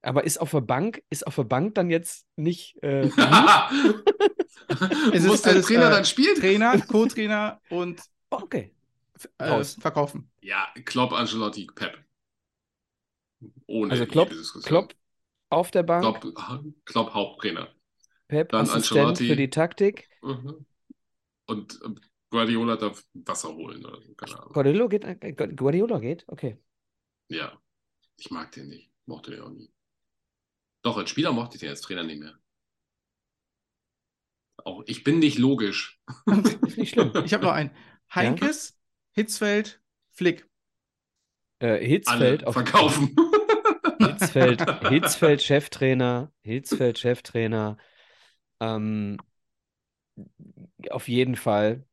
Aber 0.03 0.25
ist 0.25 0.39
auf 0.41 0.51
der 0.53 0.61
Bank, 0.61 1.03
ist 1.11 1.27
auf 1.27 1.35
der 1.37 1.45
Bank 1.45 1.75
dann 1.75 1.91
jetzt 1.91 2.27
nicht 2.37 2.83
äh, 2.83 3.11
Es 5.13 5.25
Muss 5.25 5.37
ist 5.37 5.47
der 5.47 5.53
alles, 5.53 5.67
Trainer 5.67 5.91
äh, 5.91 5.91
dann 5.91 6.05
spielen? 6.05 6.37
Trainer, 6.37 6.79
Co-Trainer 6.81 7.61
und 7.69 8.01
Oh, 8.31 8.39
okay. 8.43 8.75
äh, 9.39 9.65
verkaufen. 9.81 10.31
Ja, 10.41 10.69
Klopp, 10.85 11.13
Ancelotti, 11.13 11.67
Pep. 11.75 11.97
Ohne 13.67 13.93
Also 13.93 14.07
Klopp. 14.07 14.31
Klopp 14.63 14.95
auf 15.51 15.71
der 15.71 15.83
Bank, 15.85 16.05
Klopp, 16.05 16.25
Klopp 16.85 17.15
Haupttrainer. 17.15 17.69
Pep 18.29 18.53
dann 18.53 18.71
Assistent 18.71 18.71
Ancelotti. 18.71 19.27
für 19.27 19.37
die 19.37 19.51
Taktik. 19.51 20.09
Mhm. 20.23 20.67
Und 21.47 21.81
äh, 21.83 21.91
Guardiola 22.31 22.77
darf 22.77 23.05
Wasser 23.15 23.55
holen 23.55 23.85
oder 23.87 24.01
so. 24.03 24.15
Guardiola 24.53 24.87
geht, 24.89 25.05
äh, 25.05 25.33
Guardiola 25.33 25.99
geht, 26.01 26.25
okay. 26.29 26.59
Ja, 27.29 27.59
ich 28.19 28.31
mag 28.33 28.53
den 28.53 28.69
nicht. 28.71 28.91
Mochte 29.07 29.31
den 29.33 29.43
auch 29.43 29.51
nie. 29.51 29.71
Doch, 30.83 30.97
als 30.97 31.11
Spieler 31.11 31.33
mochte 31.33 31.57
ich 31.57 31.61
den 31.61 31.71
als 31.71 31.81
Trainer 31.81 32.05
nicht 32.05 32.21
mehr. 32.21 32.39
Auch 34.65 34.83
ich 34.87 35.05
bin 35.05 35.19
nicht 35.19 35.39
logisch. 35.39 36.01
Nicht 36.77 36.91
schlimm. 36.91 37.13
Ich 37.25 37.33
habe 37.33 37.45
noch 37.45 37.53
einen. 37.53 37.71
Heinkes, 38.15 38.79
Hitzfeld, 39.13 39.81
Flick. 40.11 40.49
Äh, 41.61 41.85
Hitzfeld 41.85 42.41
Alle 42.41 42.47
auf 42.47 42.55
verkaufen. 42.55 43.15
Hitzfeld, 43.99 44.89
Hitzfeld 44.89 45.43
Cheftrainer, 45.43 46.33
Hitzfeld 46.43 46.99
Cheftrainer. 46.99 47.77
Ähm, 48.61 49.19
auf 50.91 51.09
jeden 51.09 51.37
Fall. 51.37 51.85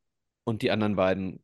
Und 0.44 0.62
die 0.62 0.70
anderen 0.70 0.94
beiden 0.94 1.42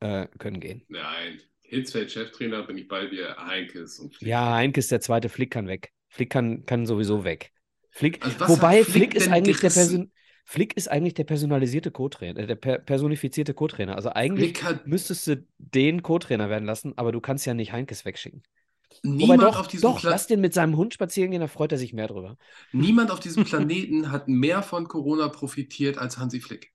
äh, 0.00 0.28
können 0.38 0.60
gehen. 0.60 0.84
Nein, 0.88 1.40
Hitzfeld 1.62 2.12
Cheftrainer 2.12 2.62
bin 2.62 2.78
ich 2.78 2.86
bei 2.86 3.06
dir, 3.06 3.36
Heinkes 3.36 3.98
und 3.98 4.14
Flick. 4.14 4.28
Ja, 4.28 4.52
Heinke 4.54 4.78
ist 4.78 4.92
der 4.92 5.00
zweite, 5.00 5.28
Flick 5.28 5.50
kann 5.50 5.66
weg. 5.66 5.92
Flick 6.14 6.30
kann, 6.30 6.64
kann 6.64 6.86
sowieso 6.86 7.24
weg. 7.24 7.52
Flick, 7.90 8.24
Also 8.24 8.48
wobei 8.48 8.84
Flick, 8.84 8.92
Flick 8.92 9.14
ist 9.14 9.28
eigentlich 9.28 9.60
der? 9.60 9.70
Person, 9.70 10.12
Flick 10.44 10.76
ist 10.76 10.88
eigentlich 10.88 11.14
der 11.14 11.24
personalisierte 11.24 11.90
Co-Trainer, 11.90 12.38
äh, 12.40 12.46
der 12.46 12.54
per 12.56 12.78
personifizierte 12.78 13.54
Co-Trainer. 13.54 13.96
Also 13.96 14.10
eigentlich 14.10 14.62
hat 14.62 14.86
müsstest 14.86 15.26
du 15.26 15.46
den 15.58 16.02
Co-Trainer 16.02 16.48
werden 16.50 16.64
lassen, 16.66 16.96
aber 16.96 17.12
du 17.12 17.20
kannst 17.20 17.46
ja 17.46 17.54
nicht 17.54 17.72
Heinkes 17.72 18.04
wegschicken. 18.04 18.42
Niemand 19.02 19.42
doch, 19.42 19.58
auf 19.58 19.68
diesem 19.68 19.82
doch, 19.82 20.00
Pla 20.00 20.10
lass 20.10 20.26
den 20.28 20.40
mit 20.40 20.54
seinem 20.54 20.76
Hund 20.76 20.94
spazieren 20.94 21.30
gehen, 21.32 21.40
da 21.40 21.48
freut 21.48 21.72
er 21.72 21.78
sich 21.78 21.92
mehr 21.92 22.06
drüber. 22.06 22.36
Niemand 22.72 23.10
auf 23.10 23.20
diesem 23.20 23.44
Planeten 23.44 24.10
hat 24.12 24.28
mehr 24.28 24.62
von 24.62 24.86
Corona 24.86 25.28
profitiert 25.28 25.96
als 25.98 26.18
Hansi 26.18 26.40
Flick. 26.40 26.74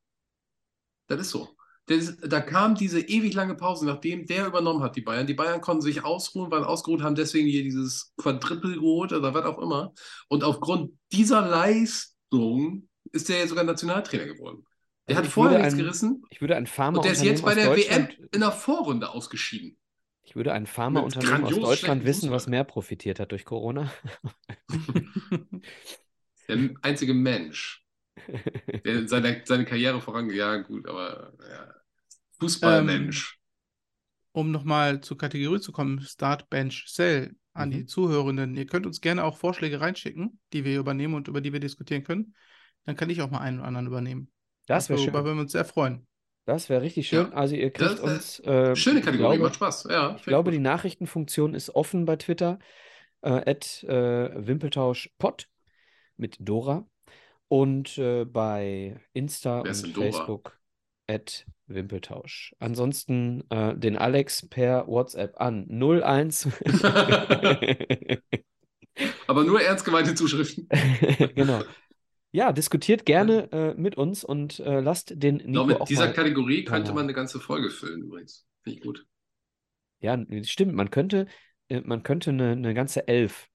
Das 1.08 1.20
ist 1.20 1.32
so. 1.32 1.59
Das, 1.90 2.18
da 2.18 2.40
kam 2.40 2.76
diese 2.76 3.00
ewig 3.02 3.34
lange 3.34 3.56
Pause, 3.56 3.88
nachdem 3.88 4.28
der 4.28 4.46
übernommen 4.46 4.84
hat, 4.84 4.96
die 4.96 5.02
Bayern. 5.02 5.26
Die 5.26 5.34
Bayern 5.34 5.60
konnten 5.60 5.82
sich 5.82 6.04
ausruhen, 6.04 6.52
waren 6.52 6.64
ausgeruht, 6.64 7.02
haben 7.02 7.16
deswegen 7.16 7.48
hier 7.50 7.64
dieses 7.64 8.14
Quadruple 8.16 8.76
geholt 8.76 9.12
oder 9.12 9.34
was 9.34 9.44
auch 9.46 9.58
immer. 9.58 9.92
Und 10.28 10.44
aufgrund 10.44 10.92
dieser 11.12 11.42
Leistung 11.42 12.88
ist 13.12 13.28
der 13.28 13.40
ja 13.40 13.48
sogar 13.48 13.64
Nationaltrainer 13.64 14.28
geworden. 14.28 14.66
Der 15.08 15.18
Also 15.18 15.26
hat 15.28 15.34
vorher 15.34 15.58
nichts 15.58 15.74
ein- 15.74 15.80
gerissen 15.80 16.24
Ich 16.30 16.42
würde 16.42 16.56
ein 16.58 16.68
und 16.68 17.04
der 17.06 17.12
ist 17.14 17.24
jetzt 17.24 17.44
bei 17.44 17.56
der 17.56 17.76
WM 17.76 18.08
in 18.32 18.42
der 18.42 18.52
Vorrunde 18.52 19.10
ausgeschieden. 19.10 19.76
ich 20.22 20.36
würde 20.36 20.54
ein 20.54 20.68
Pharmaunternehmen 20.68 21.44
aus 21.46 21.56
Deutschland 21.56 22.06
wissen, 22.06 22.30
was 22.30 22.46
mehr 22.46 22.66
profitiert 22.66 23.20
hat 23.20 23.32
durch 23.32 23.46
Corona. 23.46 23.92
Der 26.48 26.70
einzige 26.82 27.14
Mensch, 27.14 27.84
der 28.86 29.08
seine, 29.08 29.42
seine 29.46 29.66
Karriere 29.66 30.02
vorangeht. 30.02 30.36
Ja, 30.38 30.58
gut, 30.58 30.88
aber 30.88 31.34
ja. 31.50 31.76
Fußballmensch. 32.40 33.38
Um 34.32 34.52
nochmal 34.52 35.02
zur 35.02 35.18
Kategorie 35.18 35.60
zu 35.60 35.72
kommen, 35.72 36.02
Start, 36.02 36.50
Bench, 36.50 36.86
Sell 36.88 37.36
an 37.54 37.70
Mhm. 37.70 37.74
die 37.74 37.86
Zuhörenden. 37.86 38.56
Ihr 38.56 38.68
könnt 38.68 38.86
uns 38.86 39.02
gerne 39.02 39.24
auch 39.24 39.38
Vorschläge 39.38 39.82
reinschicken, 39.82 40.40
die 40.54 40.64
wir 40.66 40.80
übernehmen 40.80 41.16
und 41.16 41.28
über 41.28 41.42
die 41.42 41.52
wir 41.52 41.60
diskutieren 41.60 42.04
können. 42.04 42.36
Dann 42.86 42.96
kann 42.96 43.10
ich 43.10 43.22
auch 43.22 43.30
mal 43.32 43.40
einen 43.40 43.60
oder 43.60 43.68
anderen 43.68 43.88
übernehmen. 43.88 44.32
Das 44.68 44.88
wäre 44.90 45.00
Darüber 45.00 45.20
schön. 45.20 45.26
würden 45.26 45.38
wir 45.38 45.42
uns 45.42 45.52
sehr 45.52 45.66
freuen. 45.66 46.06
Das 46.46 46.70
wäre 46.70 46.82
richtig 46.82 47.08
schön. 47.08 47.28
Ja. 47.28 47.34
Also 47.34 47.56
ihr 47.56 47.72
kriegt 47.72 48.00
Das, 48.04 48.40
uns. 48.40 48.40
äh, 48.42 48.76
Schöne 48.76 49.00
ich 49.00 49.06
Kategorie, 49.06 49.38
glaube, 49.38 49.44
macht 49.50 49.56
Spaß. 49.56 49.88
Ja, 49.90 50.16
Ich 50.16 50.24
glaube, 50.24 50.52
die 50.52 50.60
Nachrichtenfunktion 50.60 51.54
ist 51.54 51.72
offen 51.76 52.06
bei 52.06 52.16
Twitter. 52.16 52.60
Äh, 53.22 53.52
at, 53.52 53.84
äh, 53.84 54.48
Wimpeltauschpod 54.48 55.48
mit 56.18 56.38
Dora. 56.40 56.88
Und 57.50 57.98
äh, 57.98 58.26
bei 58.26 59.00
Insta 59.14 59.60
und 59.62 59.98
Dora? 59.98 60.06
Facebook 60.06 60.60
at 61.08 61.46
Wimpeltausch. 61.70 62.54
Ansonsten 62.60 63.44
äh, 63.50 63.76
den 63.78 63.98
Alex 63.98 64.48
per 64.48 64.88
WhatsApp 64.88 65.40
an 65.40 65.68
01. 65.70 66.50
Aber 69.28 69.44
nur 69.44 69.62
ernst 69.62 69.86
gemeinte 69.86 70.16
Zuschriften. 70.16 70.68
genau. 71.36 71.62
Ja, 72.32 72.52
diskutiert 72.52 73.06
gerne 73.06 73.52
äh, 73.52 73.74
mit 73.76 73.96
uns 73.96 74.24
und 74.24 74.60
äh, 74.60 74.82
lasst 74.82 75.14
den 75.16 75.38
Nico 75.38 75.52
glaube, 75.52 75.74
mit 75.80 75.90
dieser. 75.90 76.12
Kategorie 76.12 76.64
könnte 76.64 76.94
man 76.94 77.06
eine 77.06 77.14
ganze 77.14 77.40
Folge 77.40 77.70
füllen 77.70 78.04
übrigens. 78.04 78.46
Finde 78.64 78.78
ich 78.78 78.84
gut. 78.84 79.06
Ja, 80.02 80.18
stimmt. 80.44 80.74
Man 80.74 80.92
könnte, 80.92 81.28
äh, 81.70 81.82
man 81.82 82.04
könnte 82.04 82.30
eine, 82.30 82.52
eine 82.52 82.74
ganze 82.74 83.08
Elf. 83.08 83.49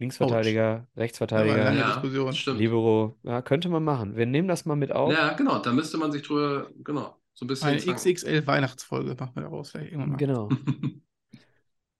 Linksverteidiger, 0.00 0.88
Aber 0.94 1.02
Rechtsverteidiger, 1.02 2.32
stimmt. 2.32 2.58
Libero. 2.58 3.18
Ja, 3.22 3.42
könnte 3.42 3.68
man 3.68 3.84
machen. 3.84 4.16
Wir 4.16 4.24
nehmen 4.24 4.48
das 4.48 4.64
mal 4.64 4.74
mit 4.74 4.92
auf. 4.92 5.12
Ja, 5.12 5.34
genau. 5.34 5.58
Da 5.58 5.72
müsste 5.72 5.98
man 5.98 6.10
sich 6.10 6.22
drüber, 6.22 6.70
genau, 6.82 7.20
so 7.34 7.44
ein 7.44 7.48
bisschen 7.48 7.68
Eine 7.68 7.78
zanken. 7.80 7.96
XXL 7.96 8.46
Weihnachtsfolge 8.46 9.14
machen 9.14 9.32
wir 9.34 9.42
daraus 9.42 9.70
vielleicht 9.70 9.92
irgendwann 9.92 10.12
mal. 10.12 10.16
Genau. 10.16 10.48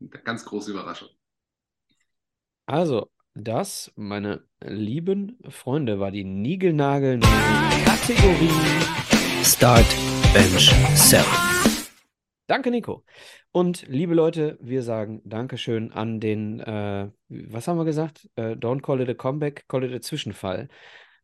Ganz 0.25 0.47
große 0.47 0.71
Überraschung. 0.71 1.09
Also, 2.65 3.11
das, 3.35 3.93
meine 3.97 4.45
lieben 4.65 5.39
Freunde, 5.51 6.01
war 6.01 6.11
die 6.11 6.25
Nigelnageln 6.25 7.21
Kategorie. 7.85 8.51
Start, 9.45 9.87
Bench, 10.33 10.73
Sell. 10.95 11.25
Danke, 12.51 12.73
Nico. 12.73 13.05
Und 13.53 13.87
liebe 13.87 14.13
Leute, 14.13 14.59
wir 14.61 14.83
sagen 14.83 15.23
Dankeschön 15.25 15.93
an 15.93 16.19
den, 16.19 16.59
äh, 16.59 17.09
was 17.29 17.69
haben 17.69 17.79
wir 17.79 17.85
gesagt? 17.85 18.29
Äh, 18.35 18.57
don't 18.57 18.81
call 18.81 19.01
it 19.01 19.09
a 19.09 19.15
comeback, 19.15 19.69
call 19.69 19.85
it 19.85 19.95
a 19.95 20.01
Zwischenfall. 20.01 20.69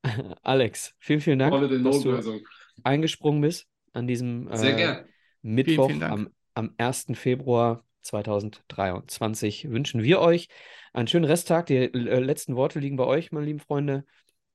Alex, 0.42 0.94
vielen, 1.00 1.20
vielen 1.20 1.40
Dank, 1.40 1.52
dass 1.52 2.02
du 2.02 2.40
eingesprungen 2.84 3.40
bist 3.40 3.66
an 3.92 4.06
diesem 4.06 4.48
äh. 4.52 5.02
Mittwoch 5.42 5.88
vielen 5.88 5.98
Dank. 5.98 6.12
am, 6.12 6.28
am 6.54 6.74
1. 6.78 7.06
Februar 7.14 7.84
2023 8.02 9.68
wünschen 9.68 10.04
wir 10.04 10.20
euch 10.20 10.48
einen 10.92 11.08
schönen 11.08 11.24
Resttag. 11.24 11.66
Die 11.66 11.74
äh, 11.74 12.20
letzten 12.20 12.54
Worte 12.54 12.78
liegen 12.78 12.96
bei 12.96 13.04
euch, 13.04 13.32
meine 13.32 13.46
lieben 13.46 13.58
Freunde. 13.58 14.04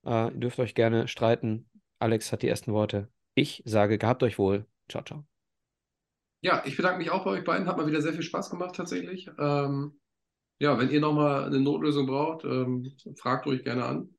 Äh, 0.05 0.27
ihr 0.27 0.31
dürft 0.39 0.57
euch 0.59 0.73
gerne 0.73 1.09
streiten. 1.09 1.69
Alex 1.99 2.31
hat 2.31 2.43
die 2.43 2.47
ersten 2.47 2.71
Worte. 2.71 3.09
Ich 3.35 3.61
sage, 3.65 3.97
gehabt 3.97 4.23
euch 4.23 4.39
wohl. 4.39 4.65
Ciao, 4.87 5.03
ciao. 5.03 5.30
Ja, 6.41 6.63
ich 6.65 6.75
bedanke 6.75 6.97
mich 6.97 7.11
auch 7.11 7.23
bei 7.23 7.31
euch 7.31 7.43
beiden. 7.43 7.67
Hat 7.67 7.77
mal 7.77 7.87
wieder 7.87 8.01
sehr 8.01 8.13
viel 8.13 8.23
Spaß 8.23 8.49
gemacht 8.49 8.75
tatsächlich. 8.75 9.29
Ähm, 9.37 9.99
ja, 10.59 10.77
wenn 10.77 10.89
ihr 10.89 10.99
nochmal 10.99 11.45
eine 11.45 11.59
Notlösung 11.59 12.07
braucht, 12.07 12.43
ähm, 12.45 12.95
fragt 13.15 13.45
ruhig 13.45 13.63
gerne 13.63 13.85
an. 13.85 14.09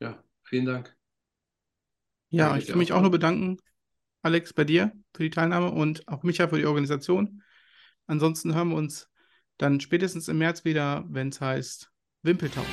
Ja, 0.00 0.22
vielen 0.44 0.66
Dank. 0.66 0.96
Ja, 2.30 2.48
Danke 2.50 2.62
ich 2.62 2.68
will 2.68 2.76
mich 2.76 2.92
auch. 2.92 2.98
auch 2.98 3.02
nur 3.02 3.10
bedanken, 3.10 3.58
Alex, 4.22 4.52
bei 4.52 4.64
dir 4.64 4.92
für 5.14 5.22
die 5.22 5.30
Teilnahme 5.30 5.70
und 5.70 6.06
auch 6.08 6.24
Micha 6.24 6.48
für 6.48 6.58
die 6.58 6.66
Organisation. 6.66 7.42
Ansonsten 8.06 8.54
hören 8.54 8.70
wir 8.70 8.76
uns 8.76 9.08
dann 9.58 9.80
spätestens 9.80 10.28
im 10.28 10.38
März 10.38 10.64
wieder, 10.64 11.04
wenn 11.08 11.28
es 11.28 11.40
heißt 11.40 11.90
Wimpeltausch. 12.22 12.66